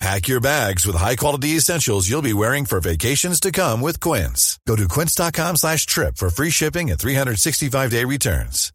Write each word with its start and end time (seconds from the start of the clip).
Pack 0.00 0.28
your 0.28 0.40
bags 0.40 0.86
with 0.86 0.96
high-quality 0.96 1.50
essentials 1.50 2.08
you'll 2.08 2.20
be 2.22 2.34
wearing 2.34 2.64
for 2.66 2.80
vacations 2.80 3.40
to 3.40 3.52
come 3.52 3.80
with 3.80 4.00
Quince. 4.00 4.58
Go 4.66 4.76
to 4.76 4.88
quince.com 4.88 5.56
slash 5.56 5.86
trip 5.86 6.16
for 6.16 6.30
free 6.30 6.50
shipping 6.50 6.90
and 6.90 6.98
365-day 6.98 8.04
returns. 8.04 8.72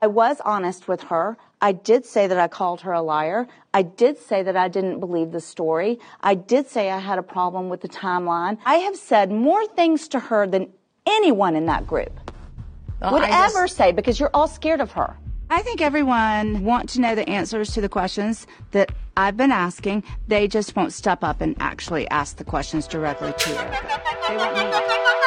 I 0.00 0.06
was 0.06 0.40
honest 0.44 0.86
with 0.86 1.02
her. 1.04 1.36
I 1.60 1.72
did 1.72 2.06
say 2.06 2.28
that 2.28 2.38
I 2.38 2.46
called 2.46 2.82
her 2.82 2.92
a 2.92 3.02
liar. 3.02 3.48
I 3.74 3.82
did 3.82 4.16
say 4.18 4.44
that 4.44 4.56
I 4.56 4.68
didn't 4.68 5.00
believe 5.00 5.32
the 5.32 5.40
story. 5.40 5.98
I 6.20 6.34
did 6.36 6.68
say 6.68 6.88
I 6.90 6.98
had 6.98 7.18
a 7.18 7.22
problem 7.22 7.68
with 7.68 7.80
the 7.80 7.88
timeline. 7.88 8.58
I 8.64 8.76
have 8.76 8.94
said 8.94 9.32
more 9.32 9.66
things 9.66 10.06
to 10.08 10.20
her 10.20 10.46
than 10.46 10.68
anyone 11.04 11.56
in 11.56 11.66
that 11.66 11.84
group 11.88 12.12
Well, 13.00 13.14
would 13.14 13.22
I 13.22 13.28
just- 13.30 13.56
ever 13.56 13.66
say 13.66 13.90
because 13.90 14.20
you're 14.20 14.30
all 14.32 14.46
scared 14.46 14.80
of 14.80 14.92
her. 14.92 15.16
I 15.50 15.62
think 15.62 15.80
everyone 15.80 16.62
want 16.64 16.90
to 16.90 17.00
know 17.00 17.14
the 17.14 17.28
answers 17.28 17.72
to 17.72 17.80
the 17.80 17.88
questions 17.88 18.46
that 18.72 18.92
I've 19.16 19.36
been 19.36 19.50
asking. 19.50 20.04
They 20.26 20.46
just 20.46 20.76
won't 20.76 20.92
step 20.92 21.24
up 21.24 21.40
and 21.40 21.56
actually 21.58 22.08
ask 22.10 22.36
the 22.36 22.44
questions 22.44 22.86
directly 22.86 23.32
to 23.32 23.50
Erika. 23.50 24.02
They 24.28 24.36
want 24.36 24.56
me 24.56 25.17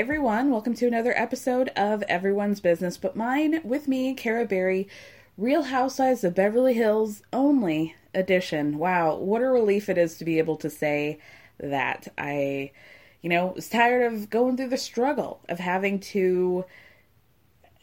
everyone. 0.00 0.50
Welcome 0.50 0.72
to 0.76 0.86
another 0.86 1.12
episode 1.14 1.68
of 1.76 2.02
Everyone's 2.04 2.58
Business 2.58 2.96
But 2.96 3.16
Mine 3.16 3.60
with 3.62 3.86
me, 3.86 4.14
Cara 4.14 4.46
Berry, 4.46 4.88
Real 5.36 5.64
Housewives 5.64 6.24
of 6.24 6.34
Beverly 6.34 6.72
Hills 6.72 7.20
only 7.34 7.94
edition. 8.14 8.78
Wow, 8.78 9.16
what 9.16 9.42
a 9.42 9.46
relief 9.46 9.90
it 9.90 9.98
is 9.98 10.16
to 10.16 10.24
be 10.24 10.38
able 10.38 10.56
to 10.56 10.70
say 10.70 11.18
that. 11.58 12.08
I, 12.16 12.72
you 13.20 13.28
know, 13.28 13.48
was 13.48 13.68
tired 13.68 14.10
of 14.10 14.30
going 14.30 14.56
through 14.56 14.70
the 14.70 14.78
struggle 14.78 15.42
of 15.50 15.58
having 15.58 16.00
to 16.00 16.64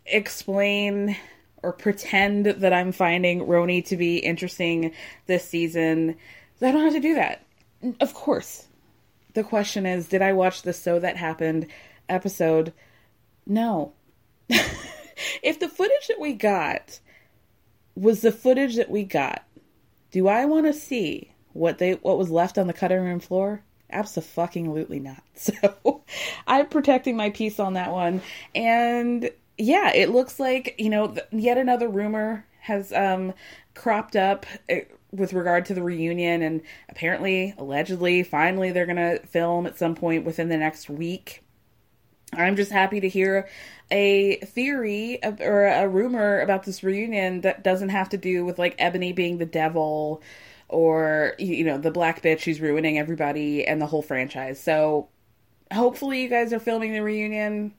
explain 0.07 1.15
or 1.61 1.71
pretend 1.71 2.47
that 2.47 2.73
I'm 2.73 2.93
finding 2.93 3.41
RHONY 3.41 3.85
to 3.85 3.95
be 3.95 4.17
interesting 4.17 4.91
this 5.27 5.47
season. 5.47 6.15
I 6.63 6.71
don't 6.71 6.83
have 6.83 6.93
to 6.93 6.99
do 6.99 7.13
that. 7.13 7.43
Of 8.01 8.15
course, 8.15 8.65
the 9.35 9.43
question 9.43 9.85
is 9.85 10.07
did 10.07 10.23
i 10.23 10.33
watch 10.33 10.63
the 10.63 10.73
so 10.73 10.97
that 10.97 11.15
happened 11.15 11.67
episode 12.09 12.73
no. 13.45 13.93
If 15.41 15.59
the 15.59 15.67
footage 15.67 16.07
that 16.09 16.19
we 16.19 16.33
got 16.33 16.99
was 17.95 18.21
the 18.21 18.31
footage 18.31 18.75
that 18.75 18.91
we 18.91 19.03
got 19.03 19.43
do 20.11 20.27
i 20.27 20.45
want 20.45 20.67
to 20.67 20.73
see 20.73 21.31
what 21.53 21.79
they 21.79 21.93
what 21.93 22.17
was 22.17 22.29
left 22.29 22.57
on 22.57 22.67
the 22.67 22.73
cutting 22.73 22.99
room 22.99 23.19
floor? 23.19 23.63
Absolutely 23.89 24.99
not. 24.99 25.23
So 25.33 26.03
i'm 26.45 26.67
protecting 26.67 27.17
my 27.17 27.29
peace 27.31 27.59
on 27.59 27.73
that 27.73 27.91
one. 27.91 28.21
And 28.53 29.31
yeah 29.57 29.91
it 29.93 30.09
looks 30.09 30.39
like 30.39 30.75
you 30.77 30.89
know 30.89 31.15
yet 31.31 31.57
another 31.57 31.89
rumor 31.89 32.45
has 32.59 32.93
um 32.93 33.33
cropped 33.73 34.15
up 34.15 34.45
eh, 34.69 34.81
with 35.11 35.33
regard 35.33 35.65
to 35.65 35.73
the 35.73 35.81
reunion. 35.81 36.43
And 36.43 36.61
apparently 36.89 37.55
allegedly 37.57 38.23
finally 38.23 38.71
they're 38.71 38.85
going 38.85 38.97
to 38.97 39.25
film 39.25 39.65
at 39.65 39.77
some 39.77 39.95
point 39.95 40.25
within 40.25 40.49
the 40.49 40.57
next 40.57 40.89
week 40.89 41.43
I'm 42.33 42.55
just 42.55 42.71
happy 42.71 42.99
to 42.99 43.09
hear 43.09 43.47
a 43.89 44.35
theory 44.37 45.19
or 45.23 45.65
a 45.65 45.87
rumor 45.87 46.41
about 46.41 46.63
this 46.63 46.83
reunion 46.83 47.41
that 47.41 47.63
doesn't 47.63 47.89
have 47.89 48.09
to 48.09 48.17
do 48.17 48.43
with 48.45 48.59
like 48.59 48.75
Ebony 48.79 49.13
being 49.13 49.37
the 49.37 49.45
devil 49.45 50.21
or 50.69 51.33
you 51.39 51.63
know 51.63 51.77
the 51.77 51.91
black 51.91 52.21
bitch 52.21 52.43
who's 52.43 52.59
ruining 52.59 52.97
everybody 52.99 53.65
and 53.65 53.81
the 53.81 53.85
whole 53.85 54.01
franchise. 54.01 54.61
So 54.61 55.07
hopefully 55.71 56.21
you 56.21 56.29
guys 56.29 56.51
are 56.53 56.59
filming 56.59 56.93
the 56.93 57.01
reunion. 57.01 57.73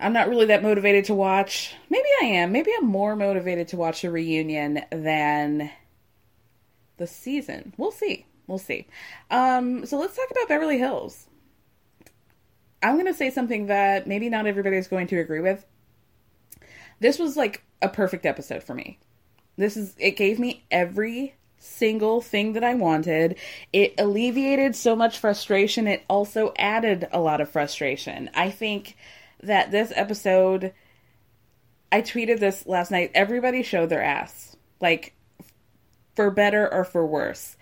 I'm 0.00 0.12
not 0.12 0.28
really 0.28 0.46
that 0.46 0.62
motivated 0.62 1.06
to 1.06 1.14
watch. 1.14 1.74
Maybe 1.90 2.08
I 2.22 2.26
am. 2.26 2.52
Maybe 2.52 2.70
I'm 2.76 2.86
more 2.86 3.16
motivated 3.16 3.68
to 3.68 3.76
watch 3.76 4.02
the 4.02 4.10
reunion 4.10 4.84
than 4.90 5.70
the 6.98 7.06
season. 7.06 7.72
We'll 7.76 7.90
see. 7.90 8.26
We'll 8.46 8.58
see. 8.58 8.86
Um, 9.30 9.86
so 9.86 9.98
let's 9.98 10.16
talk 10.16 10.30
about 10.30 10.48
Beverly 10.48 10.78
Hills. 10.78 11.26
I'm 12.82 12.94
going 12.94 13.06
to 13.06 13.14
say 13.14 13.30
something 13.30 13.66
that 13.66 14.06
maybe 14.06 14.28
not 14.28 14.46
everybody 14.46 14.76
is 14.76 14.88
going 14.88 15.08
to 15.08 15.18
agree 15.18 15.40
with. 15.40 15.66
This 17.00 17.18
was 17.18 17.36
like 17.36 17.62
a 17.82 17.88
perfect 17.88 18.26
episode 18.26 18.62
for 18.62 18.74
me. 18.74 18.98
This 19.56 19.76
is 19.76 19.94
it 19.98 20.12
gave 20.12 20.38
me 20.38 20.64
every 20.70 21.34
single 21.58 22.20
thing 22.20 22.52
that 22.52 22.64
I 22.64 22.74
wanted. 22.74 23.36
It 23.72 23.94
alleviated 23.98 24.76
so 24.76 24.94
much 24.94 25.18
frustration. 25.18 25.86
It 25.86 26.04
also 26.08 26.52
added 26.56 27.08
a 27.12 27.20
lot 27.20 27.40
of 27.40 27.50
frustration. 27.50 28.30
I 28.34 28.50
think 28.50 28.96
that 29.42 29.70
this 29.70 29.92
episode 29.94 30.72
I 31.90 32.02
tweeted 32.02 32.38
this 32.38 32.66
last 32.66 32.90
night. 32.90 33.10
Everybody 33.14 33.62
showed 33.62 33.88
their 33.88 34.02
ass. 34.02 34.56
Like 34.80 35.14
for 36.14 36.30
better 36.30 36.72
or 36.72 36.84
for 36.84 37.06
worse. 37.06 37.56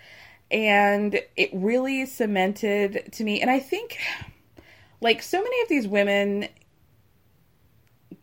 And 0.51 1.19
it 1.35 1.49
really 1.53 2.05
cemented 2.05 3.09
to 3.13 3.23
me 3.23 3.41
and 3.41 3.49
I 3.49 3.59
think 3.59 3.97
like 5.01 5.21
so 5.21 5.41
many 5.41 5.61
of 5.61 5.69
these 5.69 5.87
women 5.87 6.47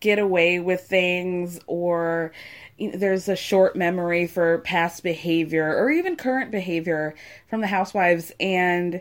get 0.00 0.18
away 0.18 0.60
with 0.60 0.82
things 0.82 1.60
or 1.66 2.32
you 2.78 2.90
know, 2.90 2.98
there's 2.98 3.28
a 3.28 3.36
short 3.36 3.76
memory 3.76 4.26
for 4.26 4.58
past 4.58 5.02
behavior 5.02 5.76
or 5.76 5.90
even 5.90 6.16
current 6.16 6.50
behavior 6.50 7.14
from 7.48 7.60
the 7.60 7.66
housewives. 7.66 8.32
And 8.40 9.00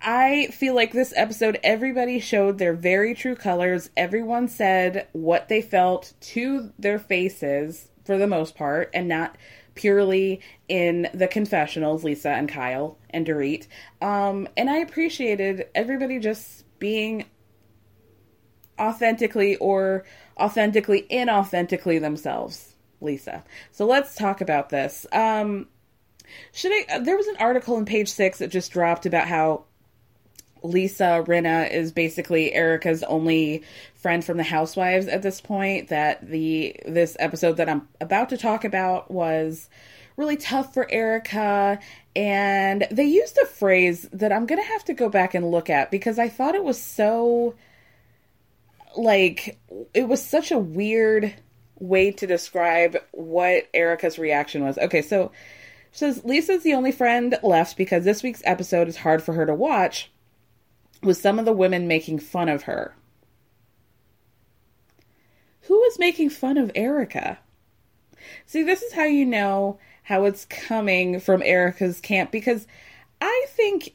I 0.00 0.48
feel 0.48 0.74
like 0.74 0.92
this 0.92 1.12
episode 1.16 1.58
everybody 1.62 2.20
showed 2.20 2.58
their 2.58 2.74
very 2.74 3.14
true 3.14 3.36
colors. 3.36 3.90
Everyone 3.96 4.48
said 4.48 5.08
what 5.12 5.48
they 5.48 5.62
felt 5.62 6.12
to 6.20 6.72
their 6.78 6.98
faces 6.98 7.88
for 8.04 8.18
the 8.18 8.26
most 8.26 8.54
part 8.54 8.90
and 8.94 9.08
not 9.08 9.36
purely 9.74 10.40
in 10.68 11.08
the 11.14 11.28
confessionals 11.28 12.04
Lisa 12.04 12.30
and 12.30 12.48
Kyle 12.48 12.98
and 13.10 13.26
Dorit 13.26 13.66
um 14.00 14.48
and 14.56 14.68
I 14.68 14.78
appreciated 14.78 15.66
everybody 15.74 16.18
just 16.18 16.64
being 16.78 17.26
authentically 18.82 19.56
or 19.56 20.04
authentically 20.38 21.06
inauthentically 21.10 22.00
themselves, 22.00 22.74
Lisa. 23.00 23.44
So 23.70 23.86
let's 23.86 24.14
talk 24.14 24.40
about 24.40 24.70
this. 24.70 25.06
Um, 25.12 25.68
should 26.52 26.72
I? 26.72 26.98
There 26.98 27.16
was 27.16 27.26
an 27.26 27.36
article 27.38 27.78
in 27.78 27.84
page 27.84 28.08
six 28.08 28.38
that 28.38 28.48
just 28.48 28.72
dropped 28.72 29.06
about 29.06 29.28
how 29.28 29.64
Lisa 30.62 31.24
Rinna 31.26 31.70
is 31.70 31.92
basically 31.92 32.52
Erika's 32.52 33.02
only 33.02 33.62
friend 33.94 34.24
from 34.24 34.36
the 34.36 34.42
Housewives 34.42 35.06
at 35.08 35.22
this 35.22 35.40
point. 35.40 35.88
That 35.88 36.28
the 36.28 36.76
this 36.86 37.16
episode 37.18 37.56
that 37.58 37.68
I'm 37.68 37.88
about 38.00 38.28
to 38.30 38.36
talk 38.36 38.64
about 38.64 39.10
was 39.10 39.68
really 40.16 40.36
tough 40.36 40.74
for 40.74 40.90
Erika, 40.90 41.78
and 42.14 42.86
they 42.90 43.04
used 43.04 43.38
a 43.38 43.46
phrase 43.46 44.08
that 44.12 44.32
I'm 44.32 44.46
gonna 44.46 44.62
have 44.62 44.84
to 44.84 44.94
go 44.94 45.08
back 45.08 45.34
and 45.34 45.50
look 45.50 45.70
at 45.70 45.90
because 45.90 46.18
I 46.18 46.28
thought 46.28 46.54
it 46.54 46.64
was 46.64 46.80
so 46.80 47.54
like 48.96 49.58
it 49.94 50.06
was 50.08 50.24
such 50.24 50.50
a 50.50 50.58
weird 50.58 51.34
way 51.78 52.12
to 52.12 52.26
describe 52.26 52.96
what 53.10 53.68
Erika's 53.74 54.18
reaction 54.18 54.64
was. 54.64 54.78
Okay, 54.78 55.02
so 55.02 55.32
says 55.90 56.24
Lisa's 56.24 56.62
the 56.62 56.74
only 56.74 56.92
friend 56.92 57.36
left 57.42 57.76
because 57.76 58.04
this 58.04 58.22
week's 58.22 58.42
episode 58.44 58.88
is 58.88 58.96
hard 58.96 59.22
for 59.22 59.34
her 59.34 59.44
to 59.46 59.54
watch 59.54 60.11
with 61.02 61.16
some 61.16 61.38
of 61.38 61.44
the 61.44 61.52
women 61.52 61.88
making 61.88 62.18
fun 62.18 62.48
of 62.48 62.64
her. 62.64 62.94
Who 65.62 65.74
was 65.74 65.98
making 65.98 66.30
fun 66.30 66.58
of 66.58 66.72
Erika? 66.74 67.38
See, 68.46 68.62
this 68.62 68.82
is 68.82 68.92
how 68.92 69.04
you 69.04 69.24
know 69.24 69.78
how 70.04 70.24
it's 70.24 70.44
coming 70.44 71.20
from 71.20 71.42
Erika's 71.42 72.00
camp 72.00 72.30
because 72.30 72.66
I 73.20 73.46
think 73.50 73.94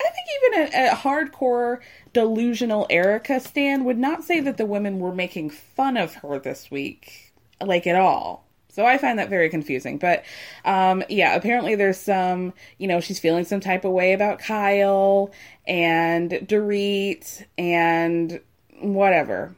I 0.00 0.10
think 0.10 0.68
even 0.68 0.80
a, 0.80 0.92
a, 0.92 0.94
hardcore 0.94 1.80
delusional 2.12 2.86
Erika 2.88 3.38
stan 3.40 3.84
would 3.84 3.98
not 3.98 4.24
say 4.24 4.40
that 4.40 4.56
the 4.56 4.64
women 4.64 4.98
were 4.98 5.14
making 5.14 5.50
fun 5.50 5.98
of 5.98 6.14
her 6.14 6.38
this 6.38 6.70
week, 6.70 7.34
like 7.60 7.86
at 7.86 7.96
all. 7.96 8.49
So 8.72 8.86
I 8.86 8.98
find 8.98 9.18
that 9.18 9.28
very 9.28 9.48
confusing. 9.48 9.98
But 9.98 10.24
um, 10.64 11.02
yeah, 11.08 11.34
apparently 11.34 11.74
there's 11.74 11.98
some, 11.98 12.52
you 12.78 12.88
know, 12.88 13.00
she's 13.00 13.18
feeling 13.18 13.44
some 13.44 13.60
type 13.60 13.84
of 13.84 13.92
way 13.92 14.12
about 14.12 14.38
Kyle 14.38 15.30
and 15.66 16.30
Dorit 16.30 17.44
and 17.58 18.40
whatever. 18.80 19.54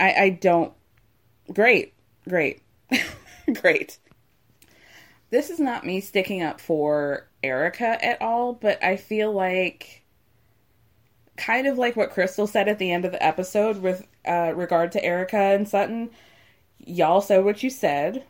I, 0.00 0.14
I 0.14 0.30
don't. 0.30 0.72
Great, 1.52 1.94
great, 2.28 2.60
great. 3.60 3.98
This 5.30 5.50
is 5.50 5.60
not 5.60 5.84
me 5.84 6.00
sticking 6.00 6.42
up 6.42 6.60
for 6.60 7.28
Erika 7.42 8.04
at 8.04 8.20
all, 8.20 8.52
but 8.52 8.82
I 8.82 8.96
feel 8.96 9.32
like 9.32 10.02
kind 11.36 11.66
of 11.66 11.78
like 11.78 11.96
what 11.96 12.10
Crystal 12.10 12.46
said 12.46 12.68
at 12.68 12.78
the 12.78 12.90
end 12.90 13.04
of 13.04 13.12
the 13.12 13.22
episode 13.22 13.78
with 13.78 14.06
uh, 14.26 14.52
regard 14.54 14.92
to 14.92 15.04
Erika 15.04 15.36
and 15.36 15.68
Sutton. 15.68 16.10
Y'all 16.78 17.20
said 17.20 17.44
what 17.44 17.62
you 17.62 17.70
said 17.70 18.24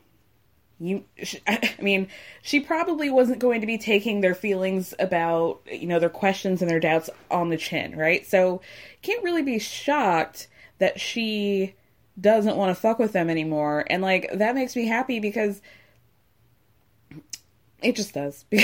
you 0.79 1.05
i 1.47 1.75
mean 1.81 2.09
she 2.43 2.61
probably 2.61 3.11
wasn't 3.11 3.39
going 3.39 3.61
to 3.61 3.67
be 3.67 3.79
taking 3.79 4.21
their 4.21 4.35
feelings 4.35 4.95
about 4.99 5.61
you 5.71 5.87
know 5.87 5.99
their 5.99 6.09
questions 6.09 6.61
and 6.61 6.71
their 6.71 6.81
doubts 6.81 7.11
on 7.31 7.49
the 7.49 7.57
chin 7.57 7.97
right 7.97 8.27
so 8.27 8.61
can't 9.03 9.25
really 9.25 9.43
be 9.43 9.59
shocked 9.59 10.49
that 10.79 11.01
she 11.01 11.75
doesn't 12.21 12.57
want 12.57 12.71
to 12.71 12.81
fuck 12.81 12.99
with 12.99 13.13
them 13.13 13.29
anymore 13.31 13.85
and 13.89 14.03
like 14.03 14.31
that 14.33 14.55
makes 14.55 14.77
me 14.77 14.87
happy 14.87 15.21
because 15.21 15.61
it 17.83 17.95
just 17.95 18.15
does 18.15 18.45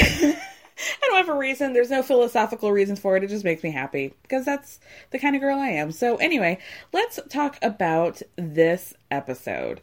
I 0.78 1.06
don't 1.06 1.16
have 1.16 1.28
a 1.28 1.38
reason. 1.38 1.72
There's 1.72 1.90
no 1.90 2.02
philosophical 2.02 2.72
reasons 2.72 2.98
for 2.98 3.16
it. 3.16 3.22
It 3.22 3.28
just 3.28 3.44
makes 3.44 3.62
me 3.62 3.70
happy 3.70 4.14
because 4.22 4.44
that's 4.44 4.80
the 5.10 5.18
kind 5.18 5.36
of 5.36 5.42
girl 5.42 5.58
I 5.58 5.68
am. 5.68 5.92
So, 5.92 6.16
anyway, 6.16 6.58
let's 6.92 7.20
talk 7.28 7.58
about 7.62 8.22
this 8.36 8.94
episode. 9.10 9.80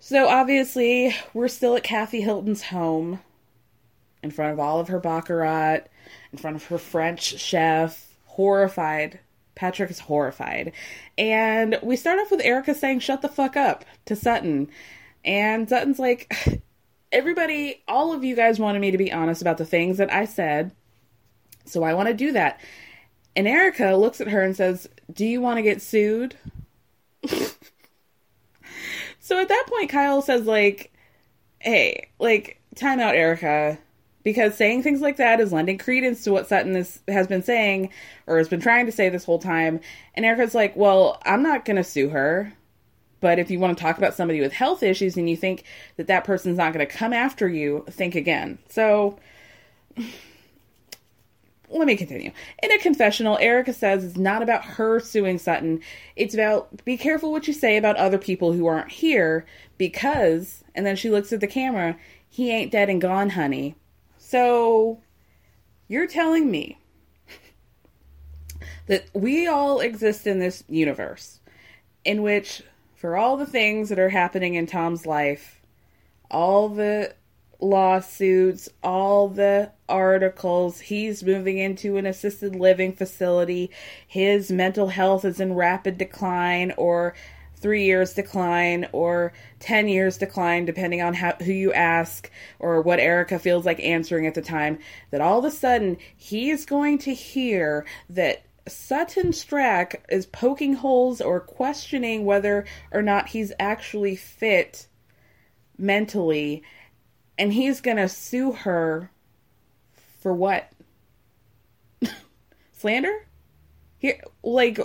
So 0.00 0.28
obviously, 0.28 1.14
we're 1.34 1.48
still 1.48 1.76
at 1.76 1.82
Kathy 1.82 2.20
Hilton's 2.20 2.62
home, 2.62 3.20
in 4.22 4.30
front 4.30 4.52
of 4.52 4.60
all 4.60 4.80
of 4.80 4.88
her 4.88 5.00
baccarat, 5.00 5.80
in 6.32 6.38
front 6.38 6.56
of 6.56 6.64
her 6.66 6.78
French 6.78 7.38
chef, 7.38 8.14
horrified. 8.26 9.20
Patrick 9.54 9.90
is 9.90 9.98
horrified. 9.98 10.72
And 11.16 11.78
we 11.82 11.96
start 11.96 12.20
off 12.20 12.30
with 12.30 12.40
Erika 12.44 12.74
saying, 12.74 13.00
Shut 13.00 13.22
the 13.22 13.28
fuck 13.28 13.56
up 13.56 13.84
to 14.06 14.14
Sutton. 14.14 14.68
And 15.24 15.68
Sutton's 15.68 15.98
like, 15.98 16.62
Everybody, 17.10 17.82
all 17.88 18.12
of 18.12 18.22
you 18.22 18.36
guys 18.36 18.60
wanted 18.60 18.80
me 18.80 18.92
to 18.92 18.98
be 18.98 19.12
honest 19.12 19.42
about 19.42 19.58
the 19.58 19.66
things 19.66 19.98
that 19.98 20.12
I 20.12 20.26
said. 20.26 20.70
So 21.64 21.82
I 21.82 21.94
want 21.94 22.08
to 22.08 22.14
do 22.14 22.32
that. 22.32 22.60
And 23.34 23.48
Erika 23.48 23.96
looks 23.96 24.20
at 24.20 24.28
her 24.28 24.42
and 24.42 24.56
says, 24.56 24.88
Do 25.12 25.26
you 25.26 25.40
want 25.40 25.58
to 25.58 25.62
get 25.62 25.82
sued? 25.82 26.36
So 29.28 29.38
at 29.38 29.48
that 29.48 29.66
point, 29.68 29.90
Kyle 29.90 30.22
says, 30.22 30.46
like, 30.46 30.90
hey, 31.58 32.08
like, 32.18 32.62
time 32.76 32.98
out, 32.98 33.14
Erika. 33.14 33.76
Because 34.24 34.54
saying 34.54 34.82
things 34.82 35.02
like 35.02 35.18
that 35.18 35.38
is 35.38 35.52
lending 35.52 35.76
credence 35.76 36.24
to 36.24 36.32
what 36.32 36.48
Sutton 36.48 36.74
is, 36.74 37.00
has 37.08 37.26
been 37.26 37.42
saying 37.42 37.90
or 38.26 38.38
has 38.38 38.48
been 38.48 38.62
trying 38.62 38.86
to 38.86 38.92
say 38.92 39.10
this 39.10 39.26
whole 39.26 39.38
time. 39.38 39.80
And 40.14 40.24
Erika's 40.24 40.54
like, 40.54 40.74
well, 40.76 41.20
I'm 41.26 41.42
not 41.42 41.66
going 41.66 41.76
to 41.76 41.84
sue 41.84 42.08
her. 42.08 42.54
But 43.20 43.38
if 43.38 43.50
you 43.50 43.58
want 43.58 43.76
to 43.76 43.84
talk 43.84 43.98
about 43.98 44.14
somebody 44.14 44.40
with 44.40 44.54
health 44.54 44.82
issues 44.82 45.18
and 45.18 45.28
you 45.28 45.36
think 45.36 45.64
that 45.98 46.06
that 46.06 46.24
person's 46.24 46.56
not 46.56 46.72
going 46.72 46.86
to 46.86 46.90
come 46.90 47.12
after 47.12 47.46
you, 47.50 47.84
think 47.90 48.14
again. 48.14 48.56
So 48.70 49.18
let 51.78 51.86
me 51.86 51.96
continue. 51.96 52.32
In 52.62 52.72
a 52.72 52.78
confessional, 52.78 53.38
Erika 53.38 53.72
says 53.72 54.04
it's 54.04 54.16
not 54.16 54.42
about 54.42 54.64
her 54.64 55.00
suing 55.00 55.38
Sutton. 55.38 55.80
It's 56.16 56.34
about 56.34 56.84
be 56.84 56.96
careful 56.96 57.32
what 57.32 57.46
you 57.46 57.54
say 57.54 57.76
about 57.76 57.96
other 57.96 58.18
people 58.18 58.52
who 58.52 58.66
aren't 58.66 58.90
here 58.90 59.46
because, 59.78 60.64
and 60.74 60.84
then 60.84 60.96
she 60.96 61.10
looks 61.10 61.32
at 61.32 61.40
the 61.40 61.46
camera, 61.46 61.96
he 62.28 62.50
ain't 62.50 62.72
dead 62.72 62.90
and 62.90 63.00
gone, 63.00 63.30
honey. 63.30 63.76
So, 64.18 65.00
you're 65.86 66.06
telling 66.06 66.50
me 66.50 66.78
that 68.86 69.06
we 69.14 69.46
all 69.46 69.80
exist 69.80 70.26
in 70.26 70.38
this 70.38 70.64
universe 70.68 71.40
in 72.04 72.22
which, 72.22 72.62
for 72.96 73.16
all 73.16 73.36
the 73.36 73.46
things 73.46 73.88
that 73.88 73.98
are 73.98 74.10
happening 74.10 74.54
in 74.54 74.66
Tom's 74.66 75.06
life, 75.06 75.60
all 76.30 76.68
the 76.68 77.14
lawsuits, 77.60 78.68
all 78.82 79.28
the 79.28 79.70
articles. 79.88 80.80
He's 80.80 81.22
moving 81.22 81.58
into 81.58 81.96
an 81.96 82.06
assisted 82.06 82.54
living 82.54 82.92
facility. 82.92 83.70
His 84.06 84.50
mental 84.50 84.88
health 84.88 85.24
is 85.24 85.40
in 85.40 85.54
rapid 85.54 85.98
decline 85.98 86.72
or 86.76 87.14
three 87.56 87.84
years 87.84 88.14
decline 88.14 88.88
or 88.92 89.32
10 89.60 89.88
years 89.88 90.18
decline, 90.18 90.64
depending 90.64 91.02
on 91.02 91.14
how, 91.14 91.32
who 91.42 91.52
you 91.52 91.72
ask 91.72 92.30
or 92.58 92.80
what 92.80 93.00
Erika 93.00 93.38
feels 93.38 93.66
like 93.66 93.80
answering 93.80 94.26
at 94.26 94.34
the 94.34 94.42
time, 94.42 94.78
that 95.10 95.20
all 95.20 95.40
of 95.40 95.44
a 95.44 95.50
sudden 95.50 95.96
he 96.16 96.50
is 96.50 96.64
going 96.64 96.98
to 96.98 97.12
hear 97.12 97.84
that 98.08 98.44
Sutton 98.68 99.32
Stracke 99.32 99.96
is 100.08 100.26
poking 100.26 100.74
holes 100.74 101.20
or 101.20 101.40
questioning 101.40 102.24
whether 102.24 102.66
or 102.92 103.02
not 103.02 103.28
he's 103.28 103.52
actually 103.58 104.14
fit 104.14 104.86
mentally 105.78 106.62
and 107.38 107.52
he's 107.52 107.80
gonna 107.80 108.08
sue 108.08 108.52
her 108.52 109.10
for 110.20 110.32
what? 110.32 110.70
Slander? 112.72 113.26
Here, 113.98 114.22
like, 114.42 114.78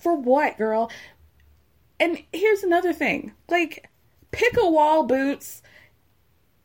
for 0.00 0.14
what, 0.16 0.56
girl? 0.58 0.90
And 2.00 2.22
here's 2.32 2.62
another 2.62 2.92
thing. 2.92 3.32
Like, 3.48 3.88
pick 4.30 4.56
a 4.56 4.68
wall, 4.68 5.04
Boots. 5.04 5.62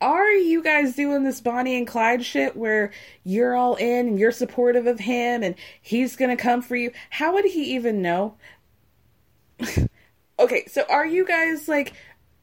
Are 0.01 0.31
you 0.31 0.63
guys 0.63 0.95
doing 0.95 1.23
this 1.23 1.41
Bonnie 1.41 1.77
and 1.77 1.85
Clyde 1.85 2.23
shit 2.23 2.55
where 2.55 2.91
you're 3.23 3.55
all 3.55 3.75
in 3.75 4.07
and 4.07 4.19
you're 4.19 4.31
supportive 4.31 4.88
of 4.88 4.99
him 4.99 5.43
and 5.43 5.55
he's 5.81 6.15
gonna 6.15 6.38
come 6.38 6.61
for 6.61 6.75
you? 6.75 6.91
How 7.09 7.33
would 7.33 7.45
he 7.45 7.75
even 7.75 8.01
know? 8.01 8.35
okay, 10.39 10.65
so 10.67 10.83
are 10.89 11.05
you 11.05 11.25
guys 11.25 11.67
like 11.67 11.93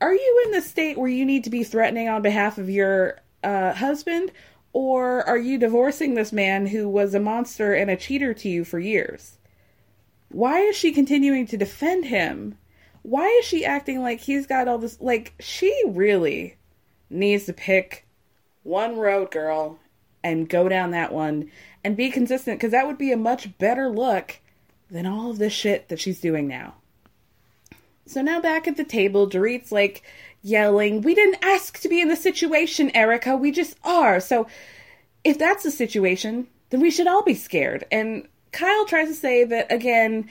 are 0.00 0.14
you 0.14 0.42
in 0.44 0.52
the 0.52 0.60
state 0.60 0.98
where 0.98 1.08
you 1.08 1.24
need 1.24 1.44
to 1.44 1.50
be 1.50 1.64
threatening 1.64 2.08
on 2.08 2.22
behalf 2.22 2.58
of 2.58 2.68
your 2.68 3.20
uh, 3.42 3.72
husband, 3.72 4.32
or 4.72 5.22
are 5.22 5.38
you 5.38 5.58
divorcing 5.58 6.14
this 6.14 6.32
man 6.32 6.66
who 6.66 6.88
was 6.88 7.14
a 7.14 7.20
monster 7.20 7.72
and 7.72 7.90
a 7.90 7.96
cheater 7.96 8.34
to 8.34 8.48
you 8.48 8.64
for 8.64 8.78
years? 8.78 9.38
Why 10.28 10.60
is 10.60 10.76
she 10.76 10.92
continuing 10.92 11.46
to 11.46 11.56
defend 11.56 12.04
him? 12.04 12.58
Why 13.02 13.26
is 13.40 13.44
she 13.44 13.64
acting 13.64 14.02
like 14.02 14.20
he's 14.20 14.46
got 14.46 14.68
all 14.68 14.78
this? 14.78 15.00
Like, 15.00 15.32
she 15.40 15.72
really 15.86 16.56
needs 17.08 17.46
to 17.46 17.52
pick 17.52 18.06
one 18.64 18.98
road, 18.98 19.30
girl, 19.30 19.78
and 20.22 20.48
go 20.48 20.68
down 20.68 20.90
that 20.90 21.12
one 21.12 21.50
and 21.84 21.96
be 21.96 22.10
consistent 22.10 22.58
because 22.58 22.72
that 22.72 22.86
would 22.86 22.98
be 22.98 23.12
a 23.12 23.16
much 23.16 23.56
better 23.58 23.88
look 23.88 24.40
than 24.90 25.06
all 25.06 25.30
of 25.30 25.38
this 25.38 25.52
shit 25.52 25.88
that 25.88 26.00
she's 26.00 26.20
doing 26.20 26.48
now. 26.48 26.74
So 28.06 28.22
now 28.22 28.40
back 28.40 28.68
at 28.68 28.76
the 28.76 28.84
table, 28.84 29.26
Dorit's 29.26 29.72
like 29.72 30.02
yelling, 30.42 31.02
We 31.02 31.14
didn't 31.14 31.42
ask 31.42 31.80
to 31.80 31.88
be 31.88 32.00
in 32.00 32.08
the 32.08 32.16
situation, 32.16 32.94
Erika. 32.94 33.36
We 33.36 33.50
just 33.50 33.76
are. 33.84 34.20
So 34.20 34.46
if 35.24 35.38
that's 35.38 35.64
the 35.64 35.70
situation, 35.70 36.46
then 36.70 36.80
we 36.80 36.90
should 36.90 37.08
all 37.08 37.22
be 37.22 37.34
scared. 37.34 37.84
And 37.90 38.28
Kyle 38.52 38.86
tries 38.86 39.08
to 39.08 39.14
say 39.14 39.44
that, 39.44 39.70
again, 39.72 40.28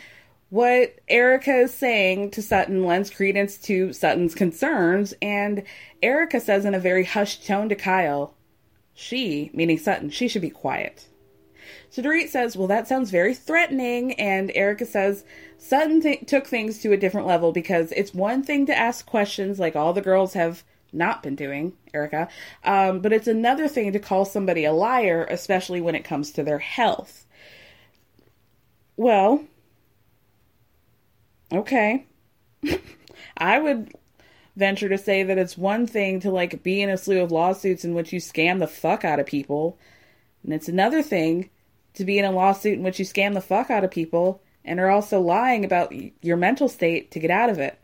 what 0.49 0.99
Erika 1.09 1.61
is 1.61 1.73
saying 1.73 2.31
to 2.31 2.41
Sutton 2.41 2.85
lends 2.85 3.09
credence 3.09 3.57
to 3.63 3.91
Sutton's 3.91 4.35
concerns, 4.35 5.13
and 5.21 5.63
Erika 6.01 6.39
says 6.39 6.65
in 6.65 6.73
a 6.73 6.79
very 6.79 7.03
hushed 7.03 7.45
tone 7.45 7.67
to 7.69 7.75
Kyle, 7.75 8.33
she, 8.93 9.51
meaning 9.53 9.77
Sutton, 9.77 10.09
she 10.09 10.27
should 10.27 10.41
be 10.41 10.49
quiet. 10.49 11.07
So 11.89 12.01
Dorit 12.01 12.29
says, 12.29 12.55
Well, 12.55 12.67
that 12.67 12.87
sounds 12.87 13.11
very 13.11 13.33
threatening. 13.33 14.13
And 14.13 14.51
Erika 14.55 14.85
says, 14.85 15.23
Sutton 15.57 16.01
th- 16.01 16.25
took 16.27 16.47
things 16.47 16.79
to 16.79 16.91
a 16.91 16.97
different 16.97 17.27
level 17.27 17.51
because 17.51 17.91
it's 17.93 18.13
one 18.13 18.43
thing 18.43 18.65
to 18.67 18.77
ask 18.77 19.05
questions 19.05 19.59
like 19.59 19.75
all 19.75 19.93
the 19.93 20.01
girls 20.01 20.33
have 20.33 20.63
not 20.95 21.21
been 21.21 21.35
doing, 21.35 21.73
Erika, 21.93 22.27
um, 22.63 22.99
but 23.01 23.13
it's 23.13 23.27
another 23.27 23.67
thing 23.67 23.91
to 23.91 23.99
call 23.99 24.25
somebody 24.25 24.65
a 24.65 24.71
liar, 24.73 25.27
especially 25.29 25.81
when 25.81 25.95
it 25.95 26.03
comes 26.03 26.31
to 26.31 26.43
their 26.43 26.59
health. 26.59 27.25
Well, 28.97 29.43
okay. 31.51 32.05
I 33.37 33.59
would 33.59 33.93
venture 34.55 34.89
to 34.89 34.97
say 34.97 35.23
that 35.23 35.37
it's 35.37 35.57
one 35.57 35.85
thing 35.85 36.21
to 36.21 36.31
like 36.31 36.63
be 36.63 36.81
in 36.81 36.89
a 36.89 36.97
slew 36.97 37.21
of 37.21 37.31
lawsuits 37.31 37.83
in 37.83 37.93
which 37.93 38.13
you 38.13 38.19
scam 38.19 38.59
the 38.59 38.67
fuck 38.67 39.03
out 39.03 39.19
of 39.19 39.25
people, 39.25 39.77
and 40.43 40.53
it's 40.53 40.69
another 40.69 41.03
thing 41.03 41.49
to 41.95 42.05
be 42.05 42.17
in 42.17 42.25
a 42.25 42.31
lawsuit 42.31 42.77
in 42.77 42.83
which 42.83 42.99
you 42.99 43.05
scam 43.05 43.33
the 43.33 43.41
fuck 43.41 43.69
out 43.69 43.83
of 43.83 43.91
people 43.91 44.41
and 44.63 44.79
are 44.79 44.89
also 44.89 45.19
lying 45.21 45.63
about 45.63 45.93
your 46.23 46.37
mental 46.37 46.67
state 46.67 47.11
to 47.11 47.19
get 47.19 47.31
out 47.31 47.49
of 47.49 47.59
it. 47.59 47.79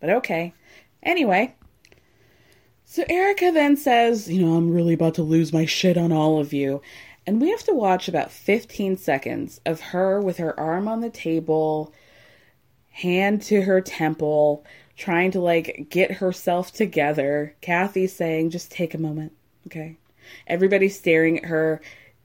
But 0.00 0.10
okay. 0.10 0.54
Anyway, 1.02 1.54
so 2.84 3.04
Erika 3.08 3.50
then 3.52 3.76
says, 3.76 4.30
You 4.30 4.42
know, 4.42 4.56
I'm 4.56 4.72
really 4.72 4.94
about 4.94 5.14
to 5.14 5.22
lose 5.22 5.52
my 5.52 5.66
shit 5.66 5.98
on 5.98 6.12
all 6.12 6.40
of 6.40 6.52
you. 6.52 6.80
And 7.26 7.40
we 7.40 7.50
have 7.50 7.64
to 7.64 7.74
watch 7.74 8.08
about 8.08 8.30
15 8.30 8.96
seconds 8.96 9.60
of 9.66 9.80
her 9.80 10.20
with 10.20 10.36
her 10.36 10.58
arm 10.58 10.86
on 10.86 11.00
the 11.00 11.10
table, 11.10 11.92
hand 12.90 13.42
to 13.42 13.62
her 13.62 13.80
temple, 13.80 14.64
trying 14.96 15.32
to 15.32 15.40
like 15.40 15.88
get 15.90 16.12
herself 16.12 16.72
together. 16.72 17.56
Kathy 17.60 18.06
saying, 18.06 18.50
Just 18.50 18.70
take 18.70 18.94
a 18.94 18.98
moment, 18.98 19.32
okay? 19.66 19.98
Everybody's 20.46 20.96
staring 20.96 21.38
at 21.38 21.44
her. 21.46 21.80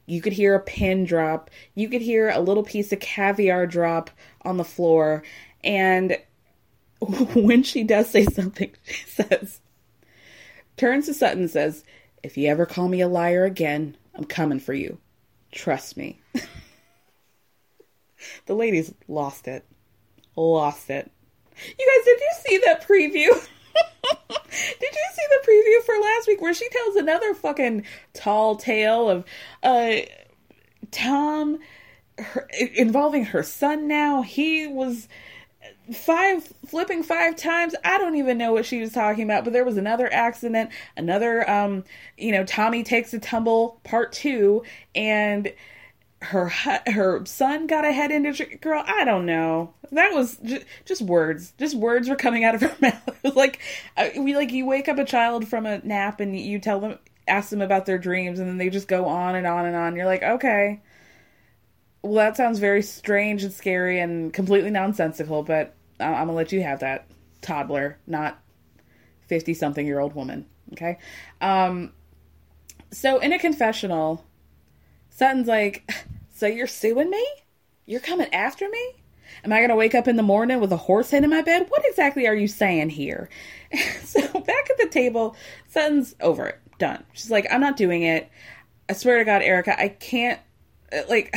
You 0.06 0.22
could 0.22 0.34
hear 0.34 0.56
a 0.56 0.60
pin 0.60 1.06
drop. 1.06 1.50
You 1.76 1.90
could 1.90 2.02
hear 2.02 2.30
a 2.30 2.40
little 2.40 2.64
piece 2.64 2.92
of 2.92 3.00
caviar 3.00 3.68
drop 3.68 4.10
on 4.42 4.58
the 4.58 4.64
floor. 4.64 5.24
And 5.64 6.18
when 7.00 7.64
she 7.64 7.84
does 7.84 8.10
say 8.10 8.26
something, 8.26 8.72
she 8.84 9.06
says, 9.06 9.62
turns 10.78 11.06
to 11.06 11.14
Sutton 11.14 11.42
and 11.42 11.52
says, 11.52 11.84
If 12.24 12.38
you 12.38 12.50
ever 12.50 12.66
call 12.66 12.88
me 12.88 13.02
a 13.02 13.08
liar 13.08 13.46
again, 13.46 13.96
I'm 14.16 14.26
coming 14.26 14.60
for 14.60 14.74
you. 14.74 14.98
Trust 15.52 15.98
me. 15.98 16.20
the 18.46 18.56
ladies 18.56 18.94
lost 19.08 19.48
it. 19.48 19.66
Lost 20.36 20.90
it. 20.90 21.12
You 21.58 21.98
guys, 21.98 22.06
did 22.06 22.20
you 22.20 22.32
see 22.40 22.62
that 22.66 22.88
preview? 22.88 23.48
did 24.04 24.20
you 24.50 25.08
see 25.14 25.26
the 25.30 25.48
preview 25.48 25.84
for 25.86 25.96
last 26.02 26.28
week 26.28 26.42
where 26.42 26.54
she 26.54 26.68
tells 26.70 26.96
another 26.96 27.34
fucking 27.34 27.86
tall 28.14 28.56
tale 28.56 29.10
of 29.10 29.26
uh 29.64 29.98
Tom 30.92 31.60
her, 32.18 32.48
involving 32.76 33.26
her 33.26 33.44
son 33.44 33.88
now? 33.88 34.22
He 34.22 34.68
was 34.68 35.08
five 35.94 36.44
flipping 36.68 37.04
five 37.04 37.36
times 37.36 37.76
i 37.84 37.98
don't 37.98 38.16
even 38.16 38.38
know 38.38 38.54
what 38.54 38.66
she 38.66 38.80
was 38.80 38.94
talking 38.94 39.24
about 39.24 39.44
but 39.44 39.52
there 39.52 39.66
was 39.66 39.78
another 39.78 40.12
accident 40.14 40.70
another 40.96 41.50
um 41.50 41.84
you 42.18 42.32
know 42.32 42.46
tommy 42.46 42.82
takes 42.82 43.14
a 43.14 43.20
tumble 43.20 43.80
part 43.84 44.14
two 44.14 44.64
and 44.96 45.52
her 46.22 46.50
her 46.88 47.26
son 47.26 47.66
got 47.66 47.84
a 47.84 47.92
head 47.92 48.12
injury 48.12 48.58
girl 48.62 48.84
i 48.86 49.04
don't 49.04 49.26
know. 49.26 49.74
That 49.92 50.14
was 50.14 50.38
just, 50.38 50.66
just 50.86 51.02
words. 51.02 51.54
Just 51.58 51.76
words 51.76 52.08
were 52.08 52.16
coming 52.16 52.46
out 52.46 52.56
of 52.56 52.62
her 52.62 52.76
mouth. 52.82 53.08
It 53.08 53.24
was 53.24 53.36
like 53.36 53.60
uh, 53.98 54.10
we 54.18 54.36
like 54.36 54.52
you 54.52 54.66
wake 54.66 54.88
up 54.88 54.98
a 55.00 55.06
child 55.06 55.48
from 55.48 55.66
a 55.66 55.80
nap 55.80 56.20
and 56.20 56.40
you 56.40 56.60
tell 56.60 56.80
them 56.80 57.00
ask 57.28 57.50
them 57.50 57.62
about 57.62 57.86
their 57.86 57.98
dreams 57.98 58.40
and 58.40 58.48
then 58.48 58.58
they 58.58 58.70
just 58.70 58.88
go 58.88 59.06
on 59.06 59.36
and 59.36 59.48
on 59.48 59.66
and 59.66 59.76
on. 59.76 59.96
You're 59.96 60.06
like 60.06 60.24
okay. 60.24 60.82
Well 62.04 62.14
that 62.14 62.38
sounds 62.38 62.60
very 62.60 62.82
strange 62.82 63.44
and 63.44 63.54
scary 63.54 64.00
and 64.00 64.34
completely 64.34 64.72
nonsensical 64.72 65.44
but 65.44 65.76
i'm 66.00 66.28
gonna 66.28 66.34
let 66.34 66.52
you 66.52 66.64
have 66.64 66.80
that 66.80 67.08
toddler 67.42 68.00
not 68.08 68.42
50 69.28 69.54
something 69.54 69.86
year 69.86 70.00
old 70.00 70.14
woman 70.16 70.46
okay? 70.74 70.98
Um 71.42 71.94
so 72.92 73.20
in 73.20 73.34
a 73.34 73.40
confessional 73.40 74.26
Sutton's 75.12 75.48
like, 75.48 75.92
So 76.34 76.48
you're 76.48 76.66
suing 76.66 77.12
me? 77.12 77.26
You're 77.86 78.00
coming 78.00 78.34
after 78.34 78.68
me? 78.68 78.96
Am 79.44 79.54
I 79.54 79.58
going 79.58 79.70
to 79.70 79.76
wake 79.76 79.96
up 79.96 80.08
in 80.08 80.16
the 80.16 80.24
morning 80.24 80.60
with 80.60 80.72
a 80.72 80.78
horse 80.78 81.12
head 81.12 81.24
in 81.24 81.30
my 81.30 81.42
bed? 81.42 81.68
What 81.70 81.86
exactly 81.86 82.28
are 82.28 82.36
you 82.36 82.48
saying 82.48 82.90
here? 82.90 83.30
so 84.04 84.22
back 84.22 84.70
at 84.70 84.78
the 84.78 84.88
table, 84.90 85.36
Sutton's 85.70 86.16
over 86.20 86.48
it. 86.48 86.60
Done. 86.78 87.04
She's 87.14 87.30
like, 87.30 87.46
I'm 87.52 87.62
not 87.62 87.78
doing 87.78 88.02
it. 88.04 88.30
I 88.90 88.94
swear 88.94 89.20
to 89.20 89.24
God, 89.24 89.44
Erika, 89.44 89.80
I 89.80 89.90
can't, 89.90 90.40
uh, 90.92 91.02
like, 91.10 91.36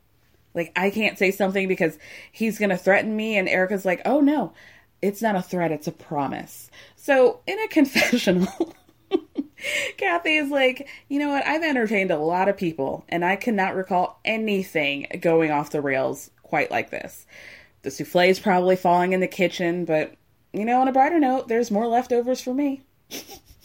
like, 0.54 0.72
I 0.76 0.90
can't 0.90 1.18
say 1.18 1.30
something 1.30 1.68
because 1.68 1.98
he's 2.32 2.58
going 2.58 2.70
to 2.70 2.76
threaten 2.76 3.14
me. 3.14 3.36
And 3.36 3.48
Erika's 3.48 3.84
like, 3.84 4.00
oh 4.06 4.20
no, 4.20 4.54
it's 5.02 5.20
not 5.20 5.36
a 5.36 5.42
threat, 5.42 5.72
it's 5.72 5.86
a 5.86 5.92
promise. 5.92 6.70
So 6.96 7.40
in 7.46 7.58
a 7.60 7.68
confessional, 7.68 8.74
Kathy 9.96 10.36
is 10.36 10.50
like, 10.50 10.88
you 11.08 11.18
know 11.18 11.28
what? 11.28 11.46
I've 11.46 11.62
entertained 11.62 12.10
a 12.10 12.18
lot 12.18 12.48
of 12.48 12.56
people, 12.56 13.04
and 13.08 13.24
I 13.24 13.36
cannot 13.36 13.74
recall 13.74 14.20
anything 14.24 15.06
going 15.20 15.50
off 15.50 15.70
the 15.70 15.80
rails 15.80 16.30
quite 16.42 16.70
like 16.70 16.90
this. 16.90 17.26
The 17.82 17.90
souffle 17.90 18.28
is 18.28 18.40
probably 18.40 18.76
falling 18.76 19.12
in 19.12 19.20
the 19.20 19.26
kitchen, 19.28 19.84
but 19.84 20.14
you 20.52 20.64
know, 20.64 20.80
on 20.80 20.88
a 20.88 20.92
brighter 20.92 21.18
note, 21.18 21.48
there's 21.48 21.70
more 21.70 21.86
leftovers 21.86 22.40
for 22.40 22.54
me. 22.54 22.82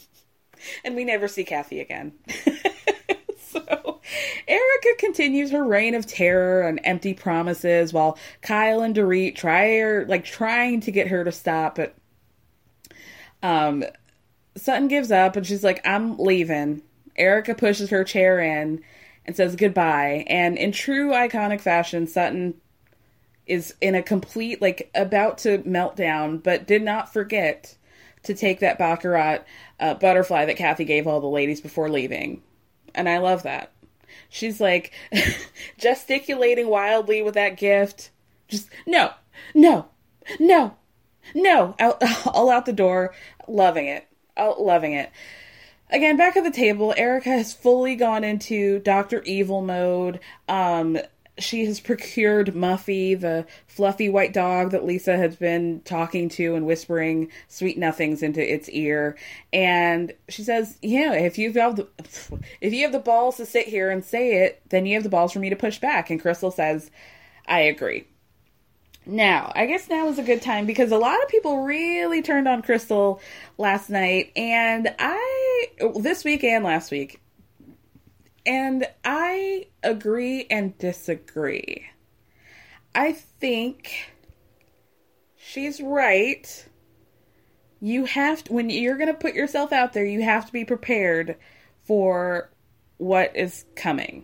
and 0.84 0.96
we 0.96 1.04
never 1.04 1.28
see 1.28 1.44
Kathy 1.44 1.80
again. 1.80 2.14
so 3.38 4.02
Erika 4.48 4.90
continues 4.98 5.52
her 5.52 5.64
reign 5.64 5.96
of 5.96 6.06
terror 6.06 6.62
and 6.62 6.80
empty 6.84 7.14
promises 7.14 7.94
while 7.94 8.18
Kyle 8.42 8.82
and 8.82 8.96
Dorit 8.96 9.36
try 9.36 10.04
like 10.04 10.26
trying 10.26 10.82
to 10.82 10.92
get 10.92 11.08
her 11.08 11.24
to 11.24 11.32
stop, 11.32 11.76
but 11.76 11.96
um 13.42 13.84
Sutton 14.56 14.88
gives 14.88 15.12
up 15.12 15.36
and 15.36 15.46
she's 15.46 15.64
like, 15.64 15.82
I'm 15.86 16.18
leaving. 16.18 16.82
Erika 17.16 17.56
pushes 17.56 17.90
her 17.90 18.04
chair 18.04 18.40
in 18.40 18.84
and 19.26 19.36
says 19.36 19.56
goodbye. 19.56 20.26
And 20.28 20.58
in 20.58 20.72
true 20.72 21.12
iconic 21.12 21.62
fashion, 21.62 22.08
Sutton 22.08 22.56
is 23.46 23.74
in 23.82 23.96
a 23.96 24.04
complete, 24.04 24.62
like, 24.62 24.90
about 24.96 25.38
to 25.40 25.62
melt 25.66 25.96
down, 25.96 26.38
but 26.38 26.68
did 26.68 26.82
not 26.82 27.12
forget 27.12 27.76
to 28.24 28.34
take 28.34 28.60
that 28.60 28.78
Baccarat 28.78 29.40
uh, 29.80 29.94
butterfly 29.96 30.46
that 30.46 30.56
Kathy 30.56 30.86
gave 30.86 31.08
all 31.08 31.20
the 31.20 31.28
ladies 31.28 31.62
before 31.62 31.90
leaving. 31.90 32.42
And 32.96 33.10
I 33.10 33.18
love 33.18 33.44
that. 33.44 33.72
She's 34.30 34.62
like 34.62 34.94
gesticulating 35.78 36.68
wildly 36.68 37.22
with 37.22 37.34
that 37.34 37.58
gift. 37.58 38.12
Just, 38.48 38.70
no, 38.86 39.12
no, 39.54 39.88
no, 40.40 40.76
no, 41.36 41.76
out, 41.80 42.02
all 42.28 42.50
out 42.50 42.66
the 42.66 42.74
door, 42.74 43.14
loving 43.48 43.88
it. 43.88 44.08
Oh, 44.38 44.56
loving 44.62 44.94
it. 44.94 45.12
Again, 45.90 46.18
back 46.18 46.36
at 46.36 46.44
the 46.44 46.52
table, 46.52 46.94
Erika 46.98 47.30
has 47.30 47.54
fully 47.54 47.96
gone 47.96 48.24
into 48.24 48.80
Dr. 48.80 49.22
Evil 49.24 49.62
mode. 49.62 50.20
Um, 50.48 50.98
she 51.38 51.66
has 51.66 51.80
procured 51.80 52.54
Muffy, 52.54 53.20
the 53.20 53.46
fluffy 53.68 54.10
white 54.10 54.34
dog 54.34 54.72
that 54.72 54.86
Lisa 54.86 55.18
has 55.18 55.36
been 55.36 55.82
talking 55.82 56.30
to 56.30 56.56
and 56.56 56.66
whispering 56.66 57.32
sweet 57.48 57.78
nothings 57.78 58.22
into 58.22 58.42
its 58.42 58.70
ear. 58.70 59.18
And 59.52 60.14
she 60.30 60.44
says, 60.44 60.78
"Yeah, 60.82 61.14
if 61.14 61.38
you 61.38 61.54
have 61.54 61.76
the 61.76 61.88
if 62.62 62.74
you 62.74 62.84
have 62.84 62.92
the 62.92 63.00
balls 63.00 63.38
to 63.38 63.46
sit 63.46 63.68
here 63.68 63.90
and 63.90 64.04
say 64.04 64.44
it, 64.44 64.62
then 64.70 64.86
you 64.86 64.96
have 64.96 65.04
the 65.04 65.10
balls 65.10 65.32
for 65.32 65.40
me 65.40 65.50
to 65.50 65.56
push 65.56 65.80
back." 65.80 66.10
And 66.10 66.22
Crystal 66.22 66.52
says, 66.52 66.92
"I 67.48 67.62
agree." 67.62 68.06
Now, 69.06 69.52
I 69.54 69.66
guess 69.66 69.90
now 69.90 70.08
is 70.08 70.18
a 70.18 70.24
good 70.24 70.42
time 70.42 70.66
because 70.66 70.92
a 70.92 70.98
lot 70.98 71.22
of 71.22 71.28
people 71.28 71.60
really 71.64 72.22
turned 72.22 72.48
on 72.48 72.62
Crystal 72.62 73.20
last 73.58 73.90
night, 73.90 74.32
and 74.36 74.96
I, 74.98 75.68
this 76.00 76.24
week 76.24 76.44
and 76.44 76.64
last 76.64 76.90
week, 76.90 77.22
and 78.46 78.88
I 79.04 79.68
agree 79.84 80.48
and 80.50 80.78
disagree. 80.78 81.86
I 82.96 83.12
think 83.12 84.14
she's 85.36 85.82
right. 85.82 86.68
You 87.82 88.06
have 88.06 88.46
to, 88.46 88.54
when 88.54 88.70
you're 88.70 88.98
going 88.98 89.08
to 89.08 89.14
put 89.14 89.34
yourself 89.34 89.74
out 89.74 89.92
there, 89.92 90.06
you 90.06 90.22
have 90.22 90.46
to 90.46 90.54
be 90.54 90.64
prepared 90.64 91.36
for 91.84 92.50
what 92.98 93.36
is 93.36 93.66
coming. 93.76 94.24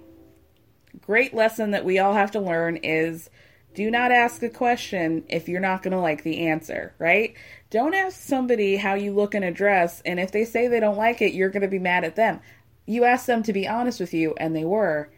Great 1.02 1.34
lesson 1.34 1.72
that 1.72 1.84
we 1.84 2.00
all 2.00 2.14
have 2.14 2.32
to 2.32 2.40
learn 2.40 2.78
is 2.78 3.30
do 3.74 3.90
not 3.92 4.12
ask 4.12 4.42
a 4.44 4.50
question 4.50 5.24
if 5.30 5.48
you're 5.48 5.60
not 5.60 5.84
going 5.84 5.94
to 5.94 6.00
like 6.00 6.24
the 6.24 6.48
answer, 6.48 6.94
right? 7.00 7.36
Don't 7.70 7.94
ask 7.94 8.20
somebody 8.20 8.78
how 8.78 8.96
you 8.96 9.14
look 9.14 9.36
in 9.36 9.44
a 9.44 9.52
dress, 9.52 10.02
and 10.06 10.20
if 10.20 10.32
they 10.32 10.46
say 10.46 10.68
they 10.68 10.80
don't 10.80 10.98
like 10.98 11.22
it, 11.22 11.34
you're 11.34 11.50
going 11.50 11.62
to 11.62 11.68
be 11.68 11.80
mad 11.80 12.04
at 12.04 12.16
them. 12.16 12.40
You 12.86 13.06
ask 13.06 13.26
them 13.26 13.44
to 13.44 13.54
be 13.54 13.68
honest 13.68 14.00
with 14.00 14.14
you, 14.14 14.34
and 14.38 14.56
they 14.56 14.66
were. 14.66 15.12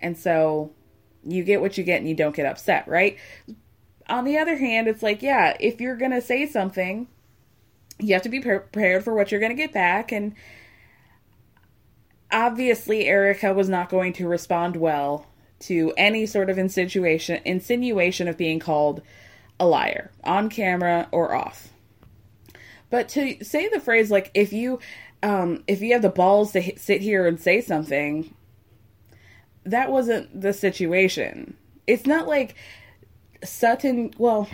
And 0.00 0.16
so 0.16 0.72
you 1.26 1.44
get 1.44 1.60
what 1.60 1.76
you 1.76 1.84
get 1.84 2.00
and 2.00 2.08
you 2.08 2.14
don't 2.14 2.34
get 2.34 2.46
upset, 2.46 2.88
right? 2.88 3.18
on 4.08 4.24
the 4.24 4.38
other 4.38 4.56
hand, 4.56 4.88
it's 4.88 5.02
like, 5.02 5.22
yeah, 5.22 5.56
if 5.60 5.80
you're 5.80 5.96
going 5.96 6.12
to 6.12 6.22
say 6.22 6.46
something, 6.46 7.08
you 7.98 8.14
have 8.14 8.22
to 8.22 8.28
be 8.28 8.40
prepared 8.40 9.04
for 9.04 9.14
what 9.14 9.30
you're 9.30 9.40
going 9.40 9.54
to 9.54 9.62
get 9.62 9.72
back. 9.72 10.12
And 10.12 10.34
obviously, 12.30 13.06
Erika 13.06 13.52
was 13.52 13.68
not 13.68 13.90
going 13.90 14.12
to 14.14 14.26
respond 14.26 14.76
well 14.76 15.26
to 15.60 15.92
any 15.96 16.26
sort 16.26 16.50
of 16.50 16.58
insinuation 16.58 17.40
insinuation 17.44 18.28
of 18.28 18.36
being 18.36 18.58
called 18.58 19.02
a 19.58 19.66
liar 19.66 20.10
on 20.24 20.48
camera 20.48 21.08
or 21.10 21.34
off. 21.34 21.72
But 22.90 23.08
to 23.10 23.42
say 23.44 23.68
the 23.68 23.80
phrase 23.80 24.10
like 24.10 24.30
if 24.34 24.52
you 24.52 24.80
um, 25.22 25.64
if 25.66 25.80
you 25.80 25.92
have 25.94 26.02
the 26.02 26.08
balls 26.08 26.52
to 26.52 26.78
sit 26.78 27.00
here 27.00 27.26
and 27.26 27.40
say 27.40 27.60
something, 27.60 28.34
that 29.64 29.90
wasn't 29.90 30.40
the 30.40 30.52
situation. 30.52 31.56
It's 31.86 32.06
not 32.06 32.28
like 32.28 32.54
Sutton. 33.42 34.12
Well, 34.16 34.48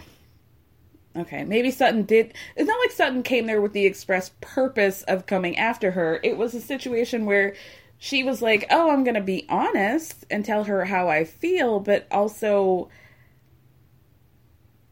okay, 1.16 1.44
maybe 1.44 1.70
Sutton 1.70 2.04
did. 2.04 2.32
It's 2.56 2.68
not 2.68 2.78
like 2.80 2.92
Sutton 2.92 3.22
came 3.22 3.46
there 3.46 3.60
with 3.60 3.72
the 3.72 3.86
express 3.86 4.30
purpose 4.40 5.02
of 5.02 5.26
coming 5.26 5.58
after 5.58 5.90
her. 5.92 6.20
It 6.22 6.36
was 6.36 6.54
a 6.54 6.60
situation 6.60 7.26
where 7.26 7.54
she 7.98 8.22
was 8.22 8.42
like, 8.42 8.66
"Oh, 8.70 8.90
I'm 8.90 9.04
going 9.04 9.14
to 9.14 9.20
be 9.20 9.46
honest 9.48 10.24
and 10.30 10.44
tell 10.44 10.64
her 10.64 10.84
how 10.84 11.08
I 11.08 11.24
feel, 11.24 11.80
but 11.80 12.06
also 12.10 12.88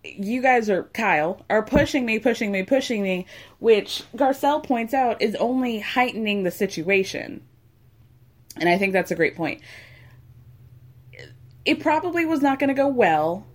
you 0.04 0.42
guys 0.42 0.68
are 0.68 0.84
Kyle 0.84 1.44
are 1.48 1.62
pushing 1.62 2.04
me, 2.04 2.18
pushing 2.18 2.50
me, 2.50 2.62
pushing 2.62 3.02
me," 3.02 3.26
which 3.58 4.02
Garcelle 4.16 4.62
points 4.62 4.94
out 4.94 5.20
is 5.22 5.34
only 5.36 5.80
heightening 5.80 6.42
the 6.42 6.50
situation. 6.50 7.42
And 8.56 8.68
I 8.68 8.78
think 8.78 8.92
that's 8.92 9.10
a 9.10 9.16
great 9.16 9.36
point. 9.36 9.60
It 11.64 11.80
probably 11.80 12.24
was 12.24 12.42
not 12.42 12.58
going 12.58 12.68
to 12.68 12.74
go 12.74 12.88
well, 12.88 13.46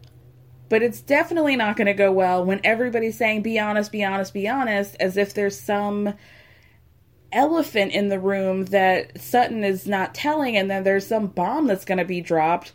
but 0.70 0.82
it's 0.82 1.01
definitely 1.01 1.56
not 1.56 1.75
going 1.75 1.88
to 1.88 1.94
go 1.94 2.12
well 2.12 2.44
when 2.44 2.62
everybody's 2.63 3.18
saying 3.18 3.42
be 3.42 3.60
honest, 3.60 3.92
be 3.92 4.04
honest, 4.04 4.34
be 4.34 4.48
honest 4.48 4.96
as 5.00 5.18
if 5.18 5.34
there's 5.34 5.60
some 5.60 6.13
elephant 7.38 7.91
in 7.91 8.10
the 8.10 8.20
room 8.20 8.65
that 8.65 9.22
Sutton 9.22 9.63
is 9.63 9.86
not 9.86 10.15
telling, 10.15 10.58
and 10.58 10.70
then 10.70 10.84
there's 10.84 11.06
some 11.06 11.27
bomb 11.27 11.67
that's 11.67 11.86
going 11.86 12.00
to 12.00 12.06
be 12.06 12.20
dropped. 12.20 12.74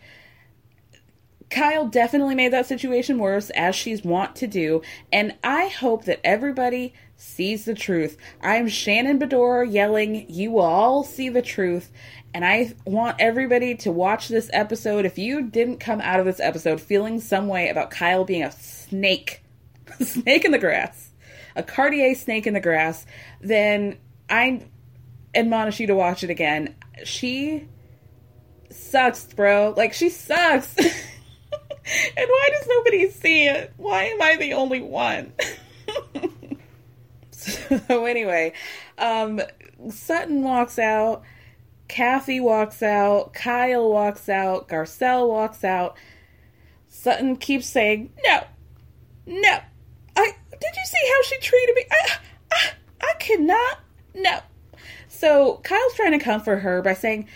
Kyle 1.50 1.87
definitely 1.87 2.37
made 2.37 2.52
that 2.52 2.66
situation 2.66 3.19
worse, 3.19 3.50
as 3.50 3.75
she's 3.75 4.04
wont 4.04 4.37
to 4.37 4.47
do, 4.47 4.81
and 5.12 5.35
I 5.42 5.66
hope 5.66 6.04
that 6.04 6.21
everybody 6.25 6.95
sees 7.16 7.64
the 7.64 7.75
truth. 7.75 8.16
I'm 8.40 8.69
Shannon 8.69 9.19
Beador 9.19 9.71
yelling, 9.71 10.26
You 10.31 10.61
all 10.61 11.02
see 11.02 11.28
the 11.28 11.42
truth. 11.42 11.90
And 12.35 12.45
I 12.45 12.75
want 12.87 13.16
everybody 13.19 13.75
to 13.76 13.92
watch 13.92 14.28
this 14.28 14.49
episode. 14.54 15.04
If 15.04 15.19
you 15.19 15.42
didn't 15.42 15.78
come 15.78 16.00
out 16.00 16.19
of 16.19 16.25
this 16.25 16.40
episode 16.40 16.81
feeling 16.81 17.21
some 17.21 17.47
way 17.47 17.69
about 17.69 17.90
Kyle 17.90 18.25
being 18.25 18.42
a 18.42 18.50
snake, 18.50 19.42
snake 20.00 20.47
in 20.47 20.50
the 20.50 20.59
grass, 20.59 21.11
a 21.54 21.62
Cartier 21.62 22.14
snake 22.14 22.47
in 22.47 22.54
the 22.54 22.61
grass, 22.61 23.04
then 23.40 23.99
I 24.33 24.62
admonish 25.35 25.79
you 25.79 25.87
to 25.89 25.95
watch 25.95 26.25
it 26.25 26.31
again. 26.31 26.75
She 27.05 27.69
sucks, 28.71 29.27
bro. 29.27 29.75
Like 29.77 29.93
she 29.93 30.09
sucks. 30.09 30.75
and 30.79 30.89
why 32.17 32.49
does 32.59 32.67
nobody 32.67 33.11
see 33.11 33.45
it? 33.47 33.75
Why 33.77 34.05
am 34.05 34.23
I 34.23 34.37
the 34.37 34.55
only 34.55 34.81
one? 34.81 35.35
so 37.31 38.07
anyway, 38.07 38.55
um, 38.97 39.43
Sutton 39.91 40.43
walks 40.43 40.79
out. 40.79 41.23
Kathy 41.89 42.41
walks 42.41 42.83
out. 42.83 43.35
Kyle 43.35 43.91
walks 43.91 44.31
out. 44.31 44.67
Garcelle 44.67 45.29
walks 45.29 45.62
out. 45.62 45.95
Sutton 46.89 47.37
keeps 47.37 47.67
saying, 47.67 48.15
"No, 48.25 48.45
no. 49.27 49.59
I 50.17 50.33
did 50.51 50.77
you 50.77 50.85
see 50.87 51.12
how 51.12 51.23
she 51.23 51.39
treated 51.41 51.75
me? 51.75 51.85
I, 51.91 52.17
I, 52.50 52.71
I 53.02 53.15
cannot 53.19 53.81
no. 54.15 54.41
So 55.09 55.61
Kyle's 55.63 55.95
trying 55.95 56.19
to 56.19 56.25
comfort 56.25 56.59
her 56.59 56.83
by 56.83 56.95
saying, 56.95 57.29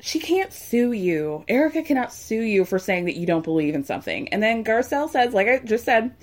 she 0.00 0.18
can't 0.18 0.52
sue 0.52 0.92
you. 0.92 1.44
Erika 1.48 1.82
cannot 1.82 2.12
sue 2.12 2.42
you 2.42 2.64
for 2.64 2.78
saying 2.78 3.06
that 3.06 3.16
you 3.16 3.26
don't 3.26 3.44
believe 3.44 3.74
in 3.74 3.84
something. 3.84 4.28
And 4.28 4.42
then 4.42 4.64
Garcelle 4.64 5.08
says, 5.08 5.32
like 5.32 5.48
I 5.48 5.58
just 5.60 5.84
said, 5.84 6.14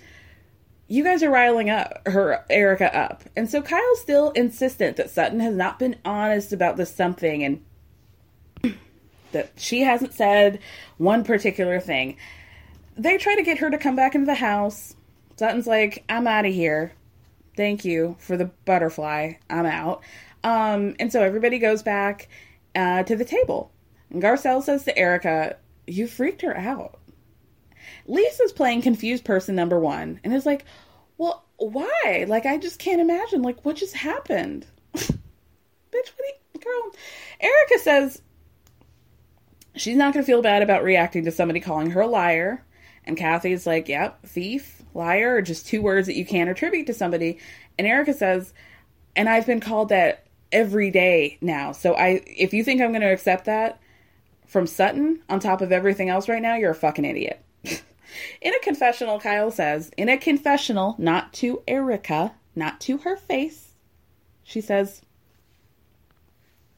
you 0.88 1.04
guys 1.04 1.24
are 1.24 1.32
riling 1.32 1.70
up 1.70 2.06
her 2.06 2.46
Erika 2.50 2.96
up. 2.96 3.24
And 3.36 3.50
so 3.50 3.62
Kyle's 3.62 4.02
still 4.02 4.32
insistent 4.32 4.98
that 4.98 5.10
Sutton 5.10 5.40
has 5.40 5.56
not 5.56 5.80
been 5.80 5.96
honest 6.06 6.54
about 6.54 6.78
this 6.78 6.94
something 6.94 7.44
and 7.44 7.66
that 9.32 9.52
she 9.56 9.82
hasn't 9.82 10.14
said 10.14 10.60
one 10.98 11.24
particular 11.24 11.80
thing. 11.80 12.18
They 12.98 13.18
try 13.18 13.36
to 13.36 13.44
get 13.44 13.60
her 13.60 13.72
to 13.72 13.78
come 13.78 13.96
back 13.96 14.16
into 14.16 14.26
the 14.26 14.36
house. 14.36 14.96
Sutton's 15.38 15.66
like, 15.66 16.04
I'm 16.10 16.28
out 16.28 16.46
of 16.46 16.54
here. 16.54 16.94
Thank 17.62 17.86
you 17.86 18.16
for 18.18 18.38
the 18.38 18.46
butterfly. 18.66 19.34
I'm 19.48 19.68
out. 19.68 20.02
Um, 20.44 20.96
and 21.00 21.12
so 21.12 21.22
everybody 21.22 21.60
goes 21.60 21.84
back 21.84 22.28
uh, 22.74 23.04
to 23.04 23.16
the 23.16 23.24
table. 23.24 23.72
And 24.10 24.20
Garcelle 24.20 24.64
says 24.64 24.84
to 24.86 24.98
Erika, 24.98 25.58
You 25.86 26.08
freaked 26.08 26.42
her 26.42 26.58
out. 26.58 26.98
Lisa's 28.08 28.52
playing 28.52 28.82
confused 28.82 29.26
person 29.26 29.54
number 29.54 29.80
one 29.80 30.20
and 30.24 30.34
is 30.34 30.48
like, 30.48 30.66
Well, 31.20 31.46
why? 31.58 32.26
Like, 32.28 32.48
I 32.48 32.58
just 32.58 32.80
can't 32.80 33.00
imagine. 33.00 33.44
Like, 33.44 33.64
what 33.64 33.76
just 33.76 33.94
happened? 33.94 34.66
Bitch, 34.96 35.12
what 35.92 36.34
you, 36.56 36.60
girl? 36.60 36.96
Erika 37.40 37.78
says 37.78 38.24
she's 39.76 39.98
not 39.98 40.16
going 40.16 40.24
to 40.24 40.28
feel 40.28 40.42
bad 40.42 40.64
about 40.64 40.84
reacting 40.84 41.26
to 41.26 41.32
somebody 41.32 41.60
calling 41.60 41.92
her 41.92 42.02
a 42.02 42.08
liar. 42.08 42.66
And 43.06 43.16
Kathy's 43.16 43.68
like, 43.68 43.88
Yep, 43.88 44.26
thief 44.26 44.81
liar 44.94 45.42
just 45.42 45.68
two 45.68 45.82
words 45.82 46.08
that 46.08 46.16
you 46.16 46.26
can't 46.26 46.50
attribute 46.50 46.88
to 46.88 46.94
somebody. 46.94 47.40
And 47.78 47.88
Erika 47.88 48.14
says, 48.14 48.54
and 49.16 49.30
I've 49.30 49.46
been 49.46 49.60
called 49.60 49.90
that 49.90 50.26
every 50.52 50.92
day 50.92 51.38
now. 51.42 51.72
So 51.72 51.96
I 51.96 52.22
if 52.26 52.54
you 52.54 52.64
think 52.64 52.82
I'm 52.82 52.92
going 52.92 53.02
to 53.02 53.12
accept 53.12 53.46
that 53.46 53.80
from 54.46 54.68
Sutton 54.68 55.22
on 55.30 55.40
top 55.40 55.62
of 55.62 55.72
everything 55.72 56.10
else 56.10 56.28
right 56.28 56.42
now, 56.42 56.56
you're 56.56 56.72
a 56.72 56.76
fucking 56.76 57.06
idiot. 57.06 57.44
in 57.64 58.54
a 58.54 58.60
confessional, 58.62 59.20
Kyle 59.20 59.52
says, 59.52 59.92
in 59.98 60.10
a 60.10 60.18
confessional, 60.18 60.96
not 60.98 61.32
to 61.34 61.62
Erika, 61.68 62.34
not 62.56 62.82
to 62.82 62.98
her 63.00 63.16
face, 63.16 63.72
she 64.44 64.60
says, 64.60 65.02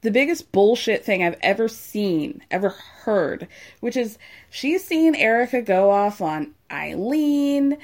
the 0.01 0.11
biggest 0.11 0.51
bullshit 0.51 1.03
thing 1.03 1.23
I've 1.23 1.39
ever 1.41 1.67
seen, 1.67 2.43
ever 2.51 2.69
heard, 2.69 3.47
which 3.79 3.95
is 3.95 4.17
she's 4.49 4.83
seen 4.83 5.15
Erika 5.15 5.61
go 5.61 5.89
off 5.89 6.21
on 6.21 6.53
Eileen, 6.69 7.77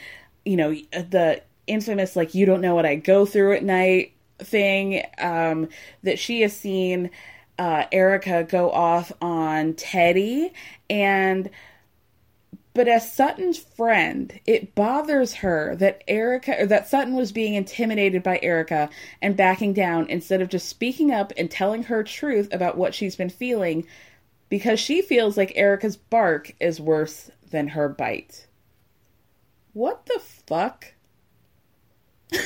you 0.50 0.58
know, 0.58 0.72
the 0.92 1.44
infamous, 1.68 2.16
like, 2.16 2.34
you 2.34 2.48
don't 2.48 2.62
know 2.62 2.74
what 2.74 2.86
I 2.86 2.96
go 2.96 3.24
through 3.24 3.54
at 3.54 3.64
night 3.64 4.14
thing, 4.40 5.04
um, 5.20 5.70
that 6.02 6.18
she 6.18 6.42
has 6.42 6.58
seen 6.58 7.12
uh, 7.60 7.86
Erika 7.92 8.48
go 8.50 8.72
off 8.72 9.12
on 9.22 9.74
Teddi 9.74 10.52
And, 10.90 11.52
but 12.74 12.88
as 12.88 13.14
Sutton's 13.14 13.60
friend, 13.60 14.40
it 14.48 14.74
bothers 14.74 15.36
her 15.36 15.76
that 15.76 16.04
Erika 16.08 16.64
or 16.64 16.66
that 16.66 16.88
Sutton 16.88 17.14
was 17.14 17.32
being 17.32 17.54
intimidated 17.54 18.24
by 18.24 18.40
Erika 18.42 18.90
and 19.22 19.38
backing 19.38 19.74
down 19.74 20.08
instead 20.10 20.42
of 20.42 20.50
just 20.50 20.68
speaking 20.68 21.12
up 21.12 21.32
and 21.38 21.52
telling 21.52 21.84
her 21.84 22.04
truth 22.04 22.52
about 22.52 22.76
what 22.76 22.96
she's 22.96 23.16
been 23.16 23.30
feeling 23.30 23.86
because 24.50 24.80
she 24.80 25.04
feels 25.04 25.38
like 25.38 25.52
Erika's 25.56 25.98
bark 25.98 26.56
is 26.60 26.82
worse 26.82 27.30
than 27.52 27.68
her 27.68 27.88
bite. 27.88 28.48
What 29.74 30.06
the 30.06 30.20
fuck? 30.48 30.94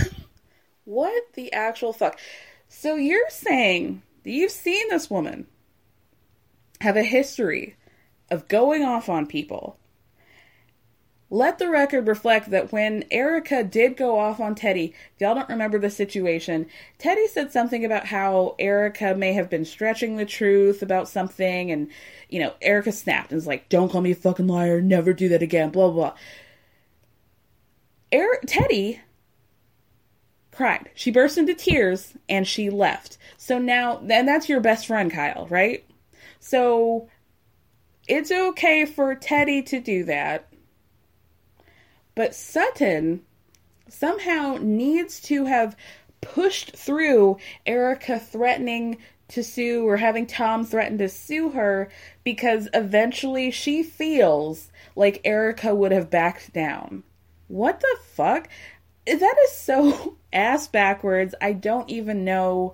what 0.84 1.24
the 1.34 1.54
actual 1.54 1.94
fuck? 1.94 2.20
So 2.68 2.96
you're 2.96 3.30
saying 3.30 4.02
you've 4.24 4.52
seen 4.52 4.90
this 4.90 5.10
woman 5.10 5.48
have 6.82 6.98
a 6.98 7.04
history 7.04 7.76
of 8.30 8.48
going 8.48 8.84
off 8.84 9.10
on 9.10 9.26
people. 9.26 9.78
Let 11.30 11.58
the 11.58 11.70
record 11.70 12.08
reflect 12.08 12.52
that 12.52 12.72
when 12.72 13.06
Erika 13.10 13.64
did 13.64 13.98
go 13.98 14.20
off 14.20 14.40
on 14.40 14.54
Teddi, 14.54 14.90
if 14.90 15.22
y'all 15.22 15.34
don't 15.34 15.50
remember 15.50 15.80
the 15.80 15.90
situation, 15.90 16.68
Teddi 17.00 17.28
said 17.28 17.52
something 17.52 17.84
about 17.84 18.06
how 18.06 18.56
Erika 18.60 19.16
may 19.16 19.34
have 19.34 19.50
been 19.50 19.66
stretching 19.66 20.16
the 20.16 20.28
truth 20.28 20.84
about 20.84 21.10
something, 21.10 21.72
and, 21.72 21.88
you 22.30 22.40
know, 22.40 22.54
Erika 22.62 22.92
snapped 22.92 23.32
and 23.32 23.38
was 23.38 23.48
like, 23.48 23.68
Don't 23.68 23.92
call 23.92 24.02
me 24.02 24.12
a 24.12 24.16
fucking 24.16 24.46
liar, 24.46 24.80
never 24.80 25.12
do 25.12 25.30
that 25.30 25.42
again, 25.42 25.72
blah, 25.72 25.90
blah, 25.90 26.14
Teddi 28.14 29.00
cried. 30.52 30.90
She 30.94 31.10
burst 31.12 31.38
into 31.38 31.56
tears 31.56 32.14
and 32.30 32.48
she 32.48 32.70
left. 32.70 33.18
So 33.38 33.58
now, 33.58 33.98
and 34.08 34.28
that's 34.28 34.48
your 34.48 34.60
best 34.60 34.86
friend, 34.86 35.12
Kyle, 35.12 35.48
right? 35.50 35.84
So 36.40 37.10
it's 38.08 38.32
okay 38.32 38.86
for 38.86 39.16
Teddi 39.16 39.66
to 39.68 39.80
do 39.80 40.04
that. 40.04 40.48
But 42.16 42.36
Sutton 42.36 43.24
somehow 43.88 44.58
needs 44.62 45.20
to 45.22 45.46
have 45.46 45.76
pushed 46.22 46.76
through 46.78 47.38
Erika 47.66 48.20
threatening 48.20 48.98
to 49.30 49.44
sue 49.44 49.88
or 49.88 49.98
having 49.98 50.28
Tom 50.28 50.64
threaten 50.66 51.00
to 51.00 51.10
sue 51.10 51.50
her 51.50 51.90
because 52.24 52.68
eventually 52.74 53.50
she 53.50 53.82
feels 53.82 54.70
like 54.96 55.22
Erika 55.24 55.74
would 55.74 55.92
have 55.92 56.12
backed 56.12 56.54
down 56.54 57.04
What 57.54 57.82
the 57.82 57.98
fuck? 58.16 58.50
That 59.06 59.36
is 59.44 59.52
so 59.52 60.18
ass 60.34 60.68
backwards. 60.68 61.36
I 61.40 61.54
don't 61.54 61.88
even 61.88 62.26
know 62.26 62.74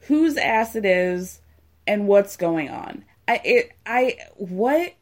whose 0.00 0.36
ass 0.36 0.76
it 0.76 0.84
is 0.84 1.40
and 1.86 2.06
what's 2.06 2.36
going 2.36 2.68
on. 2.68 3.06
I 3.26 3.40
it 3.42 3.72
I 3.86 4.18
what 4.36 4.92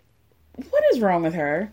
what 0.70 0.84
is 0.92 1.00
wrong 1.00 1.24
with 1.24 1.34
her? 1.34 1.72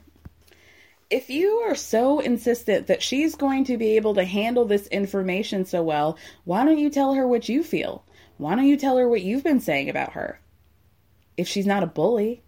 If 1.12 1.30
you 1.30 1.58
are 1.68 1.76
so 1.76 2.22
insistent 2.22 2.88
that 2.88 3.04
she's 3.04 3.36
going 3.36 3.66
to 3.66 3.78
be 3.78 3.98
able 3.98 4.16
to 4.16 4.26
handle 4.26 4.66
this 4.66 4.88
information 4.88 5.66
so 5.66 5.84
well, 5.84 6.18
why 6.44 6.66
don't 6.66 6.80
you 6.80 6.90
tell 6.90 7.14
her 7.14 7.28
what 7.28 7.48
you 7.48 7.62
feel? 7.62 8.04
Why 8.38 8.56
don't 8.56 8.66
you 8.66 8.78
tell 8.78 8.98
her 8.98 9.08
what 9.08 9.22
you've 9.22 9.44
been 9.44 9.60
saying 9.60 9.92
about 9.92 10.14
her? 10.14 10.40
If 11.38 11.48
she's 11.48 11.68
not 11.68 11.84
a 11.84 11.88
bully. 11.88 12.42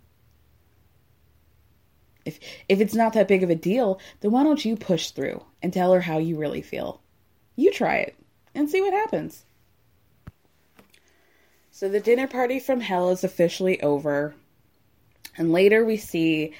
If 2.28 2.40
if 2.68 2.82
it's 2.82 2.94
not 2.94 3.14
that 3.14 3.28
big 3.28 3.44
of 3.44 3.50
a 3.50 3.56
deal, 3.56 4.00
then 4.20 4.32
why 4.32 4.44
don't 4.44 4.64
you 4.64 4.76
push 4.76 5.12
through 5.12 5.44
and 5.64 5.72
tell 5.72 5.94
her 5.94 6.02
how 6.02 6.18
you 6.18 6.38
really 6.38 6.62
feel? 6.62 7.02
You 7.56 7.72
try 7.72 7.98
it 7.98 8.16
and 8.54 8.70
see 8.70 8.82
what 8.82 8.94
happens. 8.94 9.46
So 11.72 11.90
the 11.90 12.00
dinner 12.00 12.28
party 12.28 12.60
from 12.60 12.82
hell 12.82 13.10
is 13.12 13.24
officially 13.24 13.82
over. 13.82 14.34
And 15.38 15.52
later 15.52 15.86
we 15.86 15.98
see 15.98 16.54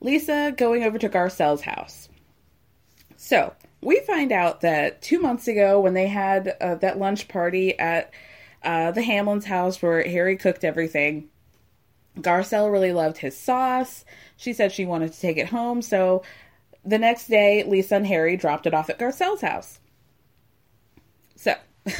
Lisa 0.00 0.54
going 0.56 0.84
over 0.84 0.98
to 0.98 1.08
Garcelle's 1.08 1.62
house. 1.62 2.08
So 3.16 3.54
we 3.80 4.00
find 4.00 4.30
out 4.32 4.60
that 4.60 5.02
two 5.02 5.20
months 5.20 5.48
ago, 5.48 5.80
when 5.80 5.94
they 5.94 6.06
had 6.06 6.56
uh, 6.60 6.76
that 6.76 6.98
lunch 6.98 7.28
party 7.28 7.78
at 7.78 8.12
uh, 8.62 8.92
the 8.92 9.02
Hamlin's 9.02 9.44
house 9.44 9.82
where 9.82 10.02
Harry 10.02 10.36
cooked 10.36 10.64
everything, 10.64 11.28
Garcelle 12.18 12.70
really 12.70 12.92
loved 12.92 13.18
his 13.18 13.36
sauce. 13.36 14.04
She 14.42 14.52
said 14.52 14.72
she 14.72 14.84
wanted 14.84 15.12
to 15.12 15.20
take 15.20 15.36
it 15.36 15.48
home. 15.48 15.82
So 15.82 16.22
the 16.84 16.98
next 16.98 17.28
day, 17.28 17.62
Lisa 17.62 17.94
and 17.94 18.06
Harry 18.06 18.36
dropped 18.36 18.66
it 18.66 18.74
off 18.74 18.90
at 18.90 18.98
Garcelle's 18.98 19.40
house. 19.40 19.78
So. 21.36 21.54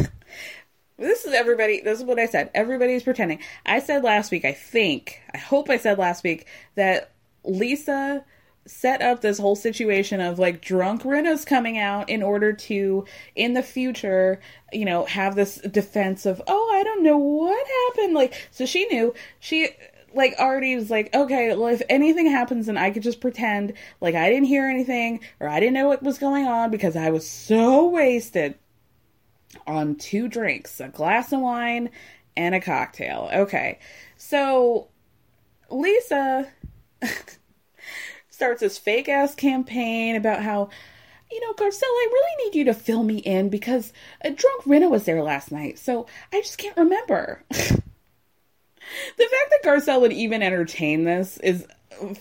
this 0.99 1.25
is 1.25 1.33
everybody 1.33 1.81
this 1.81 1.99
is 1.99 2.05
what 2.05 2.19
i 2.19 2.27
said 2.27 2.49
everybody's 2.55 3.03
pretending 3.03 3.41
i 3.67 3.81
said 3.81 4.05
last 4.05 4.31
week 4.31 4.45
i 4.45 4.53
think 4.53 5.21
i 5.35 5.39
hope 5.39 5.69
i 5.69 5.77
said 5.77 5.99
last 5.99 6.23
week 6.23 6.47
that 6.77 7.11
lisa 7.43 8.25
set 8.67 9.03
up 9.03 9.21
this 9.21 9.39
whole 9.39 9.57
situation 9.57 10.21
of 10.21 10.39
like 10.39 10.61
drunk 10.61 11.03
Rinna's 11.03 11.45
coming 11.45 11.79
out 11.79 12.09
in 12.09 12.23
order 12.23 12.53
to 12.53 13.05
in 13.35 13.55
the 13.55 13.63
future 13.63 14.41
you 14.73 14.85
know 14.85 15.05
have 15.07 15.35
this 15.35 15.57
defense 15.57 16.27
of 16.27 16.41
oh 16.47 16.71
i 16.73 16.85
don't 16.85 17.03
know 17.03 17.19
what 17.19 17.67
happened 17.89 18.15
like 18.15 18.49
so 18.53 18.65
she 18.65 18.87
knew 18.87 19.13
she 19.41 19.71
like 20.15 20.35
already 20.39 20.77
was 20.77 20.91
like 20.91 21.15
okay 21.15 21.55
well 21.55 21.69
if 21.69 21.83
anything 21.89 22.31
happens 22.31 22.67
then 22.67 22.77
i 22.77 22.91
could 22.91 23.03
just 23.03 23.21
pretend 23.21 23.73
like 24.01 24.15
i 24.15 24.29
didn't 24.29 24.47
hear 24.47 24.67
anything 24.67 25.21
or 25.41 25.49
i 25.49 25.59
didn't 25.59 25.75
know 25.75 25.89
what 25.89 26.03
was 26.03 26.19
going 26.19 26.47
on 26.47 26.71
because 26.71 26.97
i 26.97 27.11
was 27.11 27.29
so 27.29 27.89
wasted 27.89 28.55
on 29.67 29.95
two 29.95 30.29
drinks 30.29 30.81
a 30.81 30.89
glass 30.89 31.33
of 31.33 31.41
wine 31.41 31.91
and 32.37 32.55
a 32.55 32.61
cocktail. 32.61 33.29
Okay. 33.33 33.79
So 34.17 34.89
Lisa 35.71 36.51
starts 38.31 38.61
this 38.61 38.79
fake 38.79 39.09
ass 39.09 39.35
campaign 39.35 40.17
about 40.17 40.43
how, 40.43 40.71
you 41.31 41.41
know, 41.41 41.53
Garcelle, 41.55 41.83
I 41.83 42.09
really 42.13 42.45
need 42.45 42.59
you 42.59 42.65
to 42.67 42.75
fill 42.75 43.03
me 43.03 43.19
in 43.19 43.49
because 43.49 43.93
a 44.21 44.31
drunk 44.31 44.65
Rinna 44.65 44.91
was 44.91 45.05
there 45.05 45.23
last 45.23 45.51
night, 45.51 45.79
so 45.79 46.07
I 46.33 46.41
just 46.41 46.59
can't 46.59 46.77
remember. 46.77 47.43
the 49.17 49.25
fact 49.25 49.51
that 49.51 49.63
Garcelle 49.65 50.01
would 50.01 50.13
even 50.13 50.43
entertain 50.43 51.05
this 51.05 51.39
is 51.39 51.67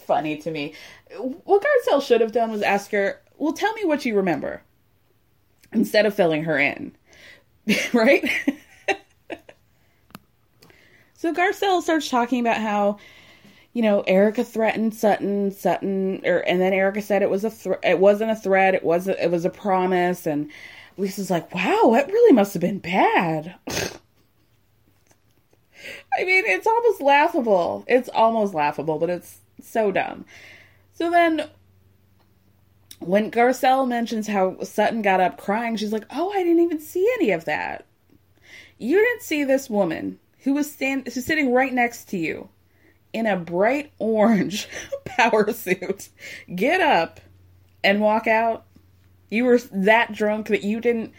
funny 0.06 0.38
to 0.38 0.52
me. 0.52 0.74
What 1.17 1.63
Garcelle 1.63 2.02
should 2.02 2.21
have 2.21 2.32
done 2.32 2.52
was 2.52 2.62
ask 2.62 2.91
her, 2.91 3.21
well, 3.38 3.54
tell 3.54 3.74
me 3.74 3.86
what 3.86 4.06
you 4.06 4.15
remember 4.15 4.62
instead 5.74 6.06
of 6.06 6.13
filling 6.13 6.43
her 6.43 6.60
in. 6.60 6.95
right? 7.93 8.28
so 11.15 11.34
Garcelle 11.34 11.82
starts 11.82 12.10
talking 12.10 12.39
about 12.39 12.58
how, 12.58 12.97
you 13.74 13.82
know, 13.82 14.02
Erika 14.02 14.43
threatened 14.43 14.93
Sutton, 14.93 15.52
Sutton, 15.52 16.21
or 16.26 16.39
and 16.39 16.60
then 16.60 16.74
Erika 16.74 17.02
said 17.02 17.21
it 17.21 17.30
was 17.30 17.43
a 17.43 17.50
thre- 17.50 17.74
it 17.84 18.00
wasn't 18.00 18.32
a 18.32 18.36
threat, 18.36 18.76
it 18.76 18.84
was 18.84 19.08
a, 19.08 19.24
it 19.24 19.32
was 19.32 19.45
a 19.45 19.50
promise, 19.50 20.26
and 20.26 20.52
Lisa's 20.97 21.32
like, 21.32 21.54
wow, 21.54 21.91
that 21.93 22.08
really 22.08 22.34
must 22.34 22.54
have 22.54 22.62
been 22.62 22.80
bad. 22.80 23.56
I 26.17 26.24
mean, 26.26 26.43
it's 26.45 26.67
almost 26.67 27.02
laughable. 27.02 27.86
It's 27.88 28.10
almost 28.10 28.54
laughable, 28.54 29.00
but 29.00 29.10
it's 29.10 29.39
so 29.62 29.91
dumb. 29.91 30.26
So 30.93 31.10
then 31.10 31.50
when 33.00 33.32
Garcelle 33.32 33.88
mentions 33.88 34.28
how 34.28 34.62
Sutton 34.63 35.02
got 35.02 35.19
up 35.19 35.38
crying, 35.38 35.76
she's 35.76 35.93
like, 35.93 36.06
"Oh, 36.12 36.32
I 36.32 36.43
didn't 36.43 36.63
even 36.63 36.80
see 36.80 37.10
any 37.15 37.32
of 37.32 37.45
that. 37.45 37.86
You 38.78 38.97
didn't 38.97 39.24
see 39.24 39.43
this 39.43 39.69
woman 39.69 40.19
who 40.39 40.54
was 40.54 40.71
stand 40.71 41.08
who's 41.08 41.26
sitting 41.26 41.52
right 41.54 41.74
next 41.74 42.10
to 42.10 42.17
you 42.17 42.50
in 43.13 43.26
a 43.26 43.38
bright 43.38 43.91
orange 44.00 44.67
power 45.06 45.52
suit 45.52 46.10
get 46.54 46.82
up 46.82 47.19
and 47.84 48.02
walk 48.02 48.28
out. 48.28 48.65
You 49.30 49.45
were 49.45 49.60
that 49.71 50.13
drunk 50.13 50.47
that 50.47 50.63
you 50.63 50.82
didn't 50.82 51.13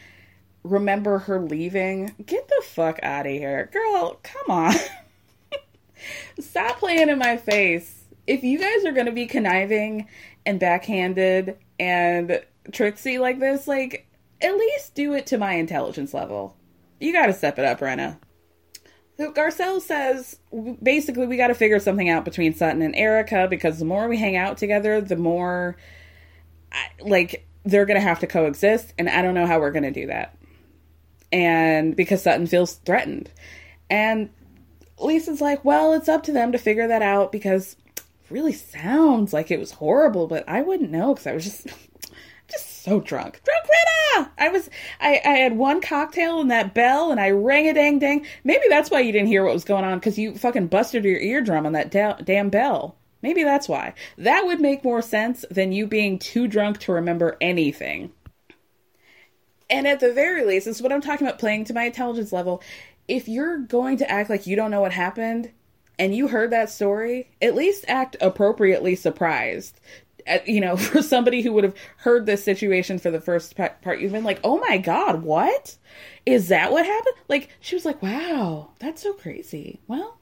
remember 0.63 1.19
her 1.19 1.41
leaving. 1.41 2.15
Get 2.25 2.49
the 2.49 2.63
fuck 2.65 3.01
out 3.03 3.27
of 3.27 3.33
here, 3.33 3.71
girl. 3.73 4.21
Come 4.23 4.51
on." 4.51 4.75
Stop 6.41 6.79
playing 6.79 7.09
in 7.09 7.19
my 7.19 7.37
face. 7.37 8.05
If 8.27 8.43
you 8.43 8.59
guys 8.59 8.85
are 8.85 8.93
going 8.93 9.07
to 9.07 9.13
be 9.13 9.27
conniving 9.27 10.09
and 10.47 10.59
backhanded 10.61 11.59
and 11.79 12.43
tricksy 12.73 13.19
like 13.19 13.41
this, 13.41 13.67
like 13.67 14.07
at 14.41 14.57
least 14.57 14.95
do 14.95 15.15
it 15.15 15.27
to 15.27 15.39
my 15.39 15.55
intelligence 15.55 16.15
level. 16.15 16.57
You 17.01 17.13
got 17.13 17.27
to 17.27 17.33
step 17.33 17.59
it 17.59 17.65
up, 17.65 17.81
Rinna. 17.81 18.19
So 19.17 19.33
Garcelle 19.33 19.81
says 19.81 20.39
basically 20.83 21.27
we 21.27 21.37
got 21.37 21.49
to 21.49 21.55
figure 21.55 21.79
something 21.79 22.09
out 22.09 22.25
between 22.25 22.55
Sutton 22.55 22.83
and 22.83 22.97
Erika 22.97 23.47
because 23.49 23.79
the 23.79 23.85
more 23.85 24.09
we 24.09 24.17
hang 24.17 24.37
out 24.37 24.59
together, 24.59 25.01
the 25.01 25.17
more 25.17 25.77
like 27.01 27.47
they're 27.65 27.87
going 27.87 28.01
to 28.01 28.07
have 28.07 28.21
to 28.21 28.27
coexist 28.27 28.95
and 28.99 29.09
I 29.09 29.23
don't 29.23 29.35
know 29.35 29.47
how 29.47 29.61
we're 29.61 29.71
going 29.71 29.83
to 29.85 29.91
do 29.91 30.07
that. 30.07 30.37
And 31.33 31.97
because 31.97 32.23
Sutton 32.23 32.47
feels 32.47 32.75
threatened. 32.75 33.31
And 33.89 34.31
Lisa's 34.99 35.41
like, 35.41 35.65
"Well, 35.65 35.95
it's 35.95 36.09
up 36.09 36.23
to 36.25 36.33
them 36.33 36.53
to 36.53 36.59
figure 36.59 36.87
that 36.89 37.03
out 37.03 37.33
because 37.33 37.77
it 37.97 38.31
really 38.31 38.53
sounds 38.53 39.33
like 39.33 39.51
it 39.51 39.59
was 39.59 39.73
horrible, 39.73 40.27
but 40.27 40.45
I 40.49 40.63
wouldn't 40.63 40.91
know 40.91 41.15
because 41.15 41.27
I 41.27 41.33
was 41.33 41.45
just 41.45 41.67
just 42.49 42.83
so 42.83 43.01
drunk. 43.01 43.41
Drunk 43.45 43.65
Rinna! 43.65 44.31
I 44.39 44.49
was 44.49 44.69
I, 45.01 45.21
I 45.25 45.37
had 45.39 45.57
one 45.57 45.81
cocktail 45.81 46.41
and 46.41 46.51
that 46.51 46.75
bell 46.75 47.11
and 47.11 47.21
I 47.21 47.31
rang 47.31 47.69
a 47.69 47.75
dang 47.75 47.99
dang. 47.99 48.27
Maybe 48.45 48.65
that's 48.69 48.91
why 48.91 49.01
you 49.01 49.13
didn't 49.13 49.29
hear 49.29 49.45
what 49.45 49.55
was 49.55 49.65
going 49.65 49.85
on 49.85 49.99
because 49.99 50.19
you 50.19 50.35
fucking 50.35 50.69
busted 50.69 51.05
your 51.05 51.19
eardrum 51.19 51.67
on 51.67 51.73
that 51.73 51.91
da- 51.91 52.19
damn 52.23 52.51
bell. 52.51 52.97
Maybe 53.23 53.45
that's 53.45 53.69
why. 53.69 53.95
That 54.19 54.45
would 54.47 54.61
make 54.61 54.85
more 54.85 55.01
sense 55.01 55.45
than 55.51 55.73
you 55.73 55.87
being 55.87 56.19
too 56.19 56.49
drunk 56.49 56.79
to 56.81 56.93
remember 56.93 57.37
anything. 57.41 58.13
And 59.73 59.89
at 59.89 60.01
the 60.01 60.13
very 60.13 60.45
least, 60.45 60.67
this 60.67 60.77
is 60.77 60.83
what 60.83 60.93
I'm 60.93 61.01
talking 61.01 61.27
about 61.27 61.39
playing 61.39 61.65
to 61.65 61.73
my 61.73 61.85
intelligence 61.85 62.31
level. 62.31 62.63
If 63.09 63.27
you're 63.27 63.59
going 63.59 63.97
to 63.97 64.11
act 64.11 64.29
like 64.29 64.47
you 64.47 64.55
don't 64.55 64.71
know 64.71 64.83
what 64.83 64.93
happened, 64.93 65.51
and 65.99 66.15
you 66.15 66.29
heard 66.29 66.51
that 66.51 66.71
story, 66.71 67.31
at 67.41 67.55
least 67.55 67.87
act 67.89 68.17
appropriately 68.21 68.95
surprised. 68.97 69.81
Uh, 70.27 70.39
you 70.47 70.61
know, 70.61 70.77
for 70.77 71.01
somebody 71.01 71.41
who 71.41 71.53
would 71.53 71.65
have 71.65 71.75
heard 71.97 72.27
this 72.27 72.45
situation 72.45 72.99
for 72.99 73.11
the 73.11 73.21
first 73.21 73.57
part, 73.57 73.99
you've 73.99 74.13
been 74.13 74.25
like, 74.25 74.41
oh 74.45 74.59
my 74.59 74.77
God, 74.77 75.23
what? 75.23 75.77
Is 76.27 76.49
that 76.49 76.71
what 76.71 76.85
happened? 76.85 77.15
Like, 77.29 77.49
she 77.61 77.75
was 77.75 77.87
like, 77.87 78.03
wow, 78.03 78.71
that's 78.79 79.03
so 79.03 79.15
crazy. 79.15 79.81
Well, 79.89 80.19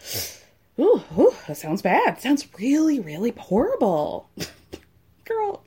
ooh, 0.80 1.02
ooh 1.18 1.34
that 1.46 1.58
sounds 1.58 1.82
bad. 1.82 2.20
Sounds 2.22 2.48
really, 2.58 3.00
really 3.00 3.34
horrible. 3.36 4.30
Girl. 5.24 5.62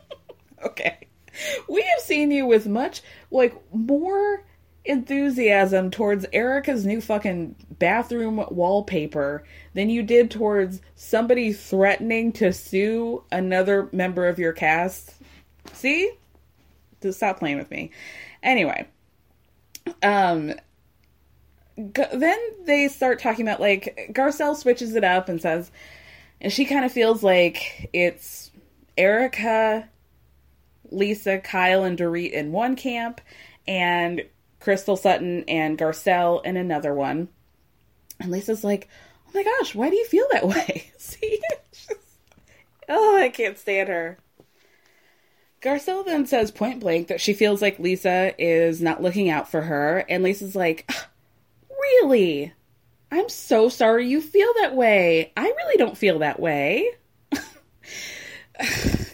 okay. 0.64 1.06
We 1.68 1.82
have 1.82 2.00
seen 2.00 2.30
you 2.30 2.46
with 2.46 2.66
much, 2.66 3.02
like, 3.30 3.54
more 3.72 4.44
enthusiasm 4.84 5.90
towards 5.90 6.26
Erika's 6.32 6.86
new 6.86 7.00
fucking 7.00 7.54
bathroom 7.78 8.44
wallpaper 8.50 9.44
than 9.74 9.90
you 9.90 10.02
did 10.02 10.30
towards 10.30 10.80
somebody 10.94 11.52
threatening 11.52 12.32
to 12.32 12.52
sue 12.52 13.22
another 13.30 13.88
member 13.92 14.26
of 14.26 14.38
your 14.38 14.52
cast. 14.52 15.14
See? 15.72 16.12
Just 17.02 17.18
stop 17.18 17.38
playing 17.38 17.58
with 17.58 17.70
me. 17.70 17.90
Anyway, 18.42 18.88
um 20.02 20.54
then 21.76 22.38
they 22.64 22.88
start 22.88 23.18
talking 23.20 23.46
about 23.46 23.60
like 23.60 24.10
Garcelle 24.12 24.56
switches 24.56 24.94
it 24.94 25.04
up 25.04 25.28
and 25.28 25.40
says 25.40 25.70
and 26.40 26.52
she 26.52 26.64
kind 26.64 26.84
of 26.84 26.92
feels 26.92 27.22
like 27.22 27.88
it's 27.92 28.50
Erika, 28.96 29.88
Lisa, 30.90 31.38
Kyle, 31.38 31.84
and 31.84 31.98
Dorit 31.98 32.32
in 32.32 32.52
one 32.52 32.76
camp, 32.76 33.20
and 33.66 34.24
Crystal 34.60 34.96
Sutton 34.96 35.44
and 35.48 35.78
Garcelle 35.78 36.44
in 36.44 36.56
another 36.56 36.94
one. 36.94 37.28
And 38.18 38.30
Lisa's 38.30 38.64
like, 38.64 38.88
oh 39.26 39.30
my 39.34 39.42
gosh, 39.42 39.74
why 39.74 39.90
do 39.90 39.96
you 39.96 40.06
feel 40.06 40.26
that 40.32 40.46
way? 40.48 40.90
See? 40.98 41.40
oh, 42.88 43.16
I 43.18 43.28
can't 43.28 43.58
stand 43.58 43.88
her. 43.88 44.18
Garcelle 45.62 46.06
then 46.06 46.26
says 46.26 46.50
point 46.50 46.80
blank 46.80 47.08
that 47.08 47.20
she 47.20 47.34
feels 47.34 47.60
like 47.60 47.78
Lisa 47.78 48.34
is 48.38 48.80
not 48.80 49.02
looking 49.02 49.28
out 49.28 49.50
for 49.50 49.60
her, 49.60 50.04
and 50.08 50.22
Lisa's 50.22 50.56
like, 50.56 50.90
Really? 52.02 52.52
I'm 53.12 53.28
so 53.28 53.68
sorry 53.68 54.08
you 54.08 54.20
feel 54.20 54.48
that 54.60 54.76
way. 54.76 55.32
I 55.36 55.42
really 55.42 55.76
don't 55.76 55.98
feel 55.98 56.20
that 56.20 56.38
way. 56.38 56.88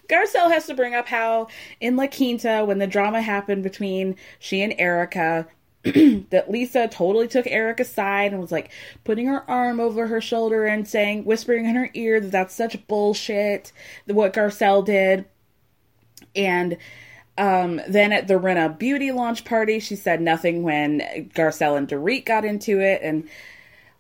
Garcelle 0.09 0.51
has 0.51 0.67
to 0.67 0.75
bring 0.75 0.95
up 0.95 1.09
how 1.09 1.49
in 1.81 1.97
La 1.97 2.07
Quinta, 2.07 2.65
when 2.65 2.79
the 2.79 2.87
drama 2.87 3.21
happened 3.21 3.63
between 3.63 4.17
she 4.39 4.63
and 4.63 4.75
Erika, 4.79 5.47
that 6.31 6.51
Lisa 6.51 6.89
totally 6.89 7.29
took 7.29 7.47
Eric 7.47 7.79
aside 7.79 8.33
and 8.33 8.41
was 8.41 8.51
like 8.51 8.71
putting 9.05 9.27
her 9.27 9.49
arm 9.49 9.79
over 9.79 10.09
her 10.09 10.21
shoulder 10.21 10.65
and 10.65 10.89
saying, 10.89 11.25
whispering 11.25 11.65
in 11.67 11.77
her 11.77 11.91
ear 11.95 12.21
that 12.21 12.33
that's 12.33 12.55
such 12.55 12.87
bullshit, 12.89 13.73
what 14.07 14.33
Garcelle 14.33 14.85
did. 14.85 15.27
And 16.35 16.77
um, 17.39 17.81
then 17.89 18.13
at 18.13 18.27
the 18.27 18.35
Rinna 18.35 18.77
beauty 18.77 19.13
launch 19.13 19.45
party, 19.45 19.79
she 19.79 19.95
said 19.95 20.21
nothing 20.21 20.63
when 20.63 21.01
Garcelle 21.35 21.79
and 21.79 21.89
Dorit 21.89 22.25
got 22.25 22.45
into 22.45 22.81
it. 22.81 23.03
And 23.03 23.29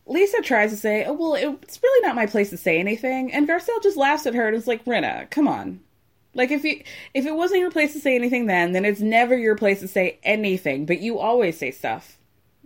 Lisa 0.06 0.40
tries 0.42 0.70
to 0.70 0.76
say, 0.76 1.04
oh, 1.04 1.12
well, 1.12 1.34
it's 1.34 1.82
really 1.82 2.06
not 2.06 2.16
my 2.16 2.26
place 2.26 2.50
to 2.50 2.56
say 2.56 2.78
anything. 2.78 3.32
And 3.32 3.48
Garcelle 3.48 3.82
just 3.82 3.96
laughs 3.96 4.26
at 4.26 4.34
her 4.34 4.48
and 4.48 4.56
is 4.56 4.66
like, 4.66 4.84
Rinna, 4.84 5.30
come 5.30 5.46
on. 5.46 5.80
Like 6.36 6.50
if 6.50 6.64
you 6.64 6.82
if 7.14 7.26
it 7.26 7.34
wasn't 7.34 7.60
your 7.60 7.70
place 7.70 7.94
to 7.94 7.98
say 7.98 8.14
anything 8.14 8.46
then, 8.46 8.72
then 8.72 8.84
it's 8.84 9.00
never 9.00 9.36
your 9.36 9.56
place 9.56 9.80
to 9.80 9.88
say 9.88 10.18
anything, 10.22 10.86
but 10.86 11.00
you 11.00 11.18
always 11.18 11.58
say 11.58 11.70
stuff. 11.70 12.18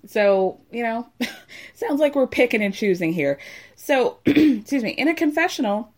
So, 0.06 0.60
you 0.70 0.82
know, 0.82 1.08
sounds 1.74 2.00
like 2.00 2.14
we're 2.14 2.26
picking 2.26 2.62
and 2.62 2.74
choosing 2.74 3.12
here. 3.12 3.38
So, 3.76 4.18
excuse 4.26 4.82
me, 4.82 4.90
in 4.90 5.08
a 5.08 5.14
confessional, 5.14 5.92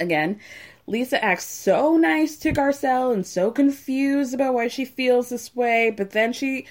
again, 0.00 0.40
Lisa 0.86 1.22
acts 1.22 1.44
so 1.44 1.96
nice 1.96 2.36
to 2.38 2.52
Garcelle 2.52 3.12
and 3.12 3.26
so 3.26 3.50
confused 3.50 4.34
about 4.34 4.54
why 4.54 4.68
she 4.68 4.84
feels 4.84 5.28
this 5.28 5.54
way, 5.54 5.90
but 5.90 6.10
then 6.10 6.32
she 6.32 6.66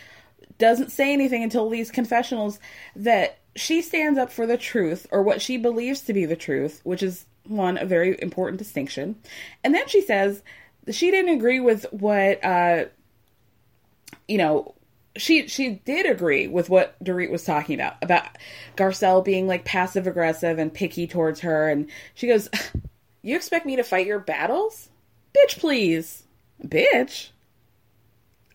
doesn't 0.57 0.91
say 0.91 1.13
anything 1.13 1.43
until 1.43 1.69
these 1.69 1.91
confessionals 1.91 2.59
that 2.95 3.39
she 3.55 3.81
stands 3.81 4.19
up 4.19 4.31
for 4.31 4.45
the 4.45 4.57
truth 4.57 5.07
or 5.11 5.23
what 5.23 5.41
she 5.41 5.55
believes 5.55 6.01
to 6.01 6.13
be 6.13 6.25
the 6.25 6.35
truth, 6.35 6.81
which 6.83 7.01
is 7.01 7.25
one 7.49 7.77
a 7.77 7.85
very 7.85 8.17
important 8.21 8.59
distinction. 8.59 9.15
And 9.63 9.73
then 9.73 9.87
she 9.87 10.01
says 10.01 10.43
she 10.91 11.11
didn't 11.11 11.35
agree 11.35 11.59
with 11.59 11.85
what 11.91 12.43
uh 12.43 12.85
you 14.27 14.37
know 14.37 14.75
she 15.17 15.47
she 15.47 15.71
did 15.85 16.05
agree 16.05 16.47
with 16.47 16.69
what 16.69 17.01
Dorit 17.03 17.31
was 17.31 17.43
talking 17.43 17.75
about 17.75 17.95
about 18.01 18.23
Garcelle 18.77 19.23
being 19.23 19.47
like 19.47 19.65
passive 19.65 20.07
aggressive 20.07 20.59
and 20.59 20.73
picky 20.73 21.07
towards 21.07 21.41
her. 21.41 21.69
And 21.69 21.89
she 22.13 22.27
goes 22.27 22.49
you 23.21 23.35
expect 23.35 23.65
me 23.65 23.75
to 23.75 23.83
fight 23.83 24.07
your 24.07 24.19
battles? 24.19 24.89
Bitch 25.35 25.59
please. 25.59 26.23
Bitch? 26.63 27.29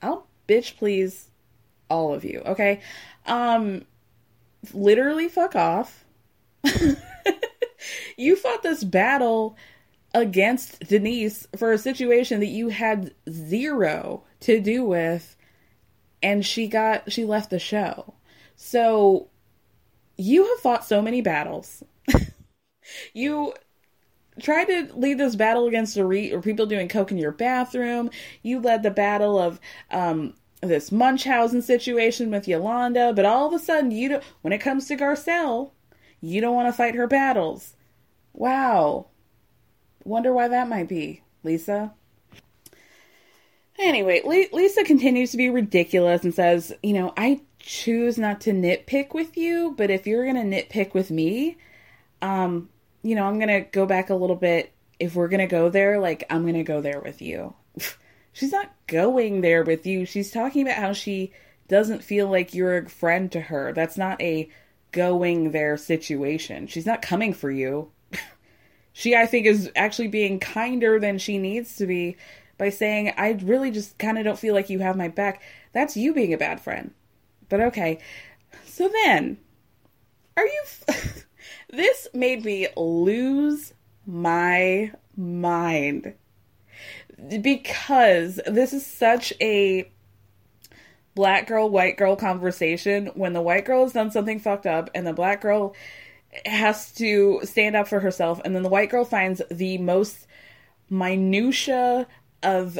I'll 0.03 0.27
bitch 0.49 0.77
please 0.77 1.29
all 1.91 2.15
of 2.15 2.25
you 2.25 2.41
okay? 2.47 2.81
Um 3.27 3.85
literally 4.73 5.29
fuck 5.29 5.55
off 5.57 6.05
you 8.17 8.37
fought 8.37 8.63
this 8.63 8.85
battle 8.85 9.57
against 10.15 10.79
Denise 10.81 11.47
for 11.57 11.73
a 11.73 11.79
situation 11.79 12.41
that 12.41 12.47
you 12.47 12.69
had 12.69 13.13
zero 13.29 14.23
to 14.41 14.61
do 14.61 14.85
with 14.85 15.37
and 16.23 16.45
she 16.45 16.67
got 16.67 17.13
she 17.13 17.25
left 17.25 17.51
the 17.51 17.59
show. 17.59 18.15
So 18.57 19.29
you 20.17 20.49
have 20.49 20.59
fought 20.61 20.85
so 20.85 21.03
many 21.03 21.21
battles. 21.21 21.83
you 23.13 23.53
tried 24.41 24.65
to 24.65 24.89
lead 24.95 25.19
this 25.19 25.37
battle 25.37 25.67
against 25.67 25.95
the 25.95 26.05
re- 26.05 26.33
or 26.33 26.41
people 26.41 26.67
doing 26.67 26.89
coke 26.89 27.13
in 27.13 27.19
your 27.19 27.33
bathroom. 27.33 28.11
You 28.43 28.61
led 28.61 28.83
the 28.83 28.91
battle 28.91 29.39
of 29.39 29.61
um 29.91 30.35
this 30.63 30.91
Munchausen 30.91 31.61
situation 31.61 32.31
with 32.31 32.49
Yolanda, 32.49 33.13
but 33.13 33.27
all 33.27 33.47
of 33.47 33.53
a 33.53 33.59
sudden 33.59 33.91
you 33.91 34.09
don't 34.09 34.25
when 34.41 34.53
it 34.53 34.59
comes 34.59 34.87
to 34.89 34.97
Garcelle, 34.97 35.73
you 36.23 36.41
don't 36.41 36.55
want 36.55 36.69
to 36.69 36.73
fight 36.73 36.95
her 36.95 37.07
battles. 37.07 37.74
Wow. 38.35 39.07
Wonder 40.05 40.33
why 40.33 40.49
that 40.49 40.69
might 40.69 40.89
be, 40.89 41.23
Lisa. 41.45 41.95
Anyway, 43.79 44.21
Lisa 44.53 44.85
continues 44.85 45.31
to 45.31 45.37
be 45.37 45.49
ridiculous 45.49 46.23
and 46.25 46.35
says, 46.35 46.73
You 46.83 46.93
know, 46.93 47.13
I 47.17 47.41
choose 47.59 48.19
not 48.19 48.43
to 48.43 48.53
nitpick 48.53 49.15
with 49.15 49.37
you, 49.37 49.75
but 49.77 49.91
if 49.91 50.07
you're 50.07 50.31
going 50.31 50.51
to 50.51 50.57
nitpick 50.57 50.95
with 50.95 51.11
me, 51.11 51.57
um, 52.21 52.69
you 53.03 53.15
know, 53.15 53.25
I'm 53.25 53.39
going 53.39 53.49
to 53.49 53.69
go 53.71 53.87
back 53.87 54.11
a 54.11 54.15
little 54.15 54.37
bit. 54.37 54.73
If 55.01 55.15
we're 55.15 55.29
going 55.29 55.41
to 55.41 55.47
go 55.47 55.71
there, 55.71 55.99
like, 55.99 56.25
I'm 56.31 56.43
going 56.43 56.55
to 56.55 56.63
go 56.63 56.81
there 56.81 57.01
with 57.01 57.21
you. 57.23 57.55
She's 58.33 58.53
not 58.53 58.73
going 58.87 59.41
there 59.41 59.63
with 59.65 59.87
you. 59.87 60.05
She's 60.07 60.31
talking 60.31 60.63
about 60.63 60.77
how 60.77 60.93
she 60.93 61.33
doesn't 61.69 62.05
feel 62.05 62.29
like 62.29 62.55
you're 62.55 62.79
a 62.79 62.89
friend 62.89 63.31
to 63.33 63.41
her. 63.41 63.73
That's 63.73 63.97
not 63.97 64.21
a 64.21 64.49
going 64.93 65.51
there 65.51 65.77
situation. 65.77 66.67
She's 66.67 66.87
not 66.87 67.03
coming 67.03 67.33
for 67.33 67.51
you 67.51 67.91
she 68.95 69.15
I 69.15 69.27
think 69.27 69.45
is 69.45 69.71
actually 69.77 70.09
being 70.09 70.41
kinder 70.41 70.99
than 70.99 71.19
she 71.19 71.37
needs 71.37 71.77
to 71.77 71.87
be 71.87 72.17
by 72.57 72.71
saying 72.71 73.13
I 73.19 73.33
really 73.43 73.71
just 73.71 73.99
kind 73.99 74.17
of 74.17 74.25
don't 74.25 74.39
feel 74.39 74.55
like 74.55 74.71
you 74.71 74.79
have 74.79 74.97
my 74.97 75.09
back. 75.09 75.43
That's 75.73 75.97
you 75.97 76.15
being 76.15 76.33
a 76.33 76.39
bad 76.39 76.61
friend. 76.61 76.93
But 77.51 77.61
okay. 77.61 77.99
So 78.65 78.89
then, 78.89 79.37
are 80.37 80.47
you 80.47 80.63
f- 80.65 81.27
This 81.69 82.07
made 82.15 82.45
me 82.45 82.69
lose 82.77 83.75
my 84.07 84.93
mind 85.17 86.15
because 87.41 88.41
this 88.47 88.73
is 88.73 88.87
such 88.87 89.33
a 89.41 89.91
black 91.17 91.49
girl 91.49 91.69
white 91.69 91.97
girl 91.97 92.15
conversation 92.15 93.07
when 93.15 93.33
the 93.33 93.43
white 93.43 93.65
girl 93.65 93.83
has 93.83 93.93
done 93.93 94.11
something 94.11 94.39
fucked 94.39 94.67
up 94.67 94.89
and 94.95 95.05
the 95.05 95.13
black 95.13 95.41
girl 95.41 95.75
has 96.47 96.93
to 96.93 97.41
stand 97.45 97.77
up 97.77 97.89
for 97.89 98.01
herself 98.01 98.41
and 98.45 98.55
then 98.55 98.63
the 98.63 98.69
white 98.69 98.91
girl 98.91 99.05
finds 99.05 99.41
the 99.51 99.79
most 99.79 100.27
minutia 100.91 102.07
of 102.43 102.79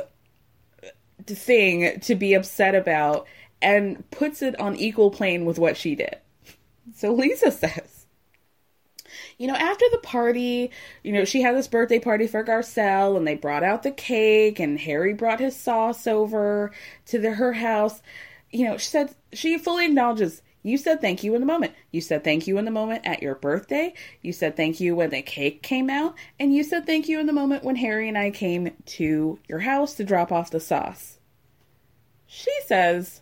thing 1.27 1.99
to 2.01 2.15
be 2.15 2.35
upset 2.35 2.75
about 2.75 3.27
and 3.63 4.09
puts 4.11 4.43
it 4.43 4.59
on 4.61 4.77
equal 4.77 5.11
plane 5.11 5.45
with 5.45 5.59
what 5.59 5.77
she 5.77 5.95
did. 5.95 6.17
So 6.95 7.13
Lisa 7.13 7.51
says, 7.51 8.07
you 9.39 9.47
know, 9.47 9.55
after 9.55 9.85
the 9.91 9.99
party, 9.99 10.71
you 11.03 11.13
know, 11.13 11.25
she 11.25 11.43
had 11.43 11.57
this 11.57 11.69
birthday 11.69 11.99
party 11.99 12.27
for 12.27 12.45
Garcelle 12.45 13.17
and 13.17 13.27
they 13.27 13.35
brought 13.35 13.65
out 13.65 13.83
the 13.83 13.91
cake 13.91 14.61
and 14.61 14.79
Harry 14.79 15.15
brought 15.15 15.41
his 15.41 15.57
sauce 15.57 16.07
over 16.07 16.73
to 17.07 17.19
the, 17.19 17.33
her 17.33 17.55
house. 17.55 18.03
You 18.51 18.69
know, 18.69 18.77
she 18.77 18.89
said 18.89 19.15
she 19.33 19.59
fully 19.59 19.87
acknowledges 19.87 20.43
you 20.65 20.79
said 20.79 21.03
thank 21.03 21.23
you 21.23 21.35
in 21.35 21.41
the 21.43 21.47
moment. 21.47 21.75
You 21.93 22.01
said 22.01 22.25
thank 22.25 22.47
you 22.47 22.57
in 22.57 22.65
the 22.65 22.71
moment 22.71 23.07
at 23.07 23.23
your 23.23 23.35
birthday. 23.35 23.93
You 24.23 24.33
said 24.33 24.57
thank 24.57 24.81
you 24.81 24.97
when 24.97 25.11
the 25.11 25.21
cake 25.21 25.63
came 25.63 25.91
out. 25.91 26.15
And 26.41 26.55
you 26.55 26.65
said 26.65 26.87
thank 26.87 27.07
you 27.07 27.21
in 27.21 27.27
the 27.27 27.35
moment 27.35 27.65
when 27.65 27.77
Harry 27.77 28.09
and 28.09 28.17
I 28.17 28.31
came 28.31 28.73
to 28.87 29.39
your 29.47 29.59
house 29.59 29.93
to 29.95 30.05
drop 30.05 30.33
off 30.33 30.51
the 30.51 30.59
sauce. 30.59 31.19
She 32.27 32.51
says, 32.65 33.21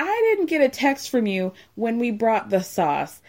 I 0.00 0.22
didn't 0.28 0.50
get 0.50 0.60
a 0.60 0.68
text 0.68 1.08
from 1.08 1.26
you 1.26 1.52
when 1.76 2.00
we 2.00 2.10
brought 2.10 2.50
the 2.50 2.64
sauce. 2.64 3.22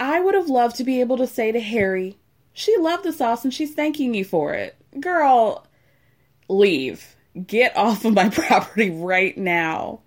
I 0.00 0.18
would 0.18 0.34
have 0.34 0.48
loved 0.48 0.76
to 0.76 0.84
be 0.84 1.00
able 1.00 1.18
to 1.18 1.26
say 1.26 1.52
to 1.52 1.60
Harry, 1.60 2.16
she 2.54 2.74
loved 2.78 3.04
the 3.04 3.12
sauce 3.12 3.44
and 3.44 3.52
she's 3.52 3.74
thanking 3.74 4.14
you 4.14 4.24
for 4.24 4.54
it. 4.54 4.76
Girl, 4.98 5.66
leave. 6.48 7.16
Get 7.46 7.76
off 7.76 8.06
of 8.06 8.14
my 8.14 8.28
property 8.30 8.90
right 8.90 9.36
now. 9.36 10.00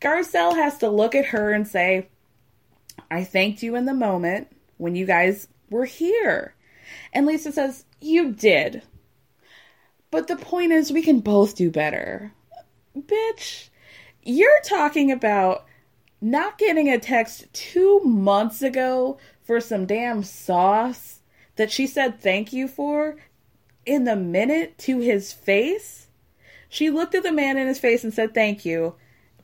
Garcelle 0.00 0.54
has 0.54 0.78
to 0.78 0.90
look 0.90 1.14
at 1.14 1.26
her 1.26 1.52
and 1.52 1.66
say, 1.66 2.08
I 3.10 3.24
thanked 3.24 3.62
you 3.62 3.76
in 3.76 3.84
the 3.84 3.94
moment 3.94 4.48
when 4.78 4.96
you 4.96 5.06
guys 5.06 5.48
were 5.70 5.84
here. 5.84 6.54
And 7.12 7.26
Lisa 7.26 7.52
says, 7.52 7.84
You 8.00 8.32
did. 8.32 8.82
But 10.10 10.28
the 10.28 10.36
point 10.36 10.72
is, 10.72 10.92
we 10.92 11.02
can 11.02 11.20
both 11.20 11.56
do 11.56 11.70
better. 11.70 12.32
Bitch, 12.96 13.68
you're 14.22 14.60
talking 14.64 15.10
about 15.12 15.66
not 16.20 16.58
getting 16.58 16.88
a 16.88 16.98
text 16.98 17.52
two 17.52 18.00
months 18.00 18.62
ago 18.62 19.18
for 19.42 19.60
some 19.60 19.86
damn 19.86 20.22
sauce 20.22 21.20
that 21.56 21.70
she 21.70 21.86
said 21.86 22.20
thank 22.20 22.52
you 22.52 22.68
for 22.68 23.16
in 23.84 24.04
the 24.04 24.16
minute 24.16 24.76
to 24.78 24.98
his 24.98 25.32
face. 25.32 26.08
She 26.68 26.90
looked 26.90 27.14
at 27.14 27.22
the 27.22 27.32
man 27.32 27.56
in 27.56 27.66
his 27.66 27.78
face 27.78 28.02
and 28.02 28.12
said 28.12 28.34
thank 28.34 28.64
you, 28.64 28.94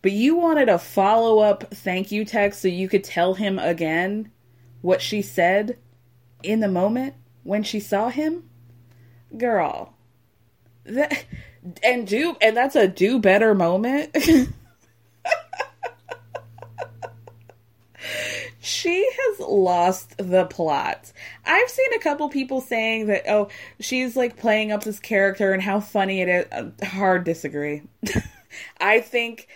but 0.03 0.13
you 0.13 0.37
wanted 0.37 0.69
a 0.69 0.79
follow 0.79 1.39
up 1.39 1.73
thank 1.75 2.13
you 2.13 2.25
text 2.25 2.61
so 2.61 2.69
you 2.69 2.89
could 2.89 3.05
tell 3.05 3.35
him 3.35 3.59
again 3.59 4.31
what 4.83 5.01
she 5.01 5.23
said 5.23 5.79
in 6.43 6.61
the 6.61 6.69
moment 6.69 7.15
when 7.45 7.63
she 7.63 7.81
saw 7.81 8.09
him? 8.11 8.49
Girl. 9.37 9.95
That 10.85 11.25
and 11.83 12.07
do 12.07 12.37
and 12.41 12.57
that's 12.57 12.77
a 12.77 12.89
do 12.89 13.19
better 13.19 13.55
moment. 13.55 14.17
she 18.61 19.09
has 19.17 19.41
lost 19.41 20.17
the 20.19 20.45
plot. 20.47 21.13
I've 21.45 21.71
seen 21.71 21.93
a 21.95 22.01
couple 22.01 22.29
people 22.29 22.61
saying 22.61 23.07
that, 23.07 23.23
oh, 23.29 23.49
she's 23.81 24.17
like 24.17 24.37
playing 24.37 24.73
up 24.73 24.83
this 24.83 24.99
character 24.99 25.53
and 25.53 25.63
how 25.63 25.79
funny 25.81 26.21
it 26.21 26.29
is. 26.29 26.47
Uh, 26.53 26.71
hard 26.85 27.25
disagree. 27.25 27.83
I 28.81 29.01
think, 29.01 29.49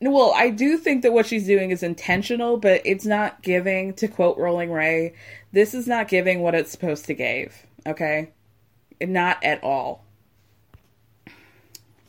well, 0.00 0.32
I 0.34 0.50
do 0.50 0.76
think 0.76 1.02
that 1.02 1.12
what 1.12 1.26
she's 1.26 1.46
doing 1.46 1.70
is 1.70 1.82
intentional, 1.82 2.56
but 2.56 2.82
it's 2.84 3.06
not 3.06 3.42
giving, 3.42 3.94
to 3.94 4.08
quote 4.08 4.38
Rolling 4.38 4.70
Ray, 4.70 5.14
this 5.52 5.74
is 5.74 5.86
not 5.86 6.08
giving 6.08 6.40
what 6.40 6.54
it's 6.54 6.70
supposed 6.70 7.06
to 7.06 7.14
give, 7.14 7.66
okay? 7.86 8.30
Not 9.00 9.42
at 9.42 9.62
all. 9.64 10.04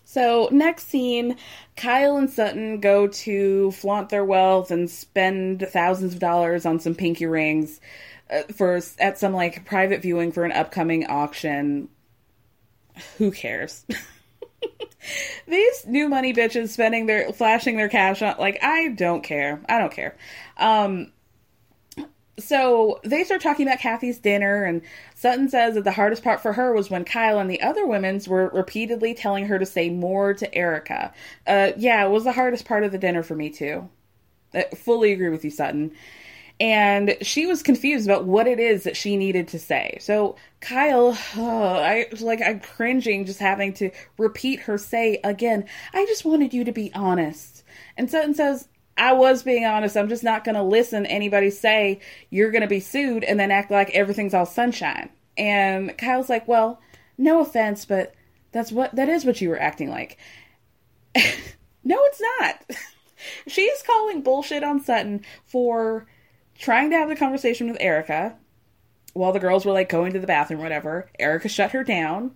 So, 0.03 0.49
next 0.51 0.87
scene, 0.87 1.37
Kyle 1.75 2.17
and 2.17 2.29
Sutton 2.29 2.79
go 2.79 3.07
to 3.07 3.71
flaunt 3.71 4.09
their 4.09 4.25
wealth 4.25 4.71
and 4.71 4.89
spend 4.89 5.67
thousands 5.69 6.13
of 6.13 6.19
dollars 6.19 6.65
on 6.65 6.79
some 6.79 6.95
pinky 6.95 7.27
rings 7.27 7.79
uh, 8.31 8.41
for 8.55 8.81
at 8.99 9.19
some 9.19 9.33
like 9.33 9.65
private 9.65 10.01
viewing 10.01 10.31
for 10.31 10.45
an 10.45 10.51
upcoming 10.51 11.05
auction. 11.05 11.89
Who 13.17 13.31
cares? 13.31 13.85
These 15.47 15.85
new 15.87 16.09
money 16.09 16.33
bitches 16.33 16.69
spending 16.69 17.05
their 17.05 17.31
flashing 17.31 17.77
their 17.77 17.89
cash 17.89 18.21
on 18.21 18.35
like 18.37 18.59
I 18.63 18.89
don't 18.89 19.23
care. 19.23 19.61
I 19.67 19.79
don't 19.79 19.91
care. 19.91 20.15
Um 20.57 21.11
so 22.39 22.99
they 23.03 23.23
start 23.23 23.41
talking 23.41 23.67
about 23.67 23.79
Kathy's 23.79 24.17
dinner, 24.17 24.63
and 24.63 24.81
Sutton 25.15 25.49
says 25.49 25.75
that 25.75 25.83
the 25.83 25.91
hardest 25.91 26.23
part 26.23 26.41
for 26.41 26.53
her 26.53 26.73
was 26.73 26.89
when 26.89 27.03
Kyle 27.03 27.39
and 27.39 27.49
the 27.49 27.61
other 27.61 27.85
women's 27.85 28.27
were 28.27 28.49
repeatedly 28.53 29.13
telling 29.13 29.45
her 29.47 29.59
to 29.59 29.65
say 29.65 29.89
more 29.89 30.33
to 30.33 30.55
Erika. 30.55 31.13
Uh, 31.45 31.71
yeah, 31.77 32.05
it 32.05 32.09
was 32.09 32.23
the 32.23 32.31
hardest 32.31 32.65
part 32.65 32.83
of 32.83 32.91
the 32.91 32.97
dinner 32.97 33.23
for 33.23 33.35
me 33.35 33.49
too. 33.49 33.89
I 34.53 34.63
fully 34.75 35.11
agree 35.11 35.29
with 35.29 35.43
you, 35.43 35.51
Sutton. 35.51 35.91
And 36.59 37.15
she 37.21 37.45
was 37.45 37.63
confused 37.63 38.05
about 38.05 38.25
what 38.25 38.45
it 38.45 38.59
is 38.59 38.83
that 38.83 38.97
she 38.97 39.15
needed 39.15 39.47
to 39.49 39.59
say. 39.59 39.97
So 40.01 40.35
Kyle, 40.59 41.17
oh, 41.37 41.67
I 41.77 42.07
like 42.19 42.41
I'm 42.41 42.59
cringing 42.59 43.25
just 43.25 43.39
having 43.39 43.73
to 43.75 43.91
repeat 44.17 44.61
her 44.61 44.77
say 44.77 45.19
again. 45.23 45.65
I 45.93 46.05
just 46.05 46.25
wanted 46.25 46.53
you 46.53 46.65
to 46.65 46.71
be 46.71 46.91
honest. 46.93 47.63
And 47.97 48.09
Sutton 48.09 48.33
says, 48.33 48.67
I 48.99 49.13
was 49.13 49.43
being 49.43 49.65
honest. 49.65 49.95
I'm 49.95 50.09
just 50.09 50.23
not 50.23 50.43
going 50.43 50.55
to 50.55 50.63
listen 50.63 51.05
anybody 51.05 51.49
say 51.49 52.01
you're 52.29 52.51
going 52.51 52.61
to 52.61 52.67
be 52.67 52.81
sued 52.81 53.23
and 53.23 53.39
then 53.39 53.49
act 53.49 53.71
like 53.71 53.91
everything's 53.91 54.33
all 54.33 54.45
sunshine. 54.45 55.09
And 55.37 55.97
Kyle's 55.97 56.29
like, 56.29 56.47
"Well, 56.49 56.81
no 57.17 57.39
offense, 57.39 57.85
but 57.85 58.13
that's 58.51 58.73
what 58.73 58.93
that 58.95 59.07
is 59.07 59.23
what 59.23 59.39
you 59.39 59.49
were 59.49 59.59
acting 59.59 59.89
like." 59.89 60.17
no, 61.15 61.97
it's 61.97 62.21
not. 62.21 62.65
She's 63.47 63.81
calling 63.83 64.21
bullshit 64.21 64.63
on 64.63 64.83
Sutton 64.83 65.23
for 65.45 66.07
trying 66.59 66.91
to 66.91 66.97
have 66.97 67.09
the 67.09 67.15
conversation 67.15 67.67
with 67.67 67.77
Erika 67.79 68.35
while 69.13 69.31
the 69.31 69.39
girls 69.39 69.65
were 69.65 69.71
like 69.71 69.89
going 69.89 70.13
to 70.13 70.19
the 70.19 70.27
bathroom 70.27 70.61
whatever. 70.61 71.09
Erika 71.17 71.49
shut 71.49 71.71
her 71.71 71.83
down. 71.83 72.35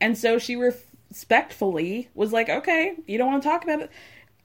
And 0.00 0.16
so 0.16 0.38
she 0.38 0.54
respectfully 0.54 2.10
was 2.14 2.32
like, 2.32 2.48
"Okay, 2.48 2.94
you 3.06 3.18
don't 3.18 3.32
want 3.32 3.42
to 3.42 3.48
talk 3.48 3.64
about 3.64 3.80
it." 3.80 3.90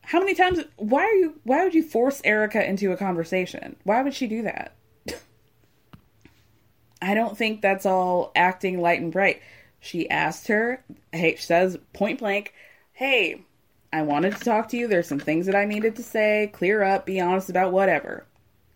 How 0.03 0.19
many 0.19 0.33
times? 0.33 0.59
Why 0.77 1.03
are 1.03 1.15
you? 1.15 1.39
Why 1.43 1.63
would 1.63 1.75
you 1.75 1.83
force 1.83 2.21
Erika 2.23 2.67
into 2.67 2.91
a 2.91 2.97
conversation? 2.97 3.75
Why 3.83 4.01
would 4.01 4.13
she 4.13 4.27
do 4.27 4.43
that? 4.43 4.75
I 7.01 7.13
don't 7.13 7.37
think 7.37 7.61
that's 7.61 7.85
all 7.85 8.31
acting 8.35 8.79
light 8.79 9.01
and 9.01 9.11
bright. 9.11 9.41
She 9.79 10.09
asked 10.09 10.47
her. 10.47 10.83
Hey, 11.11 11.35
she 11.35 11.43
says 11.43 11.77
point 11.93 12.19
blank, 12.19 12.53
"Hey, 12.93 13.43
I 13.91 14.03
wanted 14.03 14.35
to 14.35 14.43
talk 14.43 14.69
to 14.69 14.77
you. 14.77 14.87
There's 14.87 15.07
some 15.07 15.19
things 15.19 15.45
that 15.45 15.55
I 15.55 15.65
needed 15.65 15.95
to 15.97 16.03
say. 16.03 16.49
Clear 16.53 16.83
up. 16.83 17.05
Be 17.05 17.19
honest 17.19 17.49
about 17.49 17.73
whatever." 17.73 18.25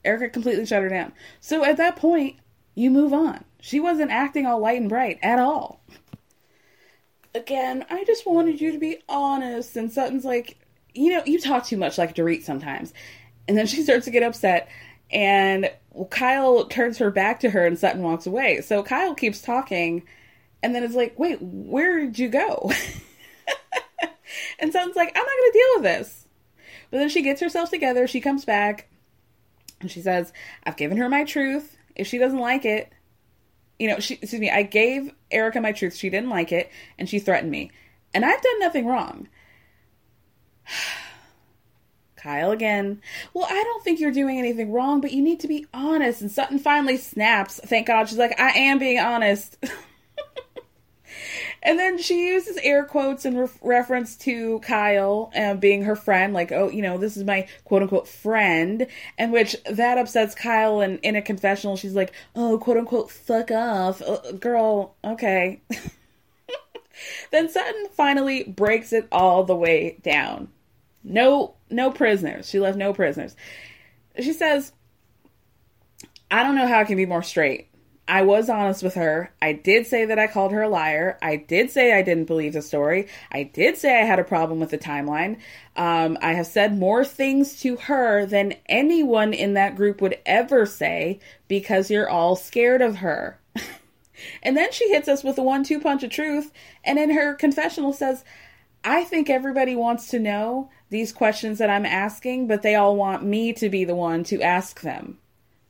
Erika 0.06 0.30
completely 0.30 0.66
shut 0.66 0.84
her 0.84 0.90
down. 0.90 1.14
So 1.40 1.64
at 1.64 1.78
that 1.78 1.96
point, 1.96 2.38
you 2.76 2.90
move 2.90 3.14
on. 3.14 3.44
She 3.62 3.80
wasn't 3.80 4.12
acting 4.12 4.46
all 4.46 4.60
light 4.60 4.80
and 4.80 4.90
bright 4.90 5.20
at 5.22 5.40
all. 5.40 5.82
Again, 7.36 7.86
I 7.90 8.04
just 8.04 8.26
wanted 8.26 8.62
you 8.62 8.72
to 8.72 8.78
be 8.78 8.98
honest. 9.08 9.76
And 9.76 9.92
Sutton's 9.92 10.26
like, 10.26 10.58
you 10.94 11.12
know, 11.12 11.24
you 11.26 11.40
talk 11.40 11.66
too 11.66 11.78
much 11.78 11.98
like 11.98 12.16
Dorit 12.16 12.44
sometimes. 12.44 12.94
And 13.48 13.58
then 13.58 13.68
she 13.68 13.82
starts 13.84 14.06
to 14.06 14.12
get 14.12 14.24
upset. 14.24 14.70
And 15.12 15.72
Kyle 16.10 16.66
turns 16.66 16.98
her 16.98 17.12
back 17.12 17.40
to 17.42 17.50
her 17.50 17.66
and 17.66 17.78
Sutton 17.78 18.02
walks 18.02 18.26
away. 18.26 18.62
So 18.62 18.84
Kyle 18.84 19.16
keeps 19.16 19.42
talking. 19.42 20.04
And 20.62 20.74
then 20.74 20.84
it's 20.84 20.96
like, 20.96 21.18
wait, 21.18 21.38
where 21.42 22.00
did 22.00 22.18
you 22.18 22.30
go? 22.30 22.72
and 24.60 24.72
Sutton's 24.72 24.96
like, 24.96 25.10
I'm 25.16 25.24
not 25.24 25.26
going 25.26 25.52
to 25.52 25.58
deal 25.58 25.68
with 25.76 25.84
this. 25.84 26.28
But 26.90 26.98
then 27.00 27.10
she 27.10 27.22
gets 27.22 27.42
herself 27.42 27.70
together. 27.70 28.08
She 28.08 28.22
comes 28.22 28.46
back. 28.46 28.88
And 29.84 29.92
she 29.92 30.02
says, 30.02 30.34
I've 30.64 30.78
given 30.78 30.98
her 30.98 31.08
my 31.10 31.24
truth. 31.24 31.78
If 31.96 32.08
she 32.08 32.18
doesn't 32.18 32.40
like 32.40 32.66
it, 32.66 32.92
you 33.78 33.88
know, 33.88 34.00
she, 34.00 34.16
excuse 34.16 34.40
me, 34.40 34.50
I 34.50 34.64
gave 34.64 35.14
Erika 35.30 35.62
my 35.62 35.72
truth. 35.74 35.96
She 35.96 36.10
didn't 36.10 36.30
like 36.30 36.52
it. 36.52 36.72
And 36.98 37.08
she 37.08 37.20
threatened 37.20 37.52
me. 37.52 37.70
And 38.14 38.26
I've 38.26 38.42
done 38.42 38.60
nothing 38.60 38.88
wrong. 38.88 39.28
Kyle 42.16 42.52
again. 42.52 43.02
Well, 43.34 43.46
I 43.50 43.64
don't 43.64 43.84
think 43.84 44.00
you're 44.00 44.12
doing 44.12 44.40
anything 44.40 44.72
wrong, 44.72 45.02
but 45.02 45.12
you 45.12 45.22
need 45.22 45.42
to 45.42 45.48
be 45.50 45.68
honest. 45.74 46.22
And 46.22 46.32
Sutton 46.32 46.58
finally 46.58 46.96
snaps. 46.96 47.60
Thank 47.66 47.88
God. 47.88 48.08
She's 48.08 48.18
like, 48.18 48.40
I 48.40 48.52
am 48.52 48.80
being 48.80 49.00
honest. 49.00 49.58
and 51.64 51.80
then 51.80 51.98
she 51.98 52.28
uses 52.28 52.58
air 52.58 52.84
quotes 52.84 53.24
in 53.24 53.38
re- 53.38 53.48
reference 53.62 54.18
to 54.18 54.60
Kyle 54.60 55.32
uh, 55.34 55.54
being 55.54 55.84
her 55.84 55.96
friend, 55.96 56.34
like, 56.34 56.52
oh, 56.52 56.70
you 56.70 56.82
know, 56.82 56.98
this 56.98 57.16
is 57.16 57.24
my 57.24 57.48
quote 57.64 57.82
unquote 57.82 58.08
friend, 58.08 58.86
and 59.18 59.32
which 59.32 59.56
that 59.70 59.98
upsets 59.98 60.36
Kyle. 60.36 60.82
And 60.82 61.00
in 61.00 61.16
a 61.16 61.22
confessional, 61.22 61.78
she's 61.78 61.96
like, 61.96 62.12
oh, 62.36 62.58
quote 62.58 62.78
unquote, 62.78 63.10
fuck 63.10 63.50
off. 63.50 64.02
Uh, 64.02 64.34
girl, 64.34 64.96
okay. 65.06 65.62
then 67.32 67.50
Sutton 67.50 67.88
finally 67.94 68.44
breaks 68.44 68.92
it 68.92 69.08
all 69.10 69.46
the 69.46 69.56
way 69.56 69.98
down. 70.04 70.50
No, 71.02 71.56
no 71.70 71.92
prisoners. 71.92 72.50
She 72.50 72.60
left 72.60 72.78
no 72.78 72.94
prisoners. 72.94 73.38
She 74.20 74.34
says, 74.34 74.74
I 76.30 76.44
don't 76.44 76.56
know 76.56 76.68
how 76.68 76.80
I 76.80 76.84
can 76.84 76.98
be 76.98 77.06
more 77.06 77.24
straight. 77.24 77.70
I 78.08 78.24
was 78.24 78.50
honest 78.50 78.84
with 78.84 78.96
her. 78.96 79.34
I 79.42 79.54
did 79.54 79.88
say 79.88 80.06
that 80.06 80.20
I 80.20 80.28
called 80.28 80.52
her 80.52 80.64
a 80.64 80.70
liar. 80.70 81.18
I 81.22 81.38
did 81.38 81.72
say 81.72 81.94
I 81.94 82.02
didn't 82.02 82.26
believe 82.26 82.52
the 82.52 82.62
story. 82.62 83.08
I 83.32 83.44
did 83.44 83.78
say 83.78 84.02
I 84.02 84.06
had 84.06 84.20
a 84.20 84.26
problem 84.26 84.60
with 84.60 84.72
the 84.72 84.78
timeline. 84.78 85.40
Um, 85.78 86.18
I 86.22 86.34
have 86.34 86.48
said 86.48 86.78
more 86.78 87.06
things 87.06 87.62
to 87.62 87.78
her 87.78 88.26
than 88.26 88.56
anyone 88.68 89.32
in 89.34 89.54
that 89.54 89.78
group 89.78 90.02
would 90.02 90.18
ever 90.26 90.66
say 90.66 91.20
because 91.48 91.90
you're 91.90 92.10
all 92.10 92.36
scared 92.36 92.82
of 92.82 92.98
her. 92.98 93.40
and 94.44 94.58
then 94.58 94.74
she 94.74 94.90
hits 94.90 95.08
us 95.08 95.24
with 95.24 95.38
a 95.38 95.44
one 95.44 95.64
two 95.64 95.80
punch 95.80 96.04
of 96.04 96.12
truth. 96.12 96.52
And 96.84 97.00
in 97.00 97.12
her 97.12 97.34
confessional 97.34 97.94
says, 97.94 98.26
I 98.84 99.06
think 99.06 99.30
everybody 99.30 99.78
wants 99.78 100.08
to 100.10 100.20
know 100.20 100.70
these 100.90 101.14
questions 101.14 101.58
that 101.60 101.70
I'm 101.70 101.86
asking, 101.86 102.48
but 102.48 102.64
they 102.64 102.76
all 102.76 102.98
want 102.98 103.24
me 103.24 103.54
to 103.54 103.70
be 103.70 103.86
the 103.86 103.96
one 103.96 104.26
to 104.26 104.42
ask 104.42 104.82
them. 104.82 105.20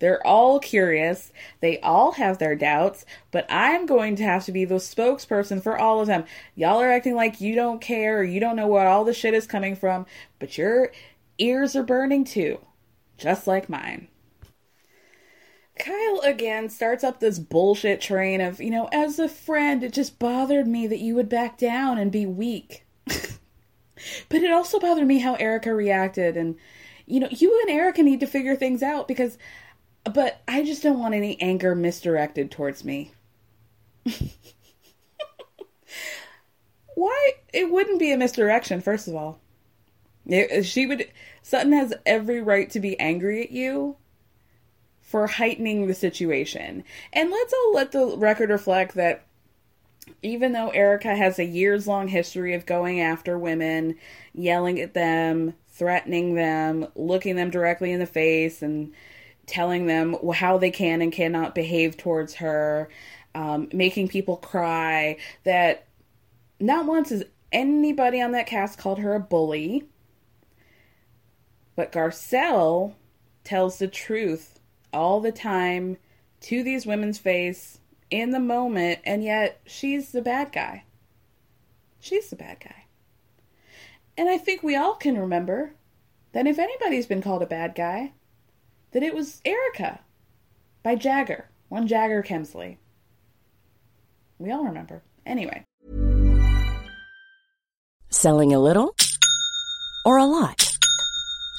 They're 0.04 0.28
all 0.28 0.60
curious. 0.60 1.32
They 1.62 1.80
all 1.80 2.12
have 2.12 2.38
their 2.38 2.58
doubts, 2.58 3.06
but 3.32 3.46
I'm 3.50 3.86
going 3.86 4.18
to 4.18 4.24
have 4.24 4.44
to 4.44 4.52
be 4.52 4.66
the 4.66 4.76
spokesperson 4.76 5.64
for 5.64 5.78
all 5.78 6.02
of 6.02 6.08
them. 6.08 6.26
Y'all 6.56 6.82
are 6.82 6.92
acting 6.92 7.16
like 7.16 7.40
you 7.40 7.56
don't 7.56 7.80
care 7.80 8.20
or 8.20 8.24
you 8.26 8.42
don't 8.42 8.58
know 8.58 8.68
where 8.68 8.86
all 8.86 9.06
the 9.06 9.14
shit 9.14 9.34
is 9.34 9.48
coming 9.48 9.78
from, 9.78 10.06
but 10.40 10.58
your 10.58 10.92
ears 11.38 11.74
are 11.74 11.84
burning 11.84 12.26
too, 12.26 12.60
just 13.18 13.48
like 13.48 13.70
mine. 13.70 14.10
Kyle 15.80 16.20
again 16.26 16.68
starts 16.68 17.06
up 17.06 17.22
this 17.22 17.40
bullshit 17.40 18.02
train 18.02 18.42
of, 18.42 18.62
you 18.62 18.72
know, 18.72 18.90
as 18.92 19.20
a 19.20 19.30
friend, 19.30 19.86
it 19.86 19.94
just 19.94 20.20
bothered 20.20 20.68
me 20.68 20.86
that 20.86 21.00
you 21.00 21.16
would 21.16 21.30
back 21.30 21.58
down 21.58 21.98
and 21.98 22.12
be 22.12 22.26
weak. 22.26 22.86
But 24.28 24.44
it 24.44 24.52
also 24.52 24.80
bothered 24.80 25.08
me 25.08 25.20
how 25.20 25.36
Erika 25.36 25.74
reacted. 25.74 26.36
And, 26.36 26.56
you 27.06 27.22
know, 27.22 27.30
you 27.32 27.58
and 27.62 27.70
Erika 27.70 28.04
need 28.04 28.20
to 28.20 28.28
figure 28.28 28.56
things 28.56 28.84
out 28.84 29.08
because, 29.08 29.38
but 30.12 30.42
I 30.48 30.64
just 30.64 30.84
don't 30.84 31.00
want 31.00 31.14
any 31.14 31.42
anger 31.42 31.76
misdirected 31.76 32.52
towards 32.52 32.84
me. 32.84 33.14
Why? 36.96 37.32
It 37.54 37.72
wouldn't 37.72 38.00
be 38.00 38.12
a 38.12 38.18
misdirection, 38.18 38.82
first 38.82 39.08
of 39.08 39.16
all. 39.16 39.40
It, 40.26 40.64
she 40.66 40.86
would, 40.86 41.08
Sutton 41.42 41.74
has 41.74 41.94
every 42.06 42.42
right 42.42 42.70
to 42.72 42.80
be 42.80 43.00
angry 43.00 43.44
at 43.44 43.52
you 43.52 43.98
for 45.02 45.28
heightening 45.28 45.88
the 45.88 45.94
situation. 45.94 46.84
And 47.12 47.30
let's 47.30 47.54
all 47.54 47.74
let 47.74 47.92
the 47.92 48.18
record 48.18 48.50
reflect 48.50 48.96
that 48.96 49.26
even 50.22 50.52
though 50.52 50.70
Erika 50.70 51.16
has 51.16 51.40
a 51.40 51.46
years 51.46 51.88
long 51.88 52.08
history 52.08 52.54
of 52.54 52.66
going 52.66 53.00
after 53.00 53.38
women, 53.38 53.96
yelling 54.34 54.80
at 54.80 54.94
them, 54.94 55.54
threatening 55.70 56.36
them, 56.36 56.88
looking 56.96 57.36
them 57.36 57.50
directly 57.50 57.92
in 57.92 58.00
the 58.00 58.06
face, 58.06 58.62
and 58.62 58.94
telling 59.46 59.88
them 59.88 60.16
how 60.34 60.58
they 60.58 60.72
can 60.72 61.02
and 61.02 61.12
cannot 61.12 61.56
behave 61.56 61.98
towards 61.98 62.36
her, 62.36 62.90
um, 63.36 63.70
making 63.74 64.08
people 64.08 64.38
cry, 64.38 65.18
that 65.44 65.88
not 66.60 66.86
once 66.86 67.10
has 67.10 67.24
anybody 67.52 68.22
on 68.22 68.32
that 68.32 68.48
cast 68.48 68.78
called 68.78 69.00
her 69.00 69.16
a 69.16 69.20
bully. 69.20 69.86
But 71.76 71.92
Garcelle 71.92 72.94
tells 73.44 73.80
the 73.80 73.88
truth 73.88 74.60
all 74.92 75.20
the 75.20 75.32
time 75.32 75.98
to 76.42 76.64
these 76.64 76.86
women's 76.86 77.18
face 77.18 77.80
in 78.10 78.32
the 78.32 78.40
moment, 78.40 79.00
and 79.06 79.24
yet 79.24 79.60
she's 79.66 80.12
the 80.12 80.22
bad 80.22 80.52
guy. 80.52 80.84
She's 82.00 82.30
the 82.30 82.36
bad 82.36 82.60
guy. 82.60 82.86
And 84.18 84.30
I 84.30 84.38
think 84.38 84.62
we 84.62 84.76
all 84.76 84.96
can 84.96 85.18
remember 85.18 85.74
that 86.34 86.46
if 86.46 86.60
anybody's 86.60 87.08
been 87.08 87.22
called 87.22 87.42
a 87.42 87.48
bad 87.48 87.74
guy, 87.76 88.12
that 88.94 89.04
it 89.04 89.14
was 89.14 89.42
Erika 89.44 90.00
by 90.84 90.96
Jagger, 90.96 91.50
one 91.70 91.88
Jagger 91.88 92.24
Kemsley. 92.24 92.78
We 94.40 94.52
all 94.52 94.64
remember. 94.64 95.04
Anyway. 95.26 95.64
Selling 98.10 98.54
a 98.54 98.60
little 98.60 98.96
or 100.06 100.18
a 100.18 100.26
lot? 100.26 100.70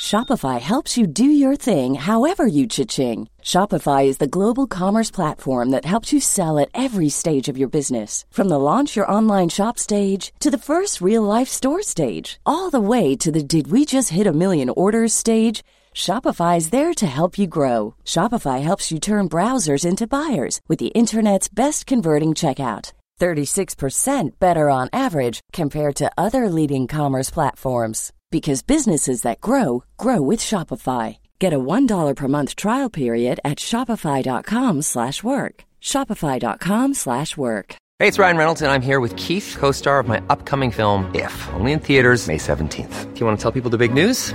Shopify 0.01 0.61
helps 0.61 0.99
you 0.99 1.07
do 1.07 1.24
your 1.24 1.57
thing 1.57 1.95
however 1.95 2.47
you 2.47 2.66
cha-ching. 2.66 3.28
Shopify 3.43 4.05
is 4.05 4.18
the 4.18 4.26
global 4.26 4.66
commerce 4.66 5.11
platform 5.11 5.70
that 5.70 5.87
helps 5.87 6.12
you 6.12 6.20
sell 6.20 6.59
at 6.59 6.68
every 6.74 7.09
stage 7.09 7.49
of 7.49 7.57
your 7.57 7.68
business. 7.68 8.26
From 8.30 8.49
the 8.49 8.59
launch 8.59 8.97
your 8.97 9.11
online 9.11 9.49
shop 9.49 9.78
stage 9.78 10.32
to 10.41 10.51
the 10.51 10.59
first 10.59 11.01
real 11.01 11.22
life 11.22 11.49
store 11.49 11.82
stage, 11.82 12.39
all 12.45 12.68
the 12.70 12.80
way 12.80 13.16
to 13.16 13.32
the 13.32 13.43
did 13.43 13.68
we 13.72 13.87
just 13.87 14.11
hit 14.11 14.26
a 14.26 14.32
million 14.32 14.68
orders 14.68 15.14
stage. 15.14 15.62
Shopify 15.95 16.57
is 16.57 16.70
there 16.70 16.92
to 16.92 17.07
help 17.07 17.38
you 17.38 17.47
grow. 17.47 17.95
Shopify 18.05 18.61
helps 18.61 18.90
you 18.90 18.99
turn 18.99 19.28
browsers 19.28 19.86
into 19.86 20.09
buyers 20.09 20.61
with 20.68 20.80
the 20.80 20.88
internet's 20.88 21.49
best 21.49 21.86
converting 21.86 22.34
checkout. 22.34 22.92
36% 23.20 24.30
better 24.40 24.68
on 24.68 24.88
average 24.92 25.38
compared 25.53 25.95
to 25.95 26.11
other 26.18 26.49
leading 26.49 26.88
commerce 26.88 27.30
platforms 27.30 28.12
because 28.30 28.62
businesses 28.62 29.22
that 29.22 29.40
grow 29.40 29.84
grow 29.97 30.20
with 30.20 30.40
Shopify. 30.40 31.18
Get 31.38 31.53
a 31.53 31.61
$1 31.61 32.16
per 32.16 32.28
month 32.28 32.57
trial 32.57 32.90
period 32.90 33.38
at 33.45 33.59
shopify.com/work. 33.59 35.64
shopify.com/work. 35.80 37.76
Hey, 38.01 38.09
it's 38.09 38.18
Ryan 38.18 38.38
Reynolds 38.38 38.62
and 38.62 38.72
I'm 38.72 38.82
here 38.82 38.99
with 38.99 39.14
Keith, 39.14 39.57
co-star 39.61 40.01
of 40.01 40.09
my 40.09 40.20
upcoming 40.28 40.72
film 40.72 41.09
If, 41.14 41.49
only 41.55 41.70
in 41.72 41.78
theaters 41.78 42.26
May 42.26 42.38
17th. 42.38 43.14
Do 43.14 43.20
you 43.20 43.26
want 43.26 43.38
to 43.38 43.42
tell 43.42 43.53
people 43.53 43.70
the 43.70 43.78
big 43.78 43.95
news? 43.95 44.34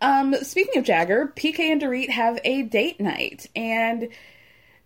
Um, 0.00 0.34
speaking 0.42 0.78
of 0.78 0.84
Jagger, 0.84 1.32
PK 1.36 1.60
and 1.60 1.80
Dorit 1.80 2.10
have 2.10 2.40
a 2.44 2.62
date 2.62 3.00
night, 3.00 3.48
and 3.54 4.08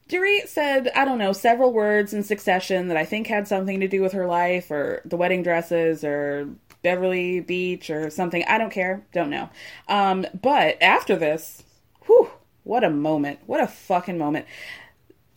Dorit 0.08 0.48
said, 0.48 0.90
I 0.94 1.04
don't 1.04 1.18
know, 1.18 1.32
several 1.32 1.72
words 1.72 2.12
in 2.12 2.22
succession 2.22 2.88
that 2.88 2.96
I 2.96 3.04
think 3.04 3.26
had 3.26 3.48
something 3.48 3.80
to 3.80 3.88
do 3.88 4.02
with 4.02 4.12
her 4.12 4.26
life, 4.26 4.70
or 4.70 5.02
the 5.04 5.16
wedding 5.16 5.42
dresses, 5.42 6.04
or 6.04 6.48
Beverly 6.82 7.40
Beach, 7.40 7.90
or 7.90 8.10
something. 8.10 8.44
I 8.46 8.58
don't 8.58 8.72
care, 8.72 9.06
don't 9.12 9.30
know. 9.30 9.48
Um, 9.88 10.26
but 10.40 10.82
after 10.82 11.16
this, 11.16 11.62
whew, 12.06 12.28
what 12.64 12.84
a 12.84 12.90
moment. 12.90 13.40
What 13.46 13.60
a 13.60 13.66
fucking 13.68 14.18
moment. 14.18 14.46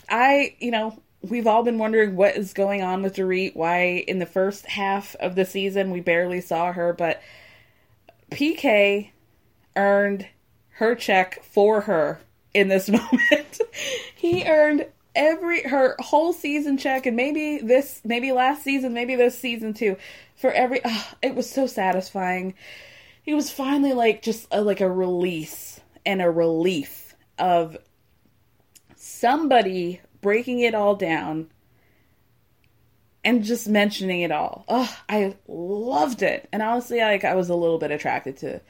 I, 0.09 0.55
you 0.59 0.71
know, 0.71 0.99
we've 1.21 1.47
all 1.47 1.63
been 1.63 1.77
wondering 1.77 2.15
what 2.15 2.35
is 2.35 2.53
going 2.53 2.81
on 2.81 3.03
with 3.03 3.15
Dorit, 3.15 3.55
why 3.55 4.03
in 4.07 4.19
the 4.19 4.25
first 4.25 4.65
half 4.65 5.15
of 5.15 5.35
the 5.35 5.45
season 5.45 5.91
we 5.91 6.01
barely 6.01 6.41
saw 6.41 6.71
her, 6.71 6.93
but 6.93 7.21
PK 8.31 9.11
earned 9.77 10.27
her 10.71 10.95
check 10.95 11.43
for 11.43 11.81
her 11.81 12.19
in 12.53 12.67
this 12.67 12.89
moment. 12.89 13.61
he 14.15 14.43
earned 14.45 14.87
every 15.15 15.63
her 15.63 15.95
whole 15.99 16.33
season 16.33 16.77
check 16.77 17.05
and 17.05 17.15
maybe 17.15 17.57
this 17.59 18.01
maybe 18.03 18.31
last 18.31 18.63
season, 18.63 18.93
maybe 18.93 19.15
this 19.15 19.37
season 19.39 19.73
too. 19.73 19.95
For 20.35 20.51
every 20.51 20.81
oh, 20.83 21.11
it 21.21 21.35
was 21.35 21.49
so 21.49 21.67
satisfying. 21.67 22.53
It 23.25 23.33
was 23.33 23.49
finally 23.49 23.93
like 23.93 24.21
just 24.21 24.47
a, 24.51 24.61
like 24.61 24.81
a 24.81 24.89
release 24.89 25.81
and 26.05 26.21
a 26.21 26.31
relief 26.31 27.15
of 27.37 27.77
somebody 28.95 30.01
breaking 30.21 30.59
it 30.59 30.73
all 30.73 30.95
down 30.95 31.49
and 33.23 33.43
just 33.43 33.67
mentioning 33.67 34.21
it 34.21 34.31
all. 34.31 34.63
Oh, 34.69 34.97
I 35.09 35.35
loved 35.47 36.21
it. 36.21 36.47
And 36.53 36.61
honestly, 36.61 36.99
like 36.99 37.25
I 37.25 37.35
was 37.35 37.49
a 37.49 37.55
little 37.55 37.77
bit 37.77 37.91
attracted 37.91 38.37
to 38.37 38.61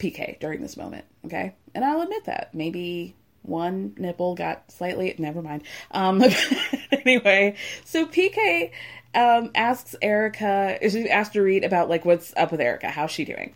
PK 0.00 0.38
during 0.40 0.62
this 0.62 0.76
moment. 0.76 1.04
Okay. 1.24 1.54
And 1.74 1.84
I'll 1.84 2.00
admit 2.00 2.24
that. 2.24 2.54
Maybe 2.54 3.14
one 3.42 3.94
nipple 3.96 4.34
got 4.34 4.70
slightly, 4.70 5.14
never 5.18 5.42
mind. 5.42 5.62
Um, 5.92 6.22
anyway, 6.92 7.56
so 7.84 8.06
PK 8.06 8.70
um, 9.14 9.50
asks 9.54 9.94
Erika, 10.02 10.78
she 10.82 11.08
asked 11.08 11.34
Dorit 11.34 11.64
about 11.64 11.88
like 11.88 12.04
what's 12.04 12.34
up 12.36 12.50
with 12.50 12.60
Erika. 12.60 12.88
How's 12.88 13.10
she 13.10 13.24
doing? 13.24 13.54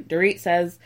Dorit 0.00 0.40
says, 0.40 0.78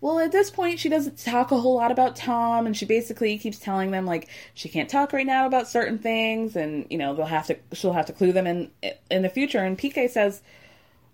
well, 0.00 0.20
at 0.20 0.30
this 0.30 0.50
point, 0.50 0.78
she 0.78 0.88
doesn't 0.88 1.18
talk 1.18 1.50
a 1.50 1.58
whole 1.58 1.74
lot 1.74 1.90
about 1.90 2.14
Tom, 2.14 2.66
and 2.66 2.76
she 2.76 2.86
basically 2.86 3.36
keeps 3.36 3.58
telling 3.58 3.90
them 3.90 4.06
like 4.06 4.28
she 4.54 4.68
can't 4.68 4.88
talk 4.88 5.12
right 5.12 5.26
now 5.26 5.46
about 5.46 5.66
certain 5.66 5.98
things, 5.98 6.54
and 6.54 6.86
you 6.88 6.98
know 6.98 7.14
they'll 7.14 7.26
have 7.26 7.48
to 7.48 7.56
she'll 7.72 7.92
have 7.92 8.06
to 8.06 8.12
clue 8.12 8.32
them 8.32 8.46
in 8.46 8.70
in 9.10 9.22
the 9.22 9.28
future. 9.28 9.58
And 9.58 9.76
PK 9.76 10.08
says, 10.08 10.40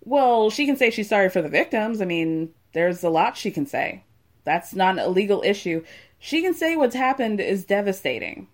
well, 0.01 0.51
she 0.51 0.67
can 0.67 0.77
say 0.77 0.91
she's 0.91 1.09
sorry 1.09 1.29
for 1.29 1.41
the 1.41 1.49
victims. 1.49 1.99
I 1.99 2.05
mean, 2.05 2.53
there's 2.75 3.05
a 3.05 3.09
lot 3.09 3.37
she 3.37 3.51
can 3.51 3.65
say. 3.65 4.03
That's 4.43 4.75
not 4.75 4.99
a 4.99 5.07
legal 5.07 5.41
issue. 5.43 5.85
She 6.19 6.41
can 6.41 6.53
say 6.53 6.75
what's 6.75 6.93
happened 6.93 7.39
is 7.39 7.63
devastating. 7.63 8.47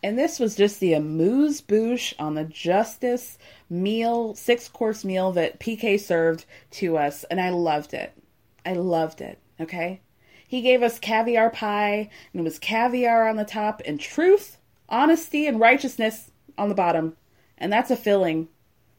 And 0.00 0.16
this 0.16 0.38
was 0.38 0.54
just 0.54 0.78
the 0.78 0.92
amuse 0.92 1.60
bouche 1.60 2.14
on 2.16 2.36
the 2.36 2.44
justice 2.44 3.38
meal, 3.68 4.36
six 4.36 4.68
course 4.68 5.04
meal 5.04 5.32
that 5.32 5.58
PK 5.58 5.98
served 5.98 6.44
to 6.70 6.96
us. 6.96 7.24
And 7.24 7.40
I 7.40 7.50
loved 7.50 7.92
it. 7.92 8.16
I 8.64 8.74
loved 8.74 9.20
it. 9.20 9.40
Okay. 9.60 10.00
He 10.46 10.62
gave 10.62 10.80
us 10.80 11.00
caviar 11.00 11.50
pie, 11.50 12.08
and 12.32 12.40
it 12.40 12.44
was 12.44 12.60
caviar 12.60 13.28
on 13.28 13.34
the 13.34 13.44
top, 13.44 13.82
and 13.84 13.98
truth, 13.98 14.58
honesty, 14.88 15.48
and 15.48 15.58
righteousness 15.58 16.30
on 16.56 16.68
the 16.68 16.74
bottom. 16.76 17.16
And 17.58 17.72
that's 17.72 17.90
a 17.90 17.96
filling 17.96 18.48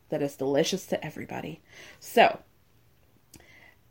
that 0.09 0.21
is 0.21 0.35
delicious 0.35 0.85
to 0.87 1.03
everybody. 1.03 1.61
So, 1.99 2.39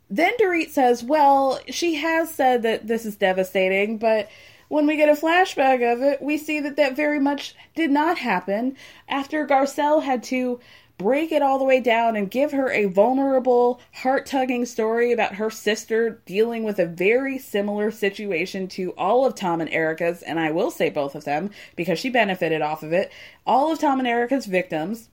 then 0.09 0.31
Dorit 0.39 0.69
says, 0.69 1.03
Well, 1.03 1.59
she 1.67 1.95
has 1.95 2.33
said 2.33 2.63
that 2.63 2.87
this 2.87 3.05
is 3.05 3.15
devastating, 3.15 3.97
but 3.97 4.29
when 4.67 4.85
we 4.85 4.97
get 4.97 5.09
a 5.09 5.19
flashback 5.19 5.91
of 5.91 6.01
it, 6.01 6.21
we 6.21 6.37
see 6.37 6.59
that 6.59 6.75
that 6.77 6.95
very 6.95 7.19
much 7.19 7.55
did 7.75 7.91
not 7.91 8.19
happen 8.19 8.77
after 9.07 9.45
Garcelle 9.45 10.03
had 10.03 10.23
to 10.23 10.59
break 10.99 11.31
it 11.31 11.41
all 11.41 11.57
the 11.57 11.65
way 11.65 11.79
down 11.79 12.15
and 12.15 12.29
give 12.29 12.51
her 12.51 12.69
a 12.71 12.85
vulnerable, 12.85 13.79
heart 13.93 14.25
tugging 14.25 14.65
story 14.65 15.11
about 15.11 15.35
her 15.35 15.49
sister 15.49 16.21
dealing 16.25 16.63
with 16.63 16.77
a 16.77 16.85
very 16.85 17.39
similar 17.39 17.89
situation 17.89 18.67
to 18.67 18.93
all 18.97 19.25
of 19.25 19.33
Tom 19.33 19.61
and 19.61 19.69
Erika's, 19.71 20.21
and 20.21 20.39
I 20.39 20.51
will 20.51 20.69
say 20.69 20.89
both 20.89 21.15
of 21.15 21.23
them 21.23 21.51
because 21.75 21.97
she 21.97 22.09
benefited 22.09 22.61
off 22.61 22.83
of 22.83 22.91
it. 22.91 23.11
All 23.47 23.71
of 23.71 23.79
Tom 23.79 23.99
and 23.99 24.07
Erika's 24.07 24.45
victims 24.45 25.09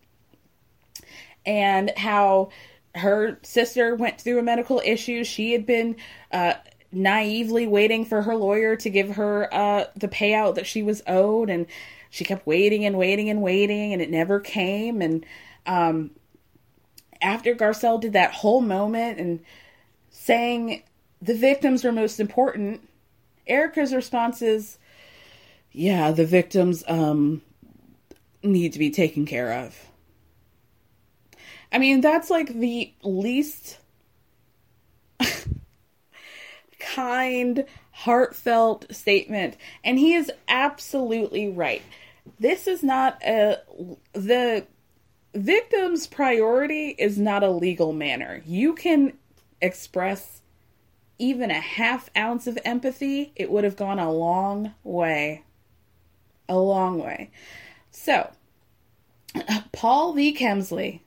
and 1.47 1.93
how 1.97 2.51
her 2.97 3.39
sister 3.43 3.95
went 3.95 4.21
through 4.21 4.39
a 4.39 4.43
medical 4.43 4.83
issue. 4.85 5.23
She 5.25 5.53
had 5.53 5.65
been 5.65 5.97
uh, 6.33 6.55
naively 6.91 7.67
waiting 7.67 8.05
for 8.05 8.23
her 8.23 8.35
lawyer 8.35 8.77
to 8.77 8.91
give 8.91 9.11
her 9.17 9.53
uh, 9.55 9.85
the 9.95 10.09
payout 10.09 10.57
that 10.57 10.67
she 10.67 10.83
was 10.83 11.03
owed, 11.07 11.49
and 11.49 11.67
she 12.11 12.25
kept 12.25 12.47
waiting 12.47 12.85
and 12.85 12.97
waiting 12.99 13.29
and 13.31 13.43
waiting, 13.43 13.93
and 13.93 14.03
it 14.03 14.11
never 14.11 14.41
came. 14.41 15.01
And 15.03 15.25
um, 15.67 16.11
after 17.21 17.55
Garcelle 17.55 18.01
did 18.01 18.15
that 18.15 18.33
whole 18.33 18.61
moment 18.61 19.19
and 19.19 19.41
saying 20.11 20.83
the 21.21 21.35
victims 21.35 21.85
were 21.85 21.93
most 21.93 22.19
important, 22.19 22.89
Erika's 23.47 23.95
response 23.95 24.43
is, 24.43 24.79
"Yeah, 25.71 26.11
the 26.11 26.27
victims 26.27 26.83
um, 26.89 27.43
need 28.43 28.73
to 28.73 28.79
be 28.79 28.91
taken 28.91 29.27
care 29.27 29.53
of." 29.53 29.86
I 31.73 31.79
mean, 31.79 32.01
that's 32.01 32.31
like 32.31 32.49
the 32.49 32.93
least 33.03 33.79
kind, 36.79 37.65
heartfelt 37.91 38.87
statement. 38.95 39.57
And 39.85 39.99
he 39.99 40.15
is 40.15 40.31
absolutely 40.49 41.49
right. 41.49 41.83
This 42.39 42.67
is 42.67 42.83
not 42.83 43.23
a. 43.23 43.59
The 44.13 44.67
victim's 45.35 46.07
priority 46.07 46.95
is 46.99 47.19
not 47.19 47.43
a 47.43 47.51
legal 47.51 47.93
manner. 47.93 48.43
You 48.47 48.75
can 48.75 49.13
express 49.61 50.43
even 51.19 51.51
a 51.51 51.61
half 51.61 52.11
ounce 52.17 52.47
of 52.47 52.59
empathy, 52.65 53.33
it 53.37 53.51
would 53.51 53.65
have 53.65 53.77
gone 53.77 53.99
a 53.99 54.13
long 54.13 54.75
way. 54.85 55.43
A 56.49 56.59
long 56.59 56.99
way. 56.99 57.31
So, 57.91 58.31
Paul 59.73 60.13
V. 60.13 60.35
Kemsley 60.35 61.01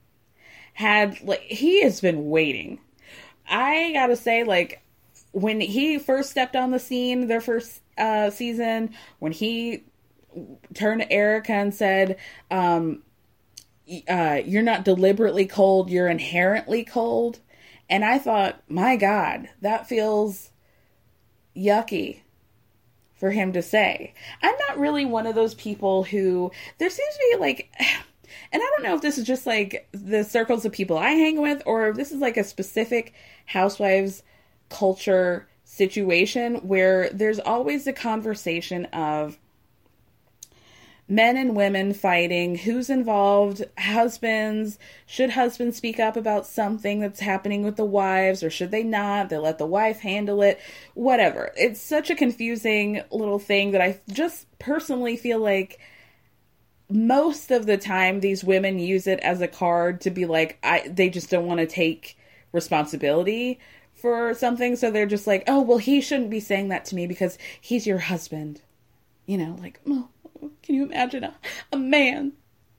had, 0.79 1.19
like, 1.21 1.41
he 1.41 1.83
has 1.83 1.99
been 1.99 2.29
waiting. 2.29 2.79
I 3.49 3.91
gotta 3.91 4.15
say, 4.15 4.45
like, 4.45 4.81
when 5.33 5.59
he 5.59 5.99
first 5.99 6.31
stepped 6.31 6.55
on 6.55 6.71
the 6.71 6.79
scene, 6.79 7.27
their 7.27 7.41
first 7.41 7.81
uh, 7.97 8.29
season, 8.29 8.93
when 9.19 9.33
he 9.33 9.83
turned 10.73 11.01
to 11.01 11.11
Erika 11.11 11.51
and 11.51 11.75
said, 11.75 12.15
um, 12.49 13.03
uh, 14.07 14.39
You're 14.45 14.63
not 14.63 14.85
deliberately 14.85 15.45
cold, 15.45 15.89
you're 15.89 16.07
inherently 16.07 16.85
cold. 16.85 17.39
And 17.89 18.05
I 18.05 18.17
thought, 18.17 18.63
my 18.69 18.95
God, 18.95 19.49
that 19.59 19.89
feels 19.89 20.49
yucky 21.57 22.21
for 23.17 23.31
him 23.31 23.51
to 23.51 23.61
say. 23.61 24.13
I'm 24.41 24.55
not 24.69 24.79
really 24.79 25.03
one 25.03 25.27
of 25.27 25.35
those 25.35 25.55
people 25.55 26.05
who, 26.05 26.53
there 26.77 26.89
seems 26.89 27.13
to 27.15 27.29
be 27.33 27.37
like, 27.37 27.69
and 28.51 28.61
I 28.61 28.65
don't 28.65 28.83
know 28.83 28.95
if 28.95 29.01
this 29.01 29.17
is 29.17 29.27
just 29.27 29.45
like 29.45 29.87
the 29.91 30.23
circles 30.23 30.65
of 30.65 30.71
people 30.71 30.97
I 30.97 31.11
hang 31.11 31.41
with 31.41 31.61
or 31.65 31.89
if 31.89 31.95
this 31.95 32.11
is 32.11 32.19
like 32.19 32.37
a 32.37 32.43
specific 32.43 33.13
housewives 33.45 34.23
culture 34.69 35.47
situation 35.63 36.55
where 36.55 37.09
there's 37.11 37.39
always 37.39 37.85
the 37.85 37.93
conversation 37.93 38.85
of 38.85 39.37
men 41.07 41.37
and 41.37 41.55
women 41.55 41.91
fighting 41.91 42.55
who's 42.55 42.89
involved 42.89 43.63
husbands 43.77 44.77
should 45.07 45.31
husbands 45.31 45.75
speak 45.75 45.99
up 45.99 46.15
about 46.15 46.45
something 46.45 46.99
that's 46.99 47.19
happening 47.19 47.63
with 47.63 47.75
the 47.75 47.85
wives 47.85 48.43
or 48.43 48.49
should 48.49 48.69
they 48.69 48.83
not? 48.83 49.29
They 49.29 49.37
let 49.37 49.57
the 49.57 49.65
wife 49.65 49.99
handle 49.99 50.41
it 50.43 50.59
whatever. 50.93 51.51
It's 51.55 51.81
such 51.81 52.11
a 52.11 52.15
confusing 52.15 53.01
little 53.11 53.39
thing 53.39 53.71
that 53.71 53.81
i 53.81 53.99
just 54.11 54.45
personally 54.59 55.17
feel 55.17 55.39
like 55.39 55.79
most 56.89 57.51
of 57.51 57.65
the 57.65 57.77
time 57.77 58.19
these 58.19 58.43
women 58.43 58.79
use 58.79 59.05
it 59.05 59.19
as 59.19 59.41
a 59.41 59.47
card 59.47 60.01
to 60.01 60.09
be 60.09 60.25
like 60.25 60.57
i 60.63 60.87
they 60.87 61.09
just 61.09 61.29
don't 61.29 61.45
want 61.45 61.59
to 61.59 61.67
take 61.67 62.17
responsibility 62.51 63.59
for 63.99 64.33
something. 64.33 64.75
So 64.75 64.91
they're 64.91 65.05
just 65.05 65.27
like 65.27 65.43
oh 65.47 65.61
well 65.61 65.77
he 65.77 66.01
shouldn't 66.01 66.29
be 66.29 66.39
saying 66.39 66.69
that 66.69 66.85
to 66.85 66.95
me 66.95 67.07
because 67.07 67.37
he's 67.59 67.85
your 67.85 67.99
husband. 67.99 68.61
You 69.25 69.37
know 69.37 69.57
like 69.61 69.79
oh, 69.87 70.09
can 70.63 70.75
you 70.75 70.83
imagine 70.83 71.23
a, 71.23 71.35
a 71.71 71.77
man 71.77 72.33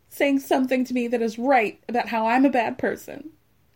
saying 0.08 0.40
something 0.40 0.84
to 0.84 0.94
me 0.94 1.06
that 1.08 1.22
is 1.22 1.38
right 1.38 1.80
about 1.88 2.08
how 2.08 2.26
i'm 2.26 2.44
a 2.44 2.50
bad 2.50 2.78
person? 2.78 3.30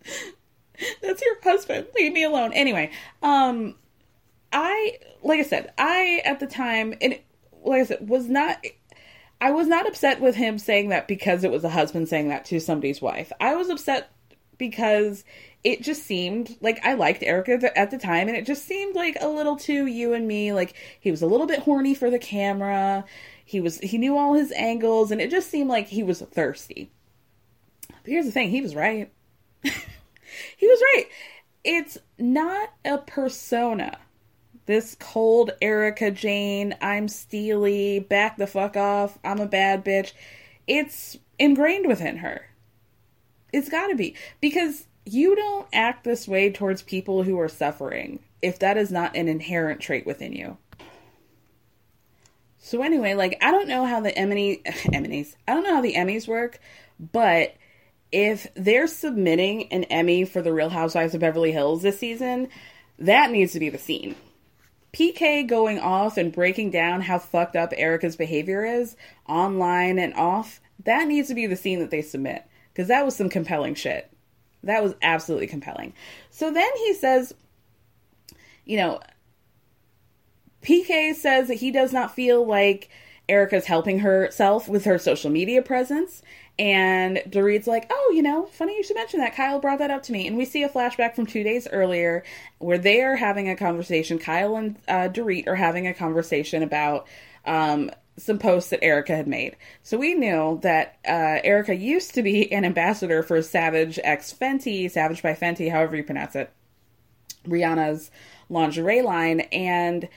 That's 1.03 1.23
your 1.23 1.41
husband. 1.43 1.87
Leave 1.95 2.13
me 2.13 2.25
alone. 2.25 2.53
Anyway 2.53 2.91
um 3.23 3.75
i 4.53 4.99
like 5.23 5.41
i 5.41 5.43
said 5.43 5.73
i 5.79 6.23
at 6.25 6.41
the 6.41 6.47
time 6.47 6.95
and 7.01 7.19
like 7.65 7.81
i 7.81 7.85
said 7.85 8.09
was 8.09 8.29
not 8.29 8.65
I 9.45 9.51
was 9.51 9.67
not 9.67 9.87
upset 9.87 10.23
with 10.23 10.37
him 10.37 10.57
saying 10.57 10.89
that 10.89 11.07
because 11.07 11.45
it 11.45 11.51
was 11.51 11.65
a 11.65 11.69
husband 11.69 12.09
saying 12.09 12.29
that 12.29 12.47
to 12.47 12.59
somebody's 12.59 13.03
wife. 13.03 13.31
I 13.39 13.57
was 13.57 13.69
upset 13.69 14.11
because 14.57 15.23
it 15.63 15.83
just 15.83 16.05
seemed 16.05 16.57
like 16.63 16.81
I 16.83 16.95
liked 16.95 17.23
Erika 17.23 17.77
at 17.79 17.91
the 17.91 17.99
time, 17.99 18.29
and 18.29 18.39
it 18.39 18.47
just 18.47 18.65
seemed 18.65 18.95
like 18.97 19.19
a 19.21 19.29
little 19.29 19.57
too 19.57 19.85
you 19.85 20.15
and 20.15 20.27
me. 20.27 20.55
Like 20.55 20.73
he 20.99 21.11
was 21.11 21.21
a 21.21 21.27
little 21.27 21.47
bit 21.47 21.59
horny 21.59 21.95
for 21.95 22.09
the 22.09 22.19
camera. 22.19 23.05
He 23.45 23.61
was 23.61 23.81
he 23.81 23.99
knew 23.99 24.17
all 24.17 24.33
his 24.33 24.51
angles, 24.53 25.11
and 25.11 25.21
it 25.21 25.31
just 25.31 25.51
seemed 25.51 25.69
like 25.69 25.89
he 25.89 26.03
was 26.03 26.23
thirsty. 26.23 26.91
But 27.89 28.13
here's 28.13 28.25
the 28.25 28.33
thing: 28.33 28.49
he 28.49 28.63
was 28.63 28.75
right. 28.75 29.13
he 29.63 30.67
was 30.67 30.81
right. 30.81 31.05
It's 31.65 31.99
not 32.19 32.71
a 32.83 32.97
persona. 32.97 33.99
This 34.67 34.97
cold 34.99 35.51
Erika 35.61 36.11
Jayne, 36.11 36.75
I'm 36.81 37.09
steely, 37.09 38.01
back 38.01 38.37
the 38.37 38.47
fuck 38.47 38.77
off, 38.77 39.19
I'm 39.23 39.41
a 39.41 39.47
bad 39.47 39.85
bitch. 39.85 40.13
It's 40.67 41.19
ingrained 41.39 41.87
within 41.87 42.19
her. 42.19 42.47
It's 43.53 43.69
gotta 43.69 43.95
be. 43.95 44.17
Because 44.41 44.87
you 45.05 45.37
don't 45.37 45.69
act 45.73 46.05
this 46.05 46.27
way 46.27 46.51
towards 46.51 46.83
people 46.83 47.23
who 47.23 47.39
are 47.39 47.49
suffering 47.49 48.21
if 48.41 48.59
that 48.59 48.77
is 48.77 48.91
not 48.91 49.17
an 49.17 49.29
inherent 49.29 49.81
trait 49.81 50.07
within 50.07 50.33
you. 50.33 50.57
So 52.59 52.83
anyway, 52.83 53.15
like 53.15 53.37
I 53.43 53.51
don't 53.51 53.69
know 53.69 53.85
how 53.85 54.01
the 54.01 54.17
Emmy 54.17 54.63
Emmys 54.65 55.35
I 55.47 55.55
don't 55.55 55.65
know 55.65 55.75
how 55.75 55.83
the 55.83 55.95
Emmys 55.95 56.27
work, 56.27 56.59
but 57.13 57.55
if 58.11 58.47
they're 58.55 58.87
submitting 58.87 59.71
an 59.73 59.85
Emmy 59.85 60.25
for 60.25 60.41
the 60.41 60.53
Real 60.53 60.71
Housewives 60.71 61.15
of 61.15 61.21
Beverly 61.21 61.53
Hills 61.53 61.83
this 61.83 61.99
season, 61.99 62.49
that 62.99 63.31
needs 63.31 63.53
to 63.53 63.61
be 63.61 63.69
the 63.69 63.79
scene. 63.79 64.15
PK 64.95 65.47
going 65.47 65.81
off 65.81 66.17
and 66.17 66.33
breaking 66.33 66.71
down 66.71 67.01
how 67.03 67.19
fucked 67.19 67.57
up 67.57 67.73
Erika's 67.77 68.15
behavior 68.15 68.65
is 68.65 68.97
online 69.29 69.99
and 69.99 70.15
off, 70.15 70.61
that 70.85 71.09
needs 71.09 71.29
to 71.29 71.35
be 71.35 71.47
the 71.47 71.57
scene 71.57 71.81
that 71.81 71.91
they 71.91 72.01
submit 72.01 72.45
because 72.73 72.89
that 72.89 73.05
was 73.05 73.17
some 73.17 73.29
compelling 73.29 73.75
shit. 73.75 74.11
That 74.63 74.83
was 74.83 74.95
absolutely 75.03 75.49
compelling. 75.49 75.95
So 76.31 76.53
then 76.53 76.71
he 76.77 76.95
says, 76.95 77.35
you 78.65 78.77
know, 78.77 79.01
PK 80.63 81.15
says 81.15 81.49
that 81.49 81.55
he 81.55 81.71
does 81.71 81.93
not 81.93 82.15
feel 82.15 82.47
like 82.47 82.89
Erika's 83.29 83.67
helping 83.67 83.99
herself 83.99 84.69
with 84.69 84.85
her 84.85 84.99
social 84.99 85.31
media 85.31 85.61
presence. 85.61 86.23
And 86.59 87.17
Dorit's 87.29 87.67
like, 87.67 87.91
oh, 87.91 88.13
you 88.15 88.23
know, 88.23 88.47
funny 88.47 88.77
you 88.77 88.85
should 88.85 88.97
mention 88.97 89.21
that. 89.21 89.35
Kyle 89.35 89.59
brought 89.59 89.79
that 89.81 89.91
up 89.91 90.05
to 90.05 90.13
me. 90.13 90.27
And 90.27 90.37
we 90.37 90.45
see 90.45 90.63
a 90.63 90.69
flashback 90.69 91.17
from 91.17 91.27
two 91.27 91.43
days 91.43 91.67
earlier 91.71 92.23
where 92.59 92.79
they 92.79 93.03
are 93.03 93.17
having 93.17 93.49
a 93.49 93.57
conversation. 93.57 94.19
Kyle 94.19 94.57
and 94.57 94.77
uh, 94.87 95.09
Dorit 95.09 95.49
are 95.49 95.57
having 95.57 95.89
a 95.89 95.95
conversation 95.95 96.63
about 96.63 97.09
um, 97.45 97.91
some 98.17 98.39
posts 98.39 98.71
that 98.71 98.85
Erika 98.85 99.17
had 99.17 99.27
made. 99.27 99.57
So 99.83 99.99
we 99.99 100.15
knew 100.15 100.61
that 100.63 100.99
uh, 101.07 101.41
Erika 101.43 101.75
used 101.75 102.15
to 102.15 102.23
be 102.23 102.53
an 102.53 102.65
ambassador 102.65 103.23
for 103.23 103.43
Savage 103.43 103.99
X 104.05 104.33
Fenty, 104.33 104.89
Savage 104.91 105.23
by 105.23 105.35
Fenty, 105.35 105.71
however 105.71 105.97
you 105.97 106.05
pronounce 106.05 106.37
it, 106.37 106.53
Rihanna's 107.47 108.11
lingerie 108.49 109.03
line, 109.03 109.41
and 109.41 110.09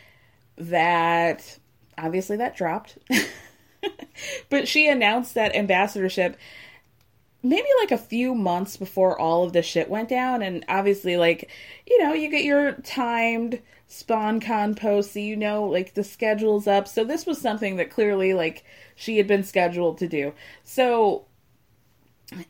that 0.57 1.57
obviously 1.97 2.37
that 2.37 2.55
dropped. 2.55 2.97
but 4.49 4.67
she 4.67 4.87
announced 4.87 5.33
that 5.35 5.55
ambassadorship 5.55 6.37
maybe 7.43 7.67
like 7.79 7.91
a 7.91 7.97
few 7.97 8.33
months 8.35 8.77
before 8.77 9.19
all 9.19 9.43
of 9.43 9.53
the 9.53 9.61
shit 9.61 9.89
went 9.89 10.09
down. 10.09 10.41
And 10.41 10.65
obviously 10.67 11.17
like 11.17 11.49
you 11.85 12.03
know 12.03 12.13
you 12.13 12.29
get 12.29 12.43
your 12.43 12.73
timed 12.73 13.61
SponCon 13.89 14.77
posts 14.77 15.13
so 15.13 15.19
you 15.19 15.35
know 15.35 15.63
like 15.63 15.93
the 15.93 16.03
schedule's 16.03 16.67
up. 16.67 16.87
So 16.87 17.03
this 17.03 17.25
was 17.25 17.39
something 17.39 17.77
that 17.77 17.89
clearly 17.89 18.33
like 18.33 18.63
she 18.95 19.17
had 19.17 19.27
been 19.27 19.43
scheduled 19.43 19.99
to 19.99 20.07
do. 20.07 20.33
So 20.63 21.25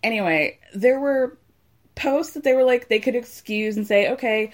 anyway 0.01 0.57
there 0.73 0.99
were 0.99 1.37
posts 1.95 2.33
that 2.33 2.43
they 2.43 2.53
were 2.53 2.63
like 2.63 2.87
they 2.89 2.99
could 2.99 3.15
excuse 3.15 3.77
and 3.77 3.85
say 3.85 4.11
okay 4.11 4.51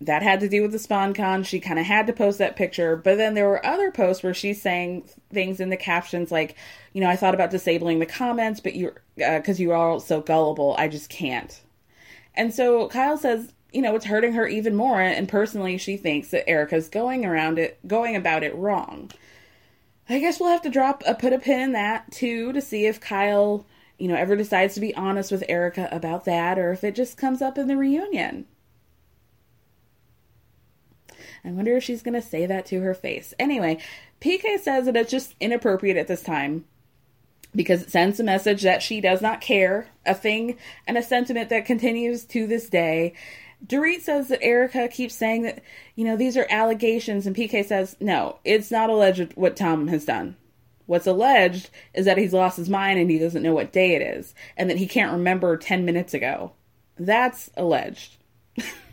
that 0.00 0.22
had 0.22 0.40
to 0.40 0.48
do 0.48 0.62
with 0.62 0.72
the 0.72 0.78
SponCon. 0.78 1.46
She 1.46 1.58
kind 1.58 1.78
of 1.78 1.86
had 1.86 2.06
to 2.06 2.12
post 2.12 2.38
that 2.38 2.56
picture. 2.56 2.96
But 2.96 3.16
then 3.16 3.34
there 3.34 3.48
were 3.48 3.64
other 3.64 3.90
posts 3.90 4.22
where 4.22 4.34
she's 4.34 4.60
saying 4.60 5.08
things 5.32 5.58
in 5.58 5.70
the 5.70 5.76
captions 5.76 6.30
like, 6.30 6.54
you 6.92 7.00
know, 7.00 7.08
I 7.08 7.16
thought 7.16 7.34
about 7.34 7.50
disabling 7.50 7.98
the 7.98 8.06
comments, 8.06 8.60
but 8.60 8.74
you're 8.74 9.02
because 9.16 9.58
uh, 9.58 9.62
you 9.62 9.70
are 9.70 9.76
all 9.76 10.00
so 10.00 10.20
gullible, 10.20 10.74
I 10.78 10.88
just 10.88 11.08
can't. 11.08 11.58
And 12.34 12.52
so 12.52 12.88
Kyle 12.88 13.16
says, 13.16 13.52
you 13.72 13.80
know, 13.80 13.94
it's 13.96 14.04
hurting 14.04 14.34
her 14.34 14.46
even 14.46 14.76
more. 14.76 15.00
And 15.00 15.28
personally, 15.28 15.78
she 15.78 15.96
thinks 15.96 16.28
that 16.28 16.48
Erika's 16.48 16.88
going 16.88 17.24
around 17.24 17.58
it, 17.58 17.78
going 17.86 18.16
about 18.16 18.42
it 18.42 18.54
wrong. 18.54 19.10
I 20.08 20.20
guess 20.20 20.38
we'll 20.38 20.50
have 20.50 20.62
to 20.62 20.70
drop 20.70 21.02
a 21.06 21.14
put 21.14 21.32
a 21.32 21.38
pin 21.38 21.60
in 21.60 21.72
that 21.72 22.12
too 22.12 22.52
to 22.52 22.60
see 22.60 22.86
if 22.86 23.00
Kyle, 23.00 23.66
you 23.98 24.08
know, 24.08 24.14
ever 24.14 24.36
decides 24.36 24.74
to 24.74 24.80
be 24.80 24.94
honest 24.94 25.32
with 25.32 25.42
Erika 25.48 25.88
about 25.90 26.26
that 26.26 26.58
or 26.58 26.70
if 26.72 26.84
it 26.84 26.94
just 26.94 27.16
comes 27.16 27.40
up 27.40 27.56
in 27.56 27.66
the 27.66 27.76
reunion. 27.76 28.46
I 31.46 31.52
wonder 31.52 31.76
if 31.76 31.84
she's 31.84 32.02
going 32.02 32.20
to 32.20 32.22
say 32.26 32.44
that 32.46 32.66
to 32.66 32.80
her 32.80 32.92
face. 32.92 33.32
Anyway, 33.38 33.78
PK 34.20 34.58
says 34.58 34.86
that 34.86 34.96
it's 34.96 35.10
just 35.10 35.34
inappropriate 35.38 35.96
at 35.96 36.08
this 36.08 36.22
time 36.22 36.64
because 37.54 37.82
it 37.82 37.90
sends 37.90 38.18
a 38.18 38.24
message 38.24 38.62
that 38.62 38.82
she 38.82 39.00
does 39.00 39.22
not 39.22 39.40
care, 39.40 39.86
a 40.04 40.14
thing 40.14 40.58
and 40.86 40.98
a 40.98 41.02
sentiment 41.02 41.48
that 41.50 41.64
continues 41.64 42.24
to 42.24 42.46
this 42.46 42.68
day. 42.68 43.14
Dorit 43.64 44.00
says 44.00 44.28
that 44.28 44.42
Erika 44.42 44.88
keeps 44.88 45.14
saying 45.14 45.42
that, 45.42 45.62
you 45.94 46.04
know, 46.04 46.16
these 46.16 46.36
are 46.36 46.46
allegations, 46.50 47.26
and 47.26 47.34
PK 47.34 47.64
says, 47.64 47.96
no, 48.00 48.38
it's 48.44 48.70
not 48.70 48.90
alleged 48.90 49.32
what 49.34 49.56
Tom 49.56 49.88
has 49.88 50.04
done. 50.04 50.36
What's 50.84 51.06
alleged 51.06 51.70
is 51.94 52.04
that 52.04 52.18
he's 52.18 52.34
lost 52.34 52.58
his 52.58 52.68
mind 52.68 52.98
and 52.98 53.10
he 53.10 53.18
doesn't 53.18 53.42
know 53.42 53.54
what 53.54 53.72
day 53.72 53.94
it 53.94 54.02
is, 54.02 54.34
and 54.56 54.68
that 54.68 54.78
he 54.78 54.86
can't 54.86 55.12
remember 55.12 55.56
10 55.56 55.84
minutes 55.84 56.12
ago. 56.12 56.52
That's 56.98 57.50
alleged. 57.56 58.16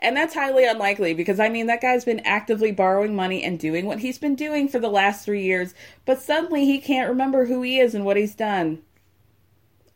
And 0.00 0.16
that's 0.16 0.34
highly 0.34 0.66
unlikely 0.66 1.14
because 1.14 1.40
I 1.40 1.48
mean, 1.48 1.66
that 1.66 1.80
guy's 1.80 2.04
been 2.04 2.20
actively 2.20 2.72
borrowing 2.72 3.14
money 3.14 3.42
and 3.42 3.58
doing 3.58 3.86
what 3.86 4.00
he's 4.00 4.18
been 4.18 4.34
doing 4.34 4.68
for 4.68 4.78
the 4.78 4.88
last 4.88 5.24
three 5.24 5.42
years, 5.42 5.74
but 6.04 6.20
suddenly 6.20 6.64
he 6.64 6.78
can't 6.78 7.08
remember 7.08 7.46
who 7.46 7.62
he 7.62 7.78
is 7.78 7.94
and 7.94 8.04
what 8.04 8.16
he's 8.16 8.34
done. 8.34 8.82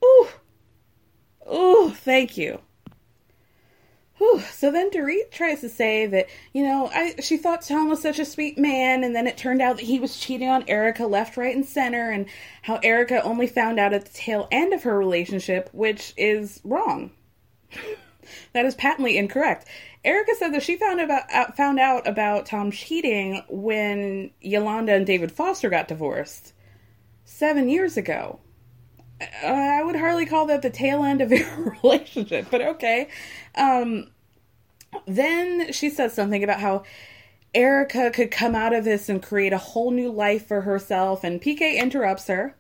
Ooh. 0.05 0.29
Ooh, 1.53 1.91
thank 1.91 2.37
you. 2.37 2.61
Whew. 4.21 4.41
So 4.53 4.71
then 4.71 4.91
Dorit 4.91 5.31
tries 5.31 5.63
to 5.63 5.71
say 5.71 6.07
that, 6.07 6.27
you 6.53 6.63
know, 6.63 6.91
I, 6.95 7.15
she 7.21 7.39
thought 7.39 7.63
Tom 7.63 7.89
was 7.89 8.03
such 8.03 8.19
a 8.19 8.27
sweet 8.27 8.59
man, 8.59 9.03
and 9.03 9.17
then 9.17 9.27
it 9.27 9.39
turned 9.39 9.63
out 9.63 9.77
that 9.77 9.87
he 9.87 9.99
was 9.99 10.21
cheating 10.21 10.49
on 10.49 10.69
Erika 10.69 11.07
left, 11.07 11.39
right, 11.39 11.57
and 11.57 11.65
center, 11.65 12.11
and 12.11 12.27
how 12.61 12.79
Erika 12.83 13.23
only 13.23 13.47
found 13.47 13.81
out 13.81 13.95
at 13.95 14.05
the 14.05 14.13
tail 14.13 14.47
end 14.53 14.75
of 14.75 14.83
her 14.83 14.99
relationship, 14.99 15.71
which 15.73 16.13
is 16.19 16.61
wrong. 16.65 17.13
that 18.53 18.65
is 18.65 18.75
patently 18.75 19.17
incorrect. 19.17 19.67
Erika 20.05 20.33
said 20.39 20.55
that 20.55 20.63
she 20.63 20.77
found 20.77 21.01
about 21.01 21.33
uh, 21.33 21.53
found 21.53 21.79
out 21.79 22.07
about 22.07 22.47
Tom 22.47 22.71
cheating 22.71 23.43
when 23.49 24.31
Yolanda 24.41 24.95
and 24.95 25.07
David 25.07 25.33
Foster 25.33 25.69
got 25.69 25.89
divorced 25.89 26.53
seven 27.25 27.69
years 27.69 27.97
ago. 27.97 28.41
Uh, 29.21 29.47
I 29.47 29.83
would 29.83 29.97
hardly 29.97 30.25
call 30.25 30.47
that 30.47 30.63
the 30.63 30.71
tail 30.71 31.05
end 31.05 31.21
of 31.21 31.31
your 31.33 31.79
relationship, 31.83 32.47
but 32.51 32.61
okay. 32.61 33.09
Um, 33.55 34.11
then 35.07 35.73
she 35.73 35.91
says 35.91 36.15
something 36.15 36.43
about 36.43 36.61
how 36.61 36.85
Erika 37.55 38.11
could 38.11 38.31
come 38.31 38.55
out 38.55 38.73
of 38.73 38.85
this 38.85 39.09
and 39.09 39.23
create 39.23 39.53
a 39.53 39.59
whole 39.59 39.91
new 39.91 40.11
life 40.11 40.47
for 40.47 40.63
herself, 40.63 41.25
and 41.25 41.41
PK 41.41 41.77
interrupts 41.77 42.29
her, 42.29 42.57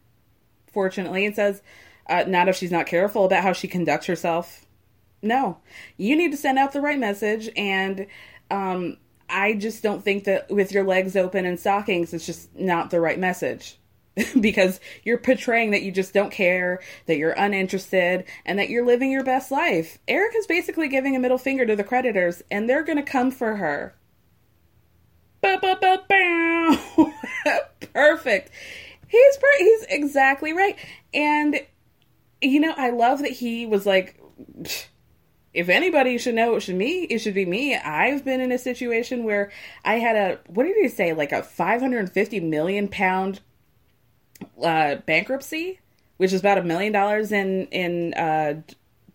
fortunately, 0.72 1.24
and 1.24 1.34
says, 1.34 1.62
uh, 2.08 2.24
Not 2.26 2.48
if 2.48 2.56
she's 2.56 2.72
not 2.72 2.86
careful 2.86 3.24
about 3.24 3.42
how 3.42 3.52
she 3.52 3.68
conducts 3.68 4.06
herself. 4.06 4.66
No, 5.22 5.58
you 5.96 6.16
need 6.16 6.30
to 6.30 6.36
send 6.36 6.58
out 6.58 6.72
the 6.72 6.80
right 6.80 6.98
message, 6.98 7.50
and 7.56 8.06
um, 8.50 8.96
I 9.28 9.54
just 9.54 9.82
don't 9.82 10.02
think 10.02 10.24
that 10.24 10.50
with 10.50 10.72
your 10.72 10.84
legs 10.84 11.16
open 11.16 11.44
and 11.44 11.60
stockings, 11.60 12.14
it's 12.14 12.26
just 12.26 12.54
not 12.56 12.90
the 12.90 13.00
right 13.00 13.18
message. 13.18 13.78
because 14.40 14.80
you're 15.04 15.18
portraying 15.18 15.70
that 15.70 15.82
you 15.82 15.92
just 15.92 16.12
don't 16.12 16.32
care, 16.32 16.80
that 17.06 17.16
you're 17.16 17.32
uninterested, 17.32 18.24
and 18.44 18.58
that 18.58 18.68
you're 18.68 18.84
living 18.84 19.10
your 19.10 19.24
best 19.24 19.50
life. 19.50 19.98
Erika's 20.08 20.46
basically 20.46 20.88
giving 20.88 21.14
a 21.14 21.20
middle 21.20 21.38
finger 21.38 21.64
to 21.66 21.76
the 21.76 21.84
creditors, 21.84 22.42
and 22.50 22.68
they're 22.68 22.82
gonna 22.82 23.02
come 23.02 23.30
for 23.30 23.56
her. 23.56 23.94
Perfect. 27.94 28.50
He's 29.08 29.36
per- 29.36 29.58
he's 29.58 29.82
exactly 29.88 30.52
right. 30.52 30.76
And 31.14 31.60
you 32.42 32.60
know, 32.60 32.74
I 32.76 32.90
love 32.90 33.20
that 33.20 33.32
he 33.32 33.66
was 33.66 33.86
like 33.86 34.20
if 35.52 35.68
anybody 35.68 36.16
should 36.18 36.34
know 36.34 36.54
it 36.56 36.60
should 36.60 36.76
me, 36.76 37.02
it 37.04 37.18
should 37.18 37.34
be 37.34 37.44
me. 37.44 37.76
I've 37.76 38.24
been 38.24 38.40
in 38.40 38.52
a 38.52 38.58
situation 38.58 39.24
where 39.24 39.50
I 39.84 39.94
had 39.94 40.16
a 40.16 40.38
what 40.46 40.64
did 40.64 40.76
he 40.76 40.88
say, 40.88 41.12
like 41.12 41.32
a 41.32 41.42
550 41.42 42.40
million 42.40 42.88
pound 42.88 43.40
uh, 44.62 44.96
bankruptcy, 45.06 45.80
which 46.18 46.32
is 46.32 46.40
about 46.40 46.58
a 46.58 46.62
million 46.62 46.92
dollars 46.92 47.32
in 47.32 47.66
in 47.66 48.14
uh, 48.14 48.60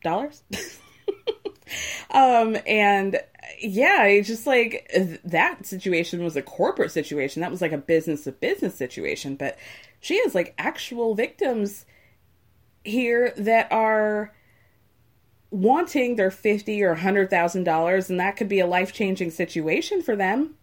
dollars. 0.03 0.43
um, 2.11 2.57
and 2.67 3.19
yeah, 3.61 4.03
it's 4.03 4.27
just 4.27 4.45
like 4.45 4.91
that 5.23 5.65
situation 5.65 6.23
was 6.23 6.35
a 6.35 6.41
corporate 6.41 6.91
situation. 6.91 7.41
That 7.41 7.51
was 7.51 7.61
like 7.61 7.71
a 7.71 7.77
business 7.77 8.25
to 8.25 8.33
business 8.33 8.75
situation. 8.75 9.35
But 9.37 9.57
she 10.01 10.21
has 10.23 10.35
like 10.35 10.53
actual 10.57 11.15
victims 11.15 11.85
here 12.83 13.33
that 13.37 13.71
are 13.71 14.33
wanting 15.55 16.15
their 16.15 16.31
fifty 16.31 16.83
or 16.83 16.95
hundred 16.95 17.29
thousand 17.29 17.63
dollars, 17.63 18.09
and 18.09 18.19
that 18.19 18.35
could 18.35 18.49
be 18.49 18.59
a 18.59 18.67
life 18.67 18.91
changing 18.91 19.31
situation 19.31 20.01
for 20.01 20.15
them. 20.15 20.55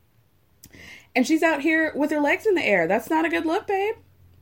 And 1.14 1.26
she's 1.26 1.43
out 1.43 1.62
here 1.62 1.93
with 1.95 2.11
her 2.11 2.20
legs 2.20 2.47
in 2.47 2.55
the 2.55 2.64
air. 2.64 2.86
That's 2.86 3.11
not 3.11 3.24
a 3.24 3.28
good 3.28 3.47
look, 3.47 3.66
babe. 3.66 3.95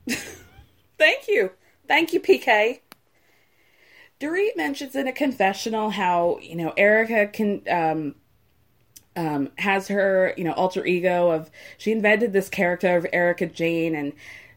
Thank 0.99 1.29
you. 1.29 1.53
Thank 1.89 2.13
you, 2.13 2.21
PK. 2.21 2.81
Dorit 4.21 4.57
mentions 4.57 4.95
in 4.95 5.09
a 5.09 5.13
confessional 5.13 5.91
how, 5.91 6.39
you 6.43 6.55
know, 6.55 6.73
Erika 6.77 7.27
can 7.27 7.63
um 7.71 8.15
um 9.17 9.51
has 9.59 9.89
her, 9.89 10.35
you 10.37 10.45
know, 10.45 10.53
alter 10.53 10.85
ego 10.85 11.31
of 11.31 11.51
she 11.79 11.93
invented 11.93 12.33
this 12.33 12.49
character 12.49 12.97
of 12.97 13.07
Erika 13.13 13.47
Jayne 13.47 13.95
and 13.95 14.13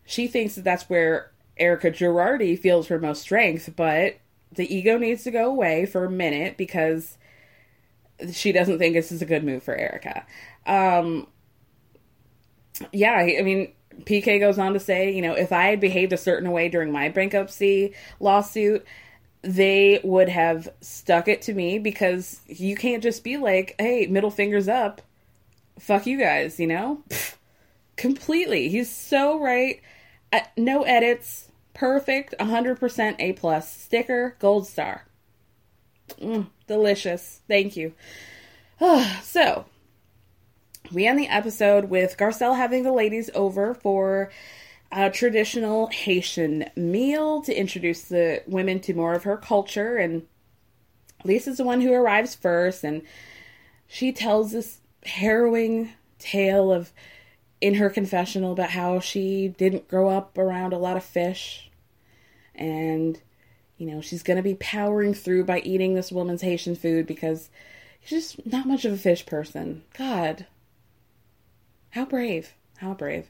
she 0.06 0.28
thinks 0.28 0.56
that 0.56 0.64
that's 0.64 0.90
where 0.90 1.32
Erika 1.58 1.92
Girardi 1.92 2.60
feels 2.60 2.88
her 2.88 3.00
most 3.00 3.22
strength, 3.22 3.70
but 3.76 4.18
the 4.56 4.74
ego 4.74 4.98
needs 4.98 5.24
to 5.24 5.32
go 5.32 5.50
away 5.50 5.86
for 5.86 6.06
a 6.06 6.12
minute 6.12 6.58
because 6.58 7.18
she 8.32 8.52
doesn't 8.52 8.78
think 8.80 8.94
this 8.94 9.12
is 9.12 9.22
a 9.22 9.26
good 9.26 9.44
move 9.44 9.64
for 9.64 9.76
Erika. 9.76 10.26
Um 10.66 11.28
yeah, 12.92 13.14
I 13.14 13.42
mean, 13.44 13.72
PK 14.02 14.40
goes 14.40 14.58
on 14.58 14.74
to 14.74 14.80
say, 14.80 15.12
you 15.12 15.22
know, 15.22 15.34
if 15.34 15.52
I 15.52 15.68
had 15.68 15.80
behaved 15.80 16.14
a 16.14 16.18
certain 16.18 16.52
way 16.52 16.70
during 16.70 16.92
my 16.92 17.10
bankruptcy 17.10 17.94
lawsuit, 18.20 18.86
they 19.42 20.00
would 20.04 20.30
have 20.30 20.70
stuck 20.82 21.28
it 21.28 21.42
to 21.44 21.54
me 21.54 21.78
because 21.78 22.42
you 22.48 22.76
can't 22.76 23.04
just 23.04 23.24
be 23.24 23.38
like, 23.38 23.76
hey, 23.78 24.08
middle 24.08 24.32
fingers 24.32 24.68
up. 24.68 25.02
Fuck 25.80 26.06
you 26.06 26.18
guys, 26.18 26.60
you 26.60 26.68
know? 26.68 27.04
Pfft, 27.10 27.36
completely. 27.98 28.70
He's 28.70 28.90
so 28.90 29.40
right. 29.40 29.82
Uh, 30.32 30.42
no 30.58 30.84
edits. 30.84 31.50
Perfect. 31.74 32.36
100% 32.40 33.16
A 33.20 33.34
plus. 33.34 33.72
Sticker. 33.72 34.36
Gold 34.40 34.68
star. 34.68 35.06
Mm, 36.20 36.48
delicious. 36.68 37.42
Thank 37.48 37.76
you. 37.76 37.94
so, 39.24 39.66
we 40.92 41.08
end 41.08 41.20
the 41.20 41.28
episode 41.28 41.86
with 41.86 42.18
Garcelle 42.18 42.58
having 42.58 42.84
the 42.84 42.92
ladies 42.92 43.30
over 43.34 43.74
for 43.74 44.32
a 44.92 45.10
traditional 45.10 45.88
Haitian 45.88 46.66
meal 46.76 47.42
to 47.42 47.58
introduce 47.58 48.04
the 48.04 48.44
women 48.46 48.80
to 48.82 48.94
more 48.94 49.16
of 49.16 49.24
her 49.24 49.38
culture. 49.38 49.98
And 49.98 50.28
Lisa's 51.24 51.58
the 51.58 51.64
one 51.64 51.82
who 51.82 51.94
arrives 51.94 52.36
first, 52.36 52.84
and 52.84 53.02
she 53.88 54.12
tells 54.12 54.52
this 54.52 54.80
harrowing 55.04 55.94
tale 56.20 56.72
of 56.72 56.92
in 57.62 57.76
her 57.76 57.90
confessional 57.90 58.52
about 58.52 58.72
how 58.72 59.00
she 59.00 59.48
didn't 59.48 59.88
grow 59.88 60.10
up 60.10 60.38
around 60.38 60.74
a 60.74 60.78
lot 60.78 60.98
of 60.98 61.04
fish 61.04 61.70
and 62.56 63.22
you 63.78 63.88
know 63.88 64.02
she's 64.02 64.24
going 64.24 64.38
to 64.38 64.44
be 64.44 64.56
powering 64.56 65.14
through 65.14 65.44
by 65.44 65.60
eating 65.60 65.96
this 65.96 66.12
woman's 66.12 66.42
haitian 66.42 66.76
food 66.76 67.08
because 67.08 67.50
she's 68.04 68.36
just 68.36 68.46
not 68.46 68.68
much 68.68 68.86
of 68.86 68.94
a 68.94 68.98
fish 68.98 69.26
person 69.26 69.84
god 69.98 70.46
how 71.94 72.06
brave. 72.06 72.56
How 72.78 72.96
brave. 72.96 73.30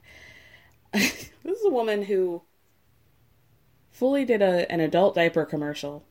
this 0.93 1.31
is 1.43 1.65
a 1.65 1.69
woman 1.69 2.03
who 2.03 2.43
fully 3.91 4.23
did 4.23 4.41
a, 4.41 4.71
an 4.71 4.79
adult 4.79 5.15
diaper 5.15 5.43
commercial, 5.43 6.05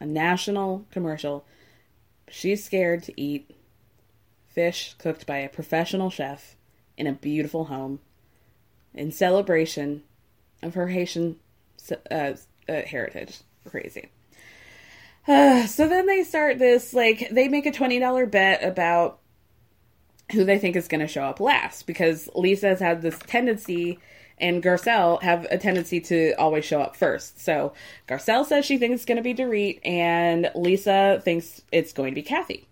a 0.00 0.06
national 0.06 0.86
commercial. 0.92 1.44
She's 2.30 2.62
scared 2.62 3.02
to 3.02 3.20
eat 3.20 3.50
fish 4.46 4.94
cooked 4.98 5.26
by 5.26 5.38
a 5.38 5.48
professional 5.48 6.08
chef 6.08 6.54
in 6.98 7.06
a 7.06 7.12
beautiful 7.12 7.64
home 7.64 8.00
in 8.92 9.10
celebration 9.12 10.02
of 10.62 10.74
her 10.74 10.88
Haitian 10.88 11.36
uh, 12.10 12.34
uh, 12.68 12.82
heritage. 12.82 13.38
Crazy. 13.66 14.10
Uh, 15.26 15.66
so 15.66 15.88
then 15.88 16.06
they 16.06 16.24
start 16.24 16.58
this, 16.58 16.92
like, 16.92 17.28
they 17.30 17.48
make 17.48 17.66
a 17.66 17.70
$20 17.70 18.30
bet 18.30 18.64
about 18.64 19.20
who 20.32 20.44
they 20.44 20.58
think 20.58 20.76
is 20.76 20.88
going 20.88 21.00
to 21.00 21.06
show 21.06 21.22
up 21.22 21.40
last 21.40 21.86
because 21.86 22.28
Lisa 22.34 22.68
has 22.68 22.80
had 22.80 23.00
this 23.00 23.18
tendency 23.26 23.98
and 24.38 24.62
Garcelle 24.62 25.22
have 25.22 25.46
a 25.50 25.58
tendency 25.58 26.00
to 26.00 26.32
always 26.32 26.64
show 26.64 26.80
up 26.80 26.96
first. 26.96 27.40
So 27.40 27.72
Garcelle 28.08 28.44
says 28.46 28.64
she 28.64 28.78
thinks 28.78 28.96
it's 28.96 29.04
going 29.04 29.16
to 29.16 29.22
be 29.22 29.34
Dorit 29.34 29.80
and 29.84 30.50
Lisa 30.54 31.20
thinks 31.24 31.62
it's 31.72 31.92
going 31.92 32.12
to 32.12 32.14
be 32.14 32.22
Kathy. 32.22 32.66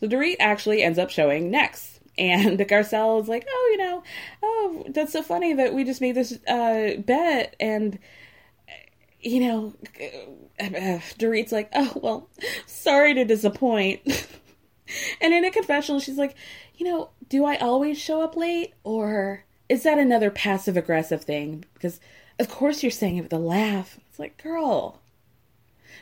So 0.00 0.08
Dorit 0.08 0.36
actually 0.40 0.82
ends 0.82 0.98
up 0.98 1.10
showing 1.10 1.50
next. 1.50 1.97
And 2.18 2.58
Garcelle 2.58 3.22
is 3.22 3.28
like, 3.28 3.46
oh, 3.48 3.68
you 3.72 3.78
know, 3.78 4.02
oh, 4.42 4.84
that's 4.88 5.12
so 5.12 5.22
funny 5.22 5.54
that 5.54 5.72
we 5.72 5.84
just 5.84 6.00
made 6.00 6.16
this 6.16 6.32
uh, 6.48 6.94
bet. 6.98 7.54
And, 7.60 7.98
you 9.20 9.40
know, 9.40 9.74
Dorit's 11.18 11.52
like, 11.52 11.70
oh, 11.74 11.92
well, 11.94 12.28
sorry 12.66 13.14
to 13.14 13.24
disappoint. 13.24 14.00
and 15.20 15.32
in 15.32 15.44
a 15.44 15.50
confessional, 15.50 16.00
she's 16.00 16.18
like, 16.18 16.34
you 16.76 16.86
know, 16.86 17.10
do 17.28 17.44
I 17.44 17.56
always 17.56 17.98
show 17.98 18.20
up 18.22 18.36
late 18.36 18.74
or 18.82 19.44
is 19.68 19.82
that 19.84 19.98
another 19.98 20.30
passive 20.30 20.76
aggressive 20.76 21.22
thing? 21.22 21.64
Because 21.74 22.00
of 22.38 22.48
course 22.48 22.82
you're 22.82 22.90
saying 22.90 23.16
it 23.16 23.22
with 23.22 23.32
a 23.32 23.38
laugh. 23.38 23.98
It's 24.08 24.18
like, 24.18 24.42
girl, 24.42 25.00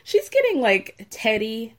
she's 0.03 0.29
getting 0.29 0.61
like 0.61 1.07
Teddi. 1.11 1.73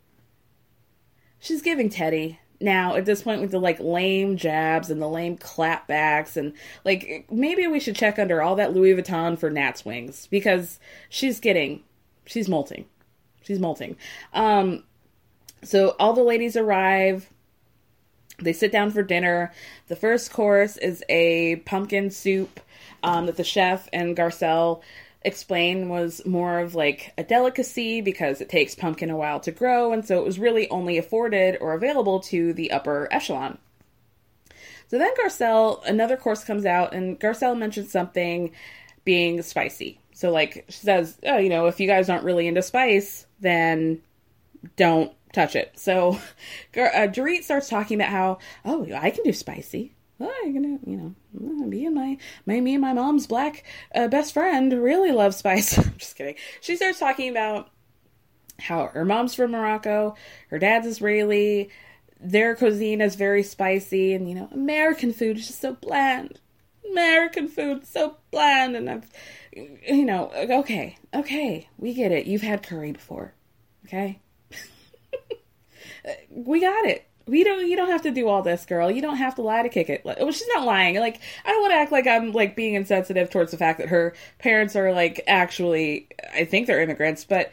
She's 1.40 1.62
giving 1.62 1.88
Teddi 1.88 2.38
now 2.60 2.96
at 2.96 3.04
this 3.04 3.22
point 3.22 3.40
with 3.40 3.50
the 3.50 3.60
like 3.60 3.78
lame 3.80 4.36
jabs 4.36 4.90
and 4.90 5.00
the 5.00 5.08
lame 5.08 5.36
clapbacks 5.36 6.36
and 6.36 6.52
like 6.84 7.24
maybe 7.30 7.66
we 7.66 7.78
should 7.78 7.94
check 7.94 8.18
under 8.18 8.42
all 8.42 8.56
that 8.56 8.74
Louis 8.74 8.94
Vuitton 8.94 9.38
for 9.38 9.50
Nat's 9.50 9.84
wings 9.84 10.26
because 10.30 10.80
she's 11.08 11.40
getting 11.40 11.82
she's 12.26 12.48
molting. 12.48 12.84
She's 13.42 13.58
molting. 13.60 13.96
Um 14.32 14.84
so 15.62 15.96
all 15.98 16.12
the 16.12 16.22
ladies 16.22 16.56
arrive 16.56 17.28
they 18.40 18.52
sit 18.52 18.70
down 18.70 18.90
for 18.90 19.02
dinner. 19.02 19.52
The 19.88 19.96
first 19.96 20.32
course 20.32 20.76
is 20.76 21.02
a 21.08 21.56
pumpkin 21.66 22.10
soup 22.10 22.60
um, 23.02 23.26
that 23.26 23.36
the 23.36 23.44
chef 23.44 23.88
and 23.92 24.16
Garcelle 24.16 24.80
explain 25.28 25.88
was 25.88 26.26
more 26.26 26.58
of 26.58 26.74
like 26.74 27.12
a 27.16 27.22
delicacy 27.22 28.00
because 28.00 28.40
it 28.40 28.48
takes 28.48 28.74
pumpkin 28.74 29.10
a 29.10 29.16
while 29.16 29.38
to 29.40 29.52
grow, 29.52 29.92
and 29.92 30.04
so 30.04 30.18
it 30.18 30.24
was 30.24 30.40
really 30.40 30.68
only 30.70 30.98
afforded 30.98 31.56
or 31.60 31.74
available 31.74 32.18
to 32.20 32.52
the 32.52 32.72
upper 32.72 33.06
echelon. 33.12 33.58
So 34.88 34.98
then 34.98 35.14
Garcelle, 35.16 35.86
another 35.86 36.16
course 36.16 36.42
comes 36.42 36.64
out, 36.66 36.94
and 36.94 37.20
Garcelle 37.20 37.56
mentions 37.56 37.92
something 37.92 38.52
being 39.04 39.40
spicy. 39.42 40.00
So, 40.12 40.32
like, 40.32 40.64
she 40.68 40.80
says, 40.80 41.18
oh, 41.24 41.36
you 41.38 41.48
know, 41.48 41.66
if 41.66 41.78
you 41.78 41.86
guys 41.86 42.08
aren't 42.08 42.24
really 42.24 42.48
into 42.48 42.62
spice, 42.62 43.26
then 43.38 44.02
don't 44.76 45.12
touch 45.32 45.54
it. 45.54 45.78
So, 45.78 46.18
uh, 46.76 47.06
Dorit 47.06 47.44
starts 47.44 47.68
talking 47.68 48.00
about 48.00 48.10
how, 48.10 48.38
oh, 48.64 48.88
I 48.92 49.10
can 49.10 49.24
do 49.24 49.32
spicy. 49.32 49.94
Ah, 50.20 50.24
oh, 50.24 50.42
I'm 50.44 50.54
gonna, 50.54 50.78
you 50.84 50.96
know, 50.96 51.14
ah, 51.36 51.64
me 51.66 51.86
and 51.86 51.94
my, 51.94 52.18
my, 52.44 52.60
me 52.60 52.74
and 52.74 52.80
my 52.80 52.92
mom's 52.92 53.26
black 53.26 53.64
uh, 53.94 54.08
best 54.08 54.34
friend 54.34 54.72
really 54.72 55.12
love 55.12 55.34
spice. 55.34 55.78
I'm 55.78 55.94
just 55.96 56.16
kidding. 56.16 56.34
She 56.60 56.76
starts 56.76 56.98
talking 56.98 57.30
about 57.30 57.70
how 58.58 58.86
her 58.88 59.04
mom's 59.04 59.34
from 59.34 59.52
Morocco, 59.52 60.16
her 60.48 60.58
dad's 60.58 60.86
Israeli, 60.86 61.70
their 62.20 62.56
cuisine 62.56 63.00
is 63.00 63.14
very 63.14 63.42
spicy, 63.42 64.12
and 64.12 64.28
you 64.28 64.34
know, 64.34 64.48
American 64.52 65.12
food 65.12 65.38
is 65.38 65.46
just 65.46 65.60
so 65.60 65.74
bland. 65.74 66.40
American 66.90 67.48
food 67.48 67.86
so 67.86 68.16
bland, 68.30 68.74
and 68.74 68.90
I've, 68.90 69.08
you 69.52 70.04
know, 70.04 70.30
okay, 70.34 70.96
okay, 71.14 71.68
we 71.76 71.94
get 71.94 72.12
it. 72.12 72.26
You've 72.26 72.42
had 72.42 72.62
curry 72.62 72.92
before, 72.92 73.34
okay? 73.86 74.20
Uh, 76.06 76.12
we 76.30 76.60
got 76.60 76.86
it. 76.86 77.08
We 77.28 77.44
don't. 77.44 77.68
You 77.68 77.76
don't 77.76 77.90
have 77.90 78.02
to 78.02 78.10
do 78.10 78.28
all 78.28 78.42
this, 78.42 78.64
girl. 78.64 78.90
You 78.90 79.02
don't 79.02 79.16
have 79.16 79.34
to 79.36 79.42
lie 79.42 79.62
to 79.62 79.68
kick 79.68 79.90
it. 79.90 80.02
Well, 80.04 80.32
she's 80.32 80.48
not 80.54 80.64
lying. 80.64 80.96
Like 80.96 81.20
I 81.44 81.50
don't 81.50 81.60
want 81.60 81.72
to 81.72 81.76
act 81.76 81.92
like 81.92 82.06
I'm 82.06 82.32
like 82.32 82.56
being 82.56 82.74
insensitive 82.74 83.30
towards 83.30 83.50
the 83.50 83.58
fact 83.58 83.78
that 83.78 83.88
her 83.88 84.14
parents 84.38 84.74
are 84.76 84.92
like 84.92 85.22
actually. 85.26 86.08
I 86.32 86.44
think 86.44 86.66
they're 86.66 86.80
immigrants, 86.80 87.24
but 87.24 87.52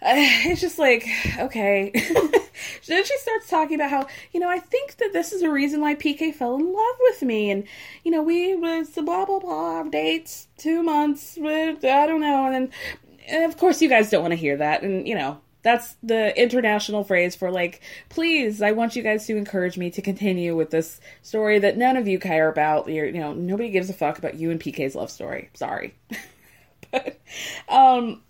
uh, 0.00 0.14
it's 0.14 0.60
just 0.60 0.78
like 0.78 1.06
okay. 1.38 1.90
then 2.86 3.04
she 3.04 3.18
starts 3.18 3.48
talking 3.48 3.74
about 3.74 3.90
how 3.90 4.06
you 4.32 4.40
know 4.40 4.48
I 4.48 4.58
think 4.58 4.96
that 4.96 5.12
this 5.12 5.32
is 5.32 5.42
a 5.42 5.50
reason 5.50 5.80
why 5.80 5.94
PK 5.94 6.34
fell 6.34 6.56
in 6.56 6.72
love 6.72 6.96
with 7.00 7.22
me, 7.22 7.50
and 7.50 7.64
you 8.04 8.10
know 8.10 8.22
we 8.22 8.54
was 8.54 8.90
blah 8.90 9.24
blah 9.24 9.38
blah 9.38 9.82
dates 9.84 10.48
two 10.56 10.82
months. 10.82 11.38
I 11.38 11.74
don't 11.74 12.20
know, 12.20 12.46
and 12.46 12.54
then 12.54 12.70
and 13.26 13.44
of 13.44 13.58
course 13.58 13.82
you 13.82 13.88
guys 13.88 14.10
don't 14.10 14.22
want 14.22 14.32
to 14.32 14.36
hear 14.36 14.56
that, 14.56 14.82
and 14.82 15.06
you 15.06 15.14
know 15.14 15.40
that's 15.62 15.96
the 16.02 16.40
international 16.40 17.04
phrase 17.04 17.34
for 17.34 17.50
like, 17.50 17.80
please, 18.08 18.62
I 18.62 18.72
want 18.72 18.96
you 18.96 19.02
guys 19.02 19.26
to 19.26 19.36
encourage 19.36 19.76
me 19.76 19.90
to 19.90 20.02
continue 20.02 20.56
with 20.56 20.70
this 20.70 21.00
story 21.22 21.58
that 21.58 21.76
none 21.76 21.96
of 21.96 22.06
you 22.06 22.18
care 22.18 22.48
about. 22.48 22.88
You're, 22.88 23.06
you 23.06 23.20
know, 23.20 23.34
nobody 23.34 23.70
gives 23.70 23.90
a 23.90 23.94
fuck 23.94 24.18
about 24.18 24.34
you 24.34 24.50
and 24.50 24.60
PK's 24.60 24.94
love 24.94 25.10
story. 25.10 25.50
Sorry. 25.54 25.94
but, 26.90 27.20
um, 27.68 28.22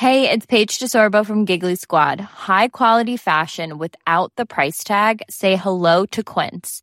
Hey, 0.00 0.30
it's 0.30 0.46
Paige 0.46 0.78
DeSorbo 0.78 1.26
from 1.26 1.44
Giggly 1.44 1.74
Squad. 1.74 2.20
High 2.20 2.68
quality 2.68 3.18
fashion 3.18 3.76
without 3.76 4.32
the 4.36 4.46
price 4.46 4.82
tag. 4.82 5.22
Say 5.28 5.56
hello 5.56 6.06
to 6.06 6.24
Quince. 6.24 6.82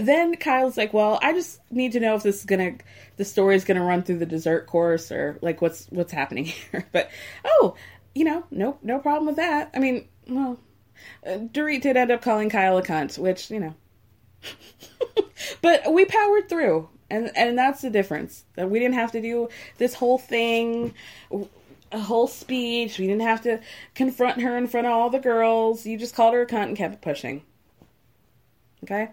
Then 0.00 0.36
Kyle's 0.36 0.76
like, 0.76 0.92
"Well, 0.92 1.18
I 1.22 1.32
just 1.32 1.60
need 1.70 1.92
to 1.92 2.00
know 2.00 2.14
if 2.14 2.22
this 2.22 2.40
is 2.40 2.44
gonna, 2.44 2.74
the 3.16 3.24
story 3.24 3.56
is 3.56 3.64
gonna 3.64 3.84
run 3.84 4.02
through 4.02 4.18
the 4.18 4.26
dessert 4.26 4.66
course 4.66 5.10
or 5.10 5.38
like 5.42 5.62
what's 5.62 5.86
what's 5.90 6.12
happening 6.12 6.44
here." 6.72 6.86
But 6.92 7.10
oh, 7.44 7.74
you 8.14 8.24
know, 8.24 8.44
no 8.50 8.78
no 8.82 8.98
problem 8.98 9.26
with 9.26 9.36
that. 9.36 9.70
I 9.74 9.78
mean, 9.78 10.08
well, 10.28 10.58
uh, 11.26 11.38
Dorit 11.38 11.82
did 11.82 11.96
end 11.96 12.10
up 12.10 12.22
calling 12.22 12.50
Kyle 12.50 12.78
a 12.78 12.82
cunt, 12.82 13.18
which 13.18 13.50
you 13.50 13.60
know, 13.60 13.74
but 15.62 15.92
we 15.92 16.04
powered 16.04 16.48
through, 16.48 16.88
and 17.10 17.30
and 17.36 17.58
that's 17.58 17.82
the 17.82 17.90
difference. 17.90 18.44
That 18.54 18.70
we 18.70 18.78
didn't 18.78 18.94
have 18.94 19.12
to 19.12 19.22
do 19.22 19.48
this 19.78 19.94
whole 19.94 20.18
thing. 20.18 20.94
A 21.90 21.98
whole 21.98 22.26
speech. 22.26 22.98
We 22.98 23.06
didn't 23.06 23.22
have 23.22 23.40
to 23.44 23.60
confront 23.94 24.42
her 24.42 24.58
in 24.58 24.66
front 24.66 24.86
of 24.86 24.92
all 24.92 25.08
the 25.08 25.18
girls. 25.18 25.86
You 25.86 25.96
just 25.96 26.14
called 26.14 26.34
her 26.34 26.42
a 26.42 26.46
cunt 26.46 26.64
and 26.64 26.76
kept 26.76 27.00
pushing. 27.00 27.42
Okay? 28.84 29.08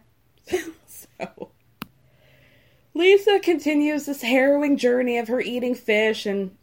so 0.88 1.52
Lisa 2.94 3.40
continues 3.40 4.06
this 4.06 4.22
harrowing 4.22 4.78
journey 4.78 5.18
of 5.18 5.28
her 5.28 5.42
eating 5.42 5.76
fish 5.76 6.26
and 6.26 6.56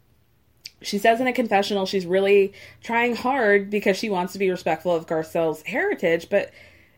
she 0.81 0.97
says 0.97 1.21
in 1.21 1.27
a 1.27 1.33
confessional 1.33 1.85
she's 1.85 2.05
really 2.05 2.53
trying 2.81 3.15
hard 3.15 3.69
because 3.69 3.97
she 3.97 4.09
wants 4.09 4.33
to 4.33 4.39
be 4.39 4.49
respectful 4.49 4.93
of 4.93 5.07
Garcelle's 5.07 5.63
heritage, 5.63 6.29
but 6.29 6.51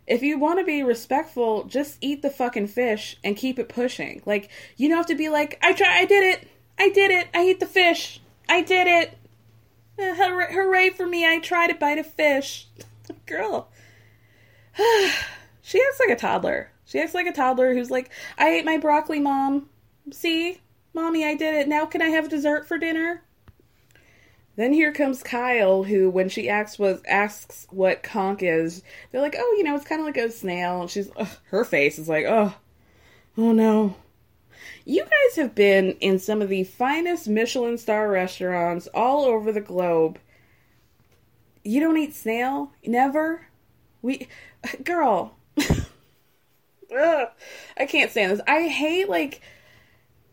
if 0.08 0.22
you 0.22 0.38
want 0.38 0.60
to 0.60 0.66
be 0.66 0.84
respectful, 0.84 1.64
just 1.64 1.98
eat 2.02 2.22
the 2.22 2.30
fucking 2.30 2.68
fish 2.68 3.18
and 3.24 3.36
keep 3.36 3.58
it 3.58 3.70
pushing. 3.70 4.22
Like 4.26 4.50
you 4.78 4.88
don't 4.88 4.98
have 4.98 5.06
to 5.08 5.16
be 5.16 5.30
like, 5.30 5.60
I 5.62 5.74
try, 5.74 6.00
I 6.00 6.06
did 6.06 6.24
it, 6.24 6.48
I 6.78 6.90
did 6.90 7.12
it, 7.12 7.28
I 7.34 7.42
ate 7.42 7.60
the 7.60 7.66
fish, 7.66 8.22
I 8.50 8.62
did 8.62 8.88
it, 8.88 9.18
uh, 10.00 10.16
hooray, 10.16 10.54
hooray 10.54 10.90
for 10.90 11.06
me, 11.06 11.26
I 11.28 11.40
tried 11.40 11.68
to 11.68 11.76
bite 11.76 12.00
a 12.00 12.04
fish, 12.04 12.68
girl. 13.26 13.70
she 15.62 15.82
acts 15.82 16.00
like 16.00 16.10
a 16.10 16.16
toddler. 16.16 16.72
She 16.96 17.02
acts 17.02 17.14
like 17.14 17.28
a 17.28 17.34
toddler 17.34 17.74
who's 17.74 17.92
like, 17.92 18.10
I 18.38 18.52
ate 18.52 18.64
my 18.64 18.78
broccoli, 18.78 19.20
mom. 19.20 19.68
See? 20.14 20.62
Mommy, 20.94 21.26
I 21.26 21.36
did 21.36 21.54
it. 21.54 21.68
Now 21.68 21.86
can 21.86 22.02
I 22.02 22.08
have 22.08 22.30
dessert 22.30 22.66
for 22.70 22.78
dinner? 22.78 23.22
Then 24.56 24.72
here 24.72 24.94
comes 24.94 25.22
Kyle, 25.22 25.84
who, 25.84 26.10
when 26.10 26.30
she 26.30 26.48
asks 26.48 26.80
what 26.80 27.02
asks 27.06 27.68
what 27.70 28.02
conch 28.02 28.44
is, 28.44 28.82
they're 29.12 29.20
like, 29.20 29.36
"Oh, 29.38 29.56
you 29.58 29.64
know, 29.66 29.76
it's 29.76 29.84
kind 29.84 30.00
of 30.00 30.06
like 30.06 30.16
a 30.16 30.32
snail." 30.32 30.88
She's, 30.88 31.10
ugh, 31.18 31.28
her 31.48 31.66
face 31.66 32.00
is 32.00 32.08
like, 32.08 32.24
"Oh, 32.26 32.56
oh 33.38 33.52
no." 33.52 33.98
You 34.86 35.04
guys 35.04 35.36
have 35.36 35.54
been 35.54 35.98
in 36.00 36.18
some 36.18 36.42
of 36.42 36.48
the 36.48 36.64
finest 36.64 37.28
Michelin 37.28 37.78
star 37.78 38.10
restaurants 38.10 38.88
all 38.94 39.26
over 39.26 39.52
the 39.52 39.60
globe. 39.60 40.18
You 41.62 41.82
don't 41.82 41.98
eat 41.98 42.16
snail? 42.16 42.72
Never? 42.86 43.48
We, 44.02 44.30
girl, 44.86 45.35
Ugh, 46.92 47.28
I 47.78 47.86
can't 47.86 48.12
stand 48.12 48.32
this. 48.32 48.42
I 48.48 48.68
hate 48.68 49.10
like 49.10 49.42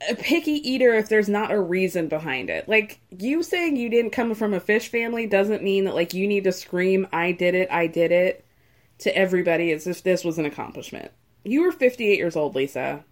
a 0.08 0.14
picky 0.14 0.68
eater 0.68 0.94
if 0.94 1.08
there's 1.08 1.28
not 1.28 1.52
a 1.52 1.60
reason 1.60 2.08
behind 2.08 2.50
it. 2.50 2.68
Like 2.68 3.00
you 3.10 3.42
saying 3.42 3.76
you 3.76 3.88
didn't 3.88 4.10
come 4.10 4.34
from 4.34 4.54
a 4.54 4.60
fish 4.60 4.88
family 4.88 5.26
doesn't 5.26 5.62
mean 5.62 5.84
that 5.84 5.94
like 5.94 6.14
you 6.14 6.26
need 6.26 6.44
to 6.44 6.52
scream 6.52 7.06
I 7.12 7.32
did 7.32 7.54
it, 7.54 7.70
I 7.70 7.86
did 7.86 8.12
it 8.12 8.44
to 8.98 9.16
everybody 9.16 9.72
as 9.72 9.86
if 9.86 10.02
this 10.02 10.24
was 10.24 10.38
an 10.38 10.46
accomplishment. 10.46 11.12
You 11.44 11.62
were 11.62 11.72
58 11.72 12.18
years 12.18 12.36
old, 12.36 12.54
Lisa. 12.54 13.04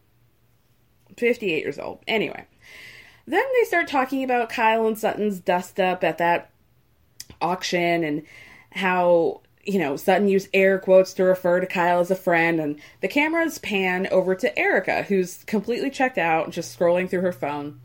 58 1.16 1.62
years 1.62 1.78
old. 1.78 2.00
Anyway. 2.06 2.46
Then 3.26 3.44
they 3.54 3.64
start 3.66 3.86
talking 3.86 4.24
about 4.24 4.48
Kyle 4.48 4.86
and 4.86 4.98
Sutton's 4.98 5.38
dust 5.38 5.78
up 5.78 6.02
at 6.02 6.18
that 6.18 6.50
auction 7.40 8.02
and 8.02 8.22
how 8.72 9.42
you 9.64 9.78
know, 9.78 9.96
Sutton 9.96 10.28
used 10.28 10.48
air 10.54 10.78
quotes 10.78 11.12
to 11.14 11.24
refer 11.24 11.60
to 11.60 11.66
Kyle 11.66 12.00
as 12.00 12.10
a 12.10 12.16
friend, 12.16 12.60
and 12.60 12.80
the 13.00 13.08
cameras 13.08 13.58
pan 13.58 14.08
over 14.10 14.34
to 14.34 14.58
Erika, 14.58 15.02
who's 15.02 15.44
completely 15.44 15.90
checked 15.90 16.18
out, 16.18 16.50
just 16.50 16.76
scrolling 16.78 17.08
through 17.08 17.20
her 17.22 17.32
phone. 17.32 17.80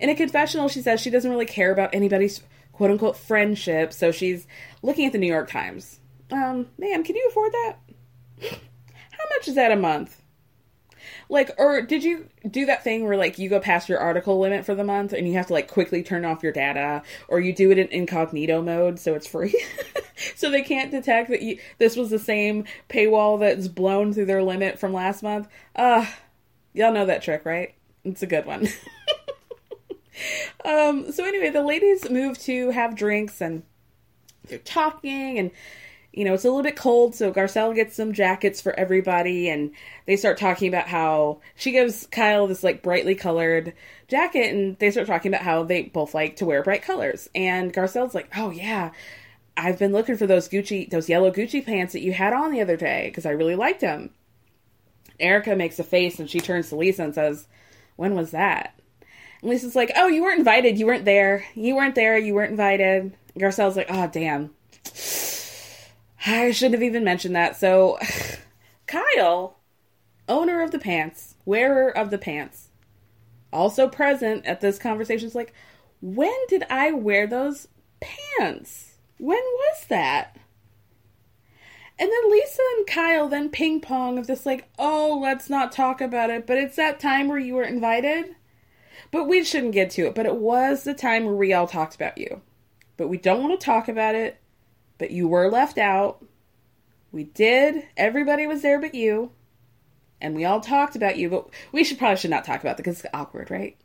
In 0.00 0.10
a 0.10 0.14
confessional, 0.14 0.68
she 0.68 0.82
says 0.82 1.00
she 1.00 1.10
doesn't 1.10 1.30
really 1.30 1.46
care 1.46 1.72
about 1.72 1.94
anybody's 1.94 2.42
quote 2.72 2.90
unquote 2.90 3.16
friendship, 3.16 3.92
so 3.92 4.12
she's 4.12 4.46
looking 4.82 5.06
at 5.06 5.12
the 5.12 5.18
New 5.18 5.26
York 5.26 5.50
Times. 5.50 6.00
um, 6.30 6.66
ma'am, 6.78 7.02
can 7.04 7.16
you 7.16 7.26
afford 7.28 7.52
that? 7.52 7.76
How 8.42 9.24
much 9.36 9.48
is 9.48 9.54
that 9.54 9.72
a 9.72 9.76
month? 9.76 10.20
Like, 11.34 11.50
or 11.58 11.82
did 11.82 12.04
you 12.04 12.28
do 12.48 12.64
that 12.66 12.84
thing 12.84 13.04
where 13.04 13.16
like 13.16 13.40
you 13.40 13.48
go 13.48 13.58
past 13.58 13.88
your 13.88 13.98
article 13.98 14.38
limit 14.38 14.64
for 14.64 14.76
the 14.76 14.84
month 14.84 15.12
and 15.12 15.26
you 15.26 15.34
have 15.34 15.48
to 15.48 15.52
like 15.52 15.66
quickly 15.66 16.00
turn 16.00 16.24
off 16.24 16.44
your 16.44 16.52
data, 16.52 17.02
or 17.26 17.40
you 17.40 17.52
do 17.52 17.72
it 17.72 17.78
in 17.78 17.88
incognito 17.88 18.62
mode 18.62 19.00
so 19.00 19.14
it's 19.14 19.26
free, 19.26 19.60
so 20.36 20.48
they 20.48 20.62
can't 20.62 20.92
detect 20.92 21.28
that 21.30 21.42
you 21.42 21.58
this 21.78 21.96
was 21.96 22.10
the 22.10 22.20
same 22.20 22.64
paywall 22.88 23.40
that's 23.40 23.66
blown 23.66 24.12
through 24.12 24.26
their 24.26 24.44
limit 24.44 24.78
from 24.78 24.92
last 24.92 25.24
month? 25.24 25.48
Uh, 25.74 26.06
y'all 26.72 26.92
know 26.92 27.04
that 27.04 27.22
trick, 27.22 27.44
right? 27.44 27.74
It's 28.04 28.22
a 28.22 28.28
good 28.28 28.46
one. 28.46 28.68
um, 30.64 31.10
so 31.10 31.24
anyway, 31.24 31.50
the 31.50 31.64
ladies 31.64 32.08
move 32.08 32.38
to 32.42 32.70
have 32.70 32.94
drinks 32.94 33.40
and 33.40 33.64
they're 34.46 34.58
talking 34.58 35.38
and 35.40 35.50
you 36.16 36.24
know, 36.24 36.34
it's 36.34 36.44
a 36.44 36.48
little 36.48 36.62
bit 36.62 36.76
cold, 36.76 37.14
so 37.14 37.32
Garcelle 37.32 37.74
gets 37.74 37.96
some 37.96 38.12
jackets 38.12 38.60
for 38.60 38.72
everybody, 38.78 39.48
and 39.48 39.72
they 40.06 40.16
start 40.16 40.38
talking 40.38 40.68
about 40.68 40.86
how 40.86 41.40
she 41.56 41.72
gives 41.72 42.06
Kyle 42.06 42.46
this 42.46 42.62
like 42.62 42.82
brightly 42.82 43.16
colored 43.16 43.72
jacket, 44.06 44.54
and 44.54 44.78
they 44.78 44.92
start 44.92 45.08
talking 45.08 45.32
about 45.32 45.44
how 45.44 45.64
they 45.64 45.82
both 45.82 46.14
like 46.14 46.36
to 46.36 46.46
wear 46.46 46.62
bright 46.62 46.82
colors. 46.82 47.28
And 47.34 47.72
Garcelle's 47.72 48.14
like, 48.14 48.28
"Oh 48.36 48.50
yeah, 48.50 48.92
I've 49.56 49.78
been 49.78 49.92
looking 49.92 50.16
for 50.16 50.26
those 50.26 50.48
Gucci, 50.48 50.88
those 50.88 51.08
yellow 51.08 51.32
Gucci 51.32 51.64
pants 51.64 51.92
that 51.94 52.02
you 52.02 52.12
had 52.12 52.32
on 52.32 52.52
the 52.52 52.60
other 52.60 52.76
day 52.76 53.06
because 53.08 53.26
I 53.26 53.30
really 53.30 53.56
liked 53.56 53.80
them." 53.80 54.10
Erika 55.18 55.56
makes 55.56 55.78
a 55.80 55.84
face, 55.84 56.20
and 56.20 56.30
she 56.30 56.40
turns 56.40 56.68
to 56.68 56.76
Lisa 56.76 57.02
and 57.02 57.14
says, 57.14 57.48
"When 57.96 58.14
was 58.14 58.30
that?" 58.30 58.78
And 59.40 59.50
Lisa's 59.50 59.74
like, 59.74 59.90
"Oh, 59.96 60.06
you 60.06 60.22
weren't 60.22 60.38
invited. 60.38 60.78
You 60.78 60.86
weren't 60.86 61.04
there. 61.04 61.44
You 61.54 61.74
weren't 61.74 61.96
there. 61.96 62.16
You 62.16 62.34
weren't 62.34 62.52
invited." 62.52 63.16
Garcelle's 63.36 63.76
like, 63.76 63.90
"Oh 63.90 64.08
damn." 64.12 64.50
I 66.26 66.50
shouldn't 66.52 66.74
have 66.74 66.82
even 66.82 67.04
mentioned 67.04 67.36
that. 67.36 67.56
So, 67.56 67.98
Kyle, 68.86 69.58
owner 70.28 70.62
of 70.62 70.70
the 70.70 70.78
pants, 70.78 71.34
wearer 71.44 71.90
of 71.90 72.10
the 72.10 72.18
pants, 72.18 72.68
also 73.52 73.88
present 73.88 74.46
at 74.46 74.60
this 74.60 74.78
conversation, 74.78 75.26
is 75.26 75.34
like, 75.34 75.52
when 76.00 76.34
did 76.48 76.64
I 76.70 76.92
wear 76.92 77.26
those 77.26 77.68
pants? 78.00 78.98
When 79.18 79.38
was 79.38 79.86
that? 79.88 80.36
And 81.98 82.10
then 82.10 82.30
Lisa 82.30 82.62
and 82.76 82.86
Kyle 82.86 83.28
then 83.28 83.50
ping 83.50 83.80
pong 83.80 84.18
of 84.18 84.26
this, 84.26 84.44
like, 84.44 84.68
oh, 84.78 85.20
let's 85.22 85.48
not 85.48 85.72
talk 85.72 86.00
about 86.00 86.30
it, 86.30 86.46
but 86.46 86.58
it's 86.58 86.76
that 86.76 86.98
time 86.98 87.28
where 87.28 87.38
you 87.38 87.54
were 87.54 87.62
invited. 87.62 88.34
But 89.12 89.28
we 89.28 89.44
shouldn't 89.44 89.72
get 89.72 89.90
to 89.90 90.06
it. 90.06 90.14
But 90.14 90.26
it 90.26 90.36
was 90.36 90.82
the 90.82 90.94
time 90.94 91.24
where 91.24 91.34
we 91.34 91.52
all 91.52 91.68
talked 91.68 91.94
about 91.94 92.18
you. 92.18 92.40
But 92.96 93.08
we 93.08 93.16
don't 93.16 93.42
want 93.42 93.58
to 93.58 93.64
talk 93.64 93.88
about 93.88 94.16
it 94.16 94.40
but 94.98 95.10
you 95.10 95.28
were 95.28 95.50
left 95.50 95.78
out. 95.78 96.24
We 97.12 97.24
did. 97.24 97.86
Everybody 97.96 98.46
was 98.46 98.62
there 98.62 98.80
but 98.80 98.94
you. 98.94 99.30
And 100.20 100.34
we 100.34 100.44
all 100.44 100.60
talked 100.60 100.96
about 100.96 101.18
you, 101.18 101.28
but 101.28 101.48
we 101.72 101.84
should 101.84 101.98
probably 101.98 102.16
should 102.16 102.30
not 102.30 102.44
talk 102.44 102.60
about 102.60 102.72
it 102.72 102.76
because 102.78 103.00
it's 103.00 103.14
awkward, 103.14 103.50
right? 103.50 103.76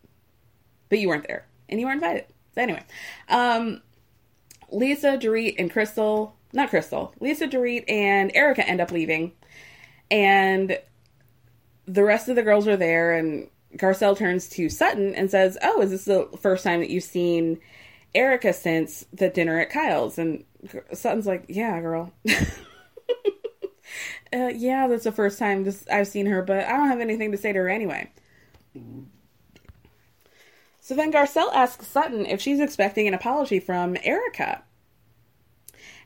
But 0.89 0.99
you 0.99 1.09
weren't 1.09 1.27
there. 1.27 1.47
And 1.67 1.79
you 1.79 1.85
weren't 1.85 2.01
invited. 2.01 2.25
So 2.55 2.61
anyway. 2.61 2.83
Um 3.27 3.81
Lisa, 4.71 5.17
Dorit, 5.17 5.55
and 5.57 5.71
Crystal 5.71 6.35
not 6.53 6.69
Crystal, 6.69 7.13
Lisa, 7.19 7.47
Dorit, 7.47 7.89
and 7.89 8.31
Erika 8.33 8.67
end 8.67 8.81
up 8.81 8.91
leaving. 8.91 9.33
And 10.09 10.79
the 11.85 12.03
rest 12.03 12.29
of 12.29 12.35
the 12.35 12.43
girls 12.43 12.67
are 12.67 12.77
there 12.77 13.13
and 13.13 13.47
Garcelle 13.75 14.17
turns 14.17 14.49
to 14.49 14.69
Sutton 14.69 15.13
and 15.13 15.29
says, 15.29 15.57
Oh, 15.61 15.81
is 15.81 15.91
this 15.91 16.05
the 16.05 16.27
first 16.39 16.63
time 16.63 16.79
that 16.79 16.89
you've 16.89 17.03
seen 17.03 17.59
Erika 18.15 18.53
since 18.53 19.05
the 19.13 19.29
dinner 19.29 19.59
at 19.59 19.69
Kyle's? 19.69 20.17
And 20.17 20.43
Sutton's 20.93 21.27
like, 21.27 21.45
yeah, 21.47 21.79
girl. 21.79 22.11
uh, 24.33 24.51
yeah, 24.53 24.87
that's 24.87 25.03
the 25.03 25.11
first 25.11 25.39
time 25.39 25.63
just 25.63 25.89
I've 25.89 26.07
seen 26.07 26.25
her, 26.25 26.41
but 26.41 26.65
I 26.65 26.71
don't 26.71 26.89
have 26.89 27.01
anything 27.01 27.31
to 27.31 27.37
say 27.37 27.53
to 27.53 27.59
her 27.59 27.69
anyway. 27.69 28.09
So 30.79 30.95
then 30.95 31.13
Garcelle 31.13 31.53
asks 31.53 31.87
Sutton 31.87 32.25
if 32.25 32.41
she's 32.41 32.59
expecting 32.59 33.07
an 33.07 33.13
apology 33.13 33.59
from 33.59 33.95
Erika. 34.03 34.63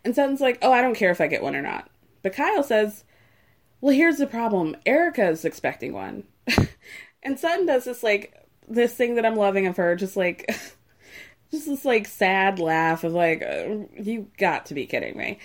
And 0.03 0.13
Sutton's 0.13 0.41
like, 0.41 0.59
oh, 0.61 0.73
I 0.73 0.81
don't 0.81 0.95
care 0.97 1.11
if 1.11 1.21
I 1.21 1.27
get 1.27 1.41
one 1.41 1.55
or 1.55 1.61
not. 1.61 1.89
But 2.21 2.33
Kyle 2.33 2.63
says, 2.63 3.05
well, 3.79 3.93
here's 3.93 4.17
the 4.17 4.27
problem. 4.27 4.75
Erika 4.85 5.27
is 5.29 5.45
expecting 5.45 5.93
one. 5.93 6.23
and 7.23 7.39
Sutton 7.39 7.65
does 7.65 7.85
this, 7.85 8.03
like, 8.03 8.45
this 8.67 8.93
thing 8.93 9.15
that 9.15 9.25
I'm 9.25 9.35
loving 9.35 9.67
of 9.67 9.77
her, 9.77 9.95
just 9.95 10.17
like, 10.17 10.53
just 11.53 11.67
this 11.67 11.85
like 11.85 12.07
sad 12.07 12.57
laugh 12.57 13.03
of 13.03 13.13
like, 13.13 13.43
uh, 13.43 13.75
you 13.95 14.27
got 14.39 14.65
to 14.65 14.73
be 14.73 14.87
kidding 14.87 15.15
me. 15.15 15.37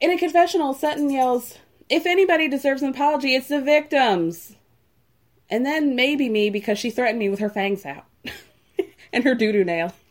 In 0.00 0.10
a 0.10 0.16
confessional, 0.16 0.72
Sutton 0.72 1.10
yells, 1.10 1.58
"If 1.90 2.06
anybody 2.06 2.48
deserves 2.48 2.80
an 2.80 2.88
apology, 2.88 3.34
it's 3.34 3.48
the 3.48 3.60
victims." 3.60 4.56
And 5.50 5.66
then 5.66 5.94
maybe 5.94 6.30
me 6.30 6.48
because 6.48 6.78
she 6.78 6.90
threatened 6.90 7.18
me 7.18 7.28
with 7.28 7.40
her 7.40 7.50
fangs 7.50 7.84
out 7.84 8.06
and 9.12 9.22
her 9.22 9.34
doo 9.34 9.52
doo 9.52 9.64
nail. 9.64 9.94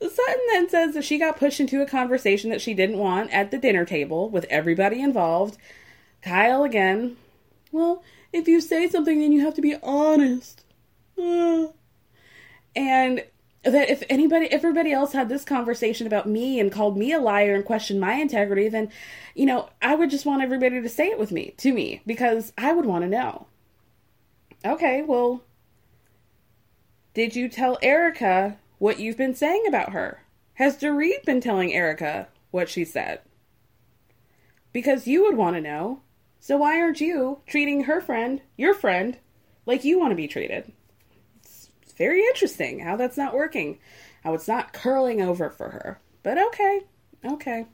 Sutton 0.00 0.42
then 0.50 0.68
says 0.68 0.94
that 0.94 1.04
she 1.04 1.16
got 1.16 1.38
pushed 1.38 1.60
into 1.60 1.80
a 1.80 1.86
conversation 1.86 2.50
that 2.50 2.60
she 2.60 2.74
didn't 2.74 2.98
want 2.98 3.32
at 3.32 3.52
the 3.52 3.58
dinner 3.58 3.84
table 3.84 4.28
with 4.28 4.46
everybody 4.50 5.00
involved. 5.00 5.58
Kyle 6.22 6.64
again. 6.64 7.16
Well, 7.70 8.02
if 8.32 8.48
you 8.48 8.60
say 8.60 8.88
something, 8.88 9.20
then 9.20 9.30
you 9.30 9.42
have 9.42 9.54
to 9.54 9.62
be 9.62 9.76
honest. 9.80 10.64
Uh 11.22 11.68
and 12.74 13.24
that 13.64 13.90
if 13.90 14.02
anybody 14.10 14.46
everybody 14.50 14.92
else 14.92 15.12
had 15.12 15.28
this 15.28 15.44
conversation 15.44 16.06
about 16.06 16.28
me 16.28 16.58
and 16.58 16.72
called 16.72 16.96
me 16.96 17.12
a 17.12 17.20
liar 17.20 17.54
and 17.54 17.64
questioned 17.64 18.00
my 18.00 18.14
integrity 18.14 18.68
then 18.68 18.90
you 19.34 19.46
know 19.46 19.68
i 19.80 19.94
would 19.94 20.10
just 20.10 20.26
want 20.26 20.42
everybody 20.42 20.80
to 20.80 20.88
say 20.88 21.08
it 21.08 21.18
with 21.18 21.30
me 21.30 21.54
to 21.56 21.72
me 21.72 22.02
because 22.06 22.52
i 22.58 22.72
would 22.72 22.86
want 22.86 23.02
to 23.02 23.08
know. 23.08 23.46
Okay 24.64 25.02
well 25.02 25.42
did 27.14 27.36
you 27.36 27.48
tell 27.48 27.78
erica 27.82 28.58
what 28.78 28.98
you've 28.98 29.18
been 29.18 29.34
saying 29.34 29.64
about 29.68 29.92
her? 29.92 30.22
Has 30.54 30.76
Dorit 30.76 31.24
been 31.24 31.40
telling 31.40 31.72
erica 31.72 32.28
what 32.50 32.68
she 32.68 32.84
said? 32.84 33.20
Because 34.72 35.06
you 35.06 35.22
would 35.22 35.36
want 35.36 35.54
to 35.54 35.62
know. 35.62 36.00
So 36.40 36.56
why 36.56 36.80
aren't 36.80 37.00
you 37.00 37.40
treating 37.46 37.84
her 37.84 38.00
friend 38.00 38.40
your 38.56 38.74
friend 38.74 39.18
like 39.66 39.84
you 39.84 40.00
want 40.00 40.10
to 40.10 40.16
be 40.16 40.26
treated 40.26 40.72
very 41.92 42.20
interesting 42.20 42.80
how 42.80 42.96
that's 42.96 43.16
not 43.16 43.34
working. 43.34 43.78
How 44.24 44.34
it's 44.34 44.48
not 44.48 44.72
curling 44.72 45.20
over 45.20 45.50
for 45.50 45.70
her. 45.70 46.00
But 46.22 46.38
okay. 46.38 46.82
Okay. 47.24 47.66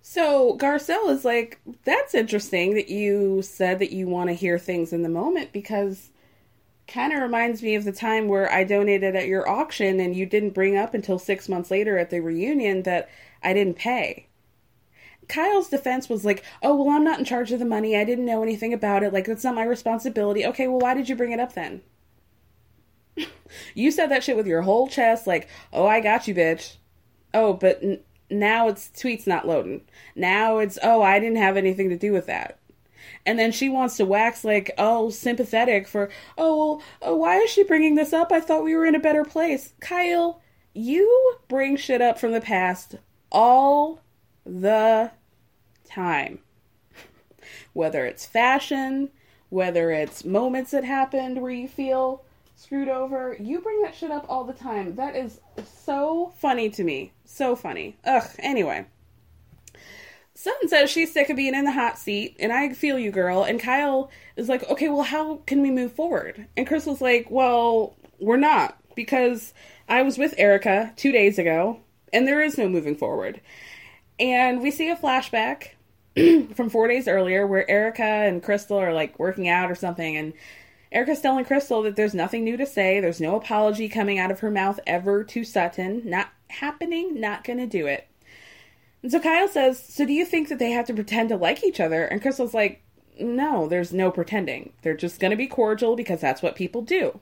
So 0.00 0.56
Garcelle 0.56 1.10
is 1.10 1.24
like, 1.24 1.60
that's 1.84 2.14
interesting 2.14 2.74
that 2.74 2.88
you 2.88 3.42
said 3.42 3.78
that 3.80 3.92
you 3.92 4.06
want 4.06 4.30
to 4.30 4.34
hear 4.34 4.58
things 4.58 4.92
in 4.92 5.02
the 5.02 5.08
moment 5.08 5.52
because 5.52 6.10
kind 6.86 7.12
of 7.12 7.20
reminds 7.20 7.62
me 7.62 7.74
of 7.74 7.84
the 7.84 7.92
time 7.92 8.26
where 8.26 8.50
I 8.50 8.64
donated 8.64 9.14
at 9.14 9.26
your 9.26 9.46
auction 9.48 10.00
and 10.00 10.16
you 10.16 10.24
didn't 10.24 10.54
bring 10.54 10.76
up 10.76 10.94
until 10.94 11.18
six 11.18 11.48
months 11.48 11.70
later 11.70 11.98
at 11.98 12.08
the 12.10 12.20
reunion 12.20 12.84
that 12.84 13.10
I 13.42 13.52
didn't 13.52 13.76
pay. 13.76 14.28
Kyle's 15.28 15.68
defense 15.68 16.08
was 16.08 16.24
like, 16.24 16.42
oh, 16.62 16.74
well, 16.74 16.96
I'm 16.96 17.04
not 17.04 17.18
in 17.18 17.26
charge 17.26 17.52
of 17.52 17.58
the 17.58 17.66
money. 17.66 17.94
I 17.94 18.04
didn't 18.04 18.24
know 18.24 18.42
anything 18.42 18.72
about 18.72 19.02
it. 19.02 19.12
Like, 19.12 19.26
that's 19.26 19.44
not 19.44 19.54
my 19.54 19.64
responsibility. 19.64 20.46
Okay, 20.46 20.66
well, 20.66 20.80
why 20.80 20.94
did 20.94 21.08
you 21.10 21.16
bring 21.16 21.32
it 21.32 21.40
up 21.40 21.52
then? 21.52 21.82
You 23.74 23.90
said 23.90 24.08
that 24.08 24.22
shit 24.24 24.36
with 24.36 24.46
your 24.46 24.62
whole 24.62 24.88
chest, 24.88 25.26
like, 25.26 25.48
oh, 25.72 25.86
I 25.86 26.00
got 26.00 26.28
you, 26.28 26.34
bitch. 26.34 26.76
Oh, 27.34 27.52
but 27.52 27.82
n- 27.82 28.00
now 28.30 28.68
it's 28.68 28.88
tweets 28.88 29.26
not 29.26 29.46
loading. 29.46 29.82
Now 30.14 30.58
it's, 30.58 30.78
oh, 30.82 31.02
I 31.02 31.18
didn't 31.18 31.38
have 31.38 31.56
anything 31.56 31.88
to 31.90 31.96
do 31.96 32.12
with 32.12 32.26
that. 32.26 32.58
And 33.24 33.38
then 33.38 33.52
she 33.52 33.68
wants 33.68 33.96
to 33.96 34.04
wax 34.04 34.44
like, 34.44 34.70
oh, 34.78 35.10
sympathetic 35.10 35.86
for, 35.86 36.10
oh, 36.36 36.82
oh, 37.02 37.16
why 37.16 37.38
is 37.38 37.50
she 37.50 37.62
bringing 37.62 37.94
this 37.94 38.12
up? 38.12 38.32
I 38.32 38.40
thought 38.40 38.64
we 38.64 38.74
were 38.74 38.86
in 38.86 38.94
a 38.94 39.00
better 39.00 39.24
place. 39.24 39.74
Kyle, 39.80 40.40
you 40.74 41.36
bring 41.48 41.76
shit 41.76 42.00
up 42.00 42.18
from 42.18 42.32
the 42.32 42.40
past 42.40 42.96
all 43.30 44.00
the 44.44 45.10
time. 45.84 46.40
whether 47.72 48.04
it's 48.04 48.26
fashion, 48.26 49.10
whether 49.48 49.90
it's 49.90 50.24
moments 50.24 50.70
that 50.72 50.84
happened 50.84 51.40
where 51.40 51.50
you 51.50 51.68
feel 51.68 52.24
screwed 52.58 52.88
over. 52.88 53.36
You 53.38 53.60
bring 53.60 53.82
that 53.82 53.94
shit 53.94 54.10
up 54.10 54.26
all 54.28 54.42
the 54.42 54.52
time. 54.52 54.96
That 54.96 55.14
is 55.14 55.40
so 55.84 56.32
funny 56.38 56.68
to 56.70 56.82
me. 56.82 57.12
So 57.24 57.54
funny. 57.54 57.96
Ugh, 58.04 58.28
anyway. 58.40 58.86
Sutton 60.34 60.68
says 60.68 60.90
she's 60.90 61.12
sick 61.12 61.30
of 61.30 61.36
being 61.36 61.54
in 61.54 61.64
the 61.64 61.72
hot 61.72 61.98
seat, 61.98 62.36
and 62.40 62.52
I 62.52 62.72
feel 62.72 62.98
you, 62.98 63.12
girl. 63.12 63.44
And 63.44 63.60
Kyle 63.60 64.10
is 64.36 64.48
like, 64.48 64.68
okay, 64.68 64.88
well, 64.88 65.04
how 65.04 65.36
can 65.46 65.62
we 65.62 65.70
move 65.70 65.92
forward? 65.92 66.46
And 66.56 66.66
Crystal's 66.66 67.00
like, 67.00 67.28
well, 67.30 67.96
we're 68.18 68.36
not, 68.36 68.76
because 68.96 69.54
I 69.88 70.02
was 70.02 70.18
with 70.18 70.34
Erika 70.36 70.92
two 70.96 71.12
days 71.12 71.38
ago, 71.38 71.80
and 72.12 72.26
there 72.26 72.42
is 72.42 72.58
no 72.58 72.68
moving 72.68 72.96
forward. 72.96 73.40
And 74.18 74.60
we 74.60 74.72
see 74.72 74.90
a 74.90 74.96
flashback 74.96 75.70
from 76.54 76.70
four 76.70 76.88
days 76.88 77.06
earlier 77.06 77.46
where 77.46 77.68
Erika 77.70 78.02
and 78.02 78.42
Crystal 78.42 78.78
are 78.78 78.92
like 78.92 79.18
working 79.18 79.48
out 79.48 79.70
or 79.70 79.76
something, 79.76 80.16
and 80.16 80.32
Erika's 80.90 81.20
telling 81.20 81.44
Crystal 81.44 81.82
that 81.82 81.96
there's 81.96 82.14
nothing 82.14 82.44
new 82.44 82.56
to 82.56 82.66
say. 82.66 83.00
There's 83.00 83.20
no 83.20 83.36
apology 83.36 83.88
coming 83.88 84.18
out 84.18 84.30
of 84.30 84.40
her 84.40 84.50
mouth 84.50 84.80
ever 84.86 85.22
to 85.24 85.44
Sutton. 85.44 86.02
Not 86.04 86.28
happening, 86.48 87.20
not 87.20 87.44
gonna 87.44 87.66
do 87.66 87.86
it. 87.86 88.08
And 89.02 89.12
so 89.12 89.20
Kyle 89.20 89.48
says, 89.48 89.82
So 89.82 90.06
do 90.06 90.12
you 90.12 90.24
think 90.24 90.48
that 90.48 90.58
they 90.58 90.70
have 90.70 90.86
to 90.86 90.94
pretend 90.94 91.28
to 91.28 91.36
like 91.36 91.62
each 91.62 91.80
other? 91.80 92.04
And 92.04 92.22
Crystal's 92.22 92.54
like, 92.54 92.82
No, 93.20 93.68
there's 93.68 93.92
no 93.92 94.10
pretending. 94.10 94.72
They're 94.82 94.96
just 94.96 95.20
gonna 95.20 95.36
be 95.36 95.46
cordial 95.46 95.94
because 95.94 96.20
that's 96.20 96.42
what 96.42 96.56
people 96.56 96.82
do. 96.82 97.20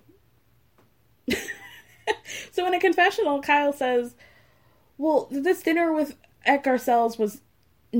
so 2.52 2.66
in 2.66 2.74
a 2.74 2.80
confessional, 2.80 3.42
Kyle 3.42 3.72
says, 3.72 4.14
Well, 4.96 5.28
this 5.30 5.62
dinner 5.62 5.92
with 5.92 6.16
at 6.44 6.62
Garcelle's 6.62 7.18
was 7.18 7.40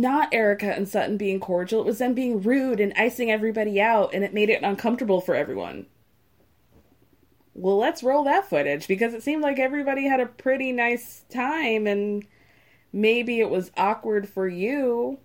not 0.01 0.29
Erika 0.33 0.73
and 0.73 0.89
Sutton 0.89 1.17
being 1.17 1.41
cordial. 1.41 1.81
It 1.81 1.87
was 1.87 1.99
them 1.99 2.15
being 2.15 2.43
rude 2.43 2.81
and 2.81 2.93
icing 2.97 3.31
everybody 3.31 3.81
out, 3.81 4.15
and 4.15 4.23
it 4.23 4.35
made 4.35 4.51
it 4.51 4.63
uncomfortable 4.63 5.21
for 5.21 5.35
everyone. 5.35 5.87
Well, 7.55 7.79
let's 7.79 8.03
roll 8.03 8.25
that 8.25 8.49
footage 8.49 8.87
because 8.87 9.15
it 9.15 9.23
seemed 9.23 9.43
like 9.43 9.59
everybody 9.59 10.07
had 10.07 10.21
a 10.21 10.27
pretty 10.27 10.73
nice 10.73 11.25
time, 11.31 11.87
and 11.87 12.25
maybe 12.93 13.41
it 13.41 13.49
was 13.49 13.71
awkward 13.77 14.29
for 14.29 14.47
you. 14.47 15.19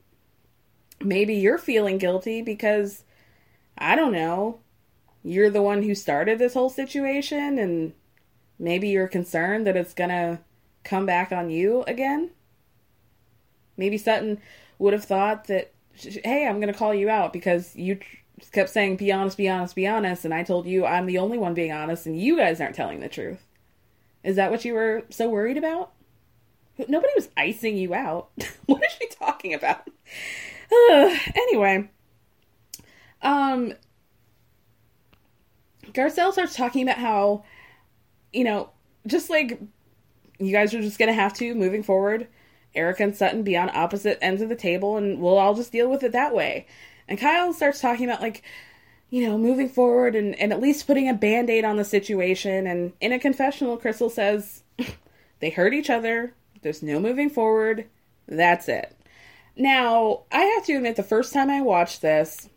Maybe 1.01 1.35
you're 1.35 1.57
feeling 1.57 1.97
guilty 1.97 2.41
because, 2.41 3.03
I 3.77 3.95
don't 3.95 4.13
know, 4.13 4.59
you're 5.23 5.49
the 5.49 5.61
one 5.61 5.83
who 5.83 5.93
started 5.93 6.39
this 6.39 6.53
whole 6.53 6.69
situation, 6.69 7.59
and 7.59 7.93
maybe 8.57 8.89
you're 8.89 9.07
concerned 9.07 9.67
that 9.67 9.75
it's 9.75 9.93
gonna 9.93 10.39
come 10.83 11.05
back 11.05 11.31
on 11.31 11.49
you 11.49 11.83
again. 11.83 12.31
Maybe 13.77 13.97
Sutton 13.97 14.39
would 14.81 14.93
have 14.93 15.05
thought 15.05 15.45
that, 15.45 15.71
hey, 15.93 16.47
I'm 16.47 16.59
going 16.59 16.73
to 16.73 16.77
call 16.77 16.93
you 16.93 17.07
out 17.07 17.31
because 17.31 17.75
you 17.75 17.99
kept 18.51 18.71
saying, 18.71 18.97
be 18.97 19.11
honest, 19.11 19.37
be 19.37 19.47
honest, 19.47 19.75
be 19.75 19.87
honest. 19.87 20.25
And 20.25 20.33
I 20.33 20.41
told 20.41 20.65
you 20.65 20.87
I'm 20.87 21.05
the 21.05 21.19
only 21.19 21.37
one 21.37 21.53
being 21.53 21.71
honest 21.71 22.07
and 22.07 22.19
you 22.19 22.35
guys 22.35 22.59
aren't 22.59 22.75
telling 22.75 22.99
the 22.99 23.07
truth. 23.07 23.45
Is 24.23 24.37
that 24.37 24.49
what 24.49 24.65
you 24.65 24.73
were 24.73 25.03
so 25.11 25.29
worried 25.29 25.57
about? 25.57 25.91
Nobody 26.79 27.13
was 27.15 27.29
icing 27.37 27.77
you 27.77 27.93
out. 27.93 28.31
what 28.65 28.83
is 28.83 28.91
she 28.99 29.07
talking 29.07 29.53
about? 29.53 29.87
Anyway, 31.35 31.89
um, 33.21 33.73
Garcelle 35.91 36.31
starts 36.31 36.55
talking 36.55 36.83
about 36.83 36.97
how, 36.97 37.43
you 38.31 38.45
know, 38.45 38.69
just 39.05 39.29
like 39.29 39.59
you 40.39 40.53
guys 40.53 40.73
are 40.73 40.81
just 40.81 40.97
to 41.09 41.13
have 41.13 41.33
to 41.33 41.53
moving 41.53 41.83
forward 41.83 42.27
Erika 42.73 43.03
and 43.03 43.15
Sutton 43.15 43.43
be 43.43 43.57
on 43.57 43.69
opposite 43.75 44.17
ends 44.21 44.41
of 44.41 44.49
the 44.49 44.55
table 44.55 44.97
and 44.97 45.21
we'll 45.21 45.37
all 45.37 45.53
just 45.53 45.71
deal 45.71 45.89
with 45.89 46.03
it 46.03 46.11
that 46.13 46.33
way. 46.33 46.67
And 47.07 47.19
Kyle 47.19 47.53
starts 47.53 47.81
talking 47.81 48.05
about 48.05 48.21
like, 48.21 48.43
you 49.09 49.27
know, 49.27 49.37
moving 49.37 49.67
forward 49.67 50.15
and, 50.15 50.33
and 50.39 50.53
at 50.53 50.61
least 50.61 50.87
putting 50.87 51.09
a 51.09 51.13
band 51.13 51.49
aid 51.49 51.65
on 51.65 51.75
the 51.75 51.83
situation. 51.83 52.65
And 52.65 52.93
in 53.01 53.11
a 53.11 53.19
confessional, 53.19 53.77
Crystal 53.77 54.09
says 54.09 54.63
they 55.39 55.49
hurt 55.49 55.73
each 55.73 55.89
other. 55.89 56.33
There's 56.61 56.81
no 56.81 56.99
moving 56.99 57.29
forward. 57.29 57.87
That's 58.27 58.69
it. 58.69 58.95
Now, 59.55 60.21
I 60.31 60.41
have 60.41 60.65
to 60.65 60.75
admit, 60.75 60.95
the 60.95 61.03
first 61.03 61.33
time 61.33 61.49
I 61.49 61.61
watched 61.61 62.01
this, 62.01 62.49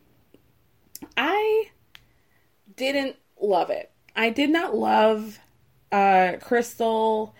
I 1.16 1.70
didn't 2.76 3.16
love 3.40 3.70
it. 3.70 3.90
I 4.14 4.30
did 4.30 4.50
not 4.50 4.76
love 4.76 5.38
uh, 5.90 6.34
Crystal 6.40 7.34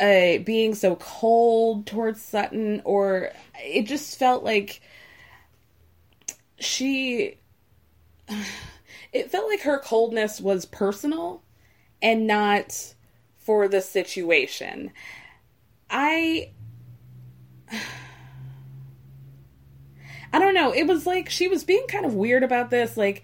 uh, 0.00 0.38
being 0.38 0.74
so 0.74 0.96
cold 0.96 1.86
towards 1.86 2.20
Sutton, 2.22 2.82
or 2.84 3.30
it 3.62 3.86
just 3.86 4.18
felt 4.18 4.44
like 4.44 4.80
she. 6.58 7.38
It 9.12 9.30
felt 9.30 9.46
like 9.46 9.60
her 9.60 9.78
coldness 9.78 10.40
was 10.40 10.64
personal 10.64 11.42
and 12.00 12.26
not 12.26 12.94
for 13.36 13.68
the 13.68 13.82
situation. 13.82 14.90
I. 15.90 16.52
I 20.32 20.38
don't 20.38 20.54
know. 20.54 20.72
It 20.72 20.86
was 20.86 21.06
like 21.06 21.28
she 21.28 21.46
was 21.46 21.62
being 21.62 21.86
kind 21.88 22.06
of 22.06 22.14
weird 22.14 22.42
about 22.42 22.70
this. 22.70 22.96
Like, 22.96 23.22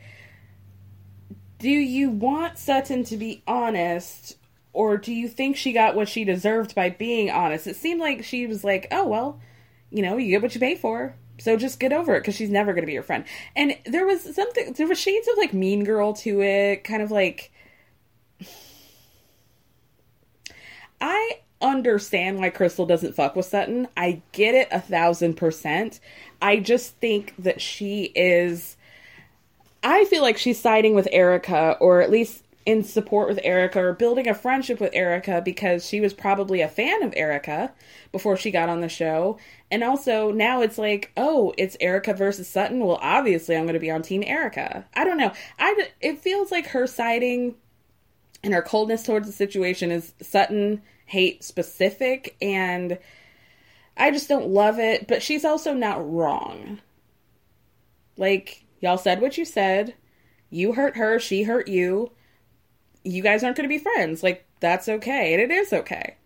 do 1.59 1.71
you 1.71 2.11
want 2.11 2.59
Sutton 2.59 3.03
to 3.05 3.16
be 3.16 3.43
honest 3.47 4.37
or 4.79 4.97
do 4.97 5.12
you 5.12 5.26
think 5.26 5.57
she 5.57 5.72
got 5.72 5.97
what 5.97 6.09
she 6.09 6.22
deserved 6.22 6.72
by 6.72 6.89
being 6.89 7.33
honest? 7.33 7.66
It 7.66 7.74
seemed 7.74 7.99
like 7.99 8.22
she 8.22 8.47
was 8.47 8.62
like, 8.62 8.87
oh, 8.93 9.09
well, 9.09 9.41
you 9.91 10.03
know, 10.03 10.16
you 10.16 10.31
get 10.31 10.41
what 10.41 10.55
you 10.55 10.61
pay 10.61 10.76
for. 10.76 11.16
So 11.41 11.57
just 11.57 11.81
get 11.81 11.93
over 11.93 12.14
it 12.14 12.20
because 12.20 12.37
she's 12.37 12.49
never 12.49 12.72
going 12.72 12.83
to 12.83 12.87
be 12.87 12.93
your 12.93 13.03
friend. 13.03 13.24
And 13.57 13.76
there 13.87 14.07
was 14.07 14.22
something, 14.37 14.74
there 14.74 14.87
was 14.87 15.01
shades 15.01 15.26
of 15.26 15.37
like 15.37 15.53
mean 15.53 15.83
girl 15.83 16.12
to 16.12 16.43
it, 16.43 16.85
kind 16.85 17.03
of 17.03 17.11
like. 17.11 17.51
I 21.01 21.41
understand 21.61 22.39
why 22.39 22.51
Crystal 22.51 22.87
doesn't 22.87 23.16
fuck 23.16 23.35
with 23.35 23.47
Sutton. 23.47 23.89
I 23.97 24.22
get 24.31 24.55
it 24.55 24.68
a 24.70 24.81
thousand 24.81 25.35
percent. 25.35 25.99
I 26.41 26.61
just 26.61 26.95
think 26.99 27.35
that 27.41 27.61
she 27.61 28.12
is. 28.14 28.76
I 29.83 30.05
feel 30.05 30.22
like 30.22 30.39
she's 30.39 30.61
siding 30.61 30.95
with 30.95 31.09
Erika, 31.11 31.76
or 31.81 32.01
at 32.01 32.12
least 32.12 32.45
in 32.69 32.85
support 32.85 33.29
with 33.29 33.41
Erika 33.45 33.81
or 33.81 33.95
building 33.95 34.29
a 34.29 34.35
friendship 34.35 34.79
with 34.79 34.91
Erika 34.93 35.41
because 35.43 35.87
she 35.87 36.03
was 36.03 36.12
probably 36.12 36.61
a 36.61 36.69
fan 36.69 37.03
of 37.03 37.14
Erika 37.16 37.73
before 38.12 38.37
she 38.37 38.51
got 38.51 38.69
on 38.69 38.83
the 38.83 38.91
show. 38.91 39.39
And 39.71 39.83
also 39.83 40.33
now 40.33 40.61
it's 40.61 40.77
like, 40.77 41.11
oh, 41.16 41.55
it's 41.57 41.79
Erika 41.81 42.12
versus 42.12 42.47
Sutton. 42.47 42.81
Well, 42.81 42.99
obviously 43.01 43.57
I'm 43.57 43.62
going 43.62 43.73
to 43.73 43.81
be 43.81 43.91
on 43.91 44.03
team 44.03 44.23
Erika. 44.23 44.85
I 44.93 45.05
don't 45.05 45.16
know. 45.16 45.33
I 45.59 45.89
it 46.03 46.19
feels 46.19 46.53
like 46.53 46.66
her 46.66 46.87
siding 46.87 47.55
and 48.45 48.53
her 48.53 48.61
coldness 48.61 49.03
towards 49.03 49.27
the 49.27 49.33
situation 49.33 49.91
is 49.91 50.12
Sutton 50.21 50.83
hate 51.07 51.43
specific 51.43 52.37
and 52.43 52.99
I 53.97 54.11
just 54.11 54.29
don't 54.29 54.49
love 54.51 54.79
it, 54.79 55.09
but 55.09 55.23
she's 55.23 55.47
also 55.47 55.73
not 55.73 56.07
wrong. 56.07 56.81
Like 58.19 58.66
y'all 58.81 58.99
said 58.99 59.23
what 59.23 59.39
you 59.39 59.47
said. 59.47 59.95
You 60.51 60.75
hurt 60.75 60.99
her, 60.99 61.19
she 61.19 61.45
hurt 61.45 61.66
you 61.66 62.11
you 63.13 63.23
guys 63.23 63.43
aren't 63.43 63.57
going 63.57 63.69
to 63.69 63.75
be 63.75 63.83
friends. 63.83 64.23
Like, 64.23 64.47
that's 64.61 64.89
okay. 64.89 65.35
And 65.35 65.43
it 65.43 65.51
is 65.51 65.73
okay. 65.73 66.17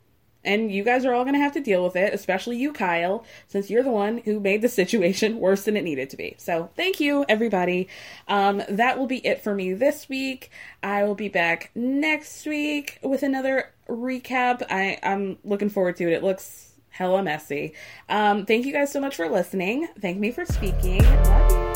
And 0.45 0.73
you 0.73 0.83
guys 0.83 1.05
are 1.05 1.15
all 1.15 1.23
going 1.23 1.35
to 1.35 1.41
have 1.41 1.53
to 1.53 1.61
deal 1.61 1.85
with 1.85 1.95
it, 1.95 2.13
especially 2.13 2.57
you, 2.57 2.73
Kyle, 2.73 3.25
since 3.47 3.71
you're 3.71 3.85
the 3.85 3.91
one 3.91 4.19
who 4.19 4.41
made 4.41 4.61
the 4.61 4.69
situation 4.69 5.39
worse 5.39 5.65
than 5.65 5.77
it 5.77 5.85
needed 5.85 6.11
to 6.11 6.17
be. 6.17 6.35
So, 6.39 6.71
thank 6.77 6.99
you, 6.99 7.25
everybody. 7.29 7.89
Um, 8.27 8.63
that 8.69 8.99
will 8.99 9.07
be 9.07 9.25
it 9.25 9.43
for 9.45 9.55
me 9.55 9.73
this 9.73 10.09
week. 10.09 10.51
I 10.83 11.05
will 11.05 11.15
be 11.15 11.29
back 11.29 11.71
next 11.77 12.45
week 12.45 12.99
with 13.03 13.23
another 13.23 13.73
recap. 13.89 14.63
I, 14.69 14.99
I'm 15.03 15.39
looking 15.45 15.69
forward 15.69 15.97
to 15.97 16.05
it. 16.09 16.13
It 16.13 16.25
looks 16.25 16.73
hella 16.89 17.23
messy. 17.23 17.75
Um, 18.09 18.45
thank 18.45 18.67
you 18.67 18.73
guys 18.73 18.91
so 18.93 19.01
much 19.01 19.17
for 19.17 19.29
listening. 19.29 19.89
Thank 20.01 20.19
me 20.19 20.33
for 20.33 20.45
speaking. 20.45 21.03
Love 21.03 21.53
you. 21.53 21.72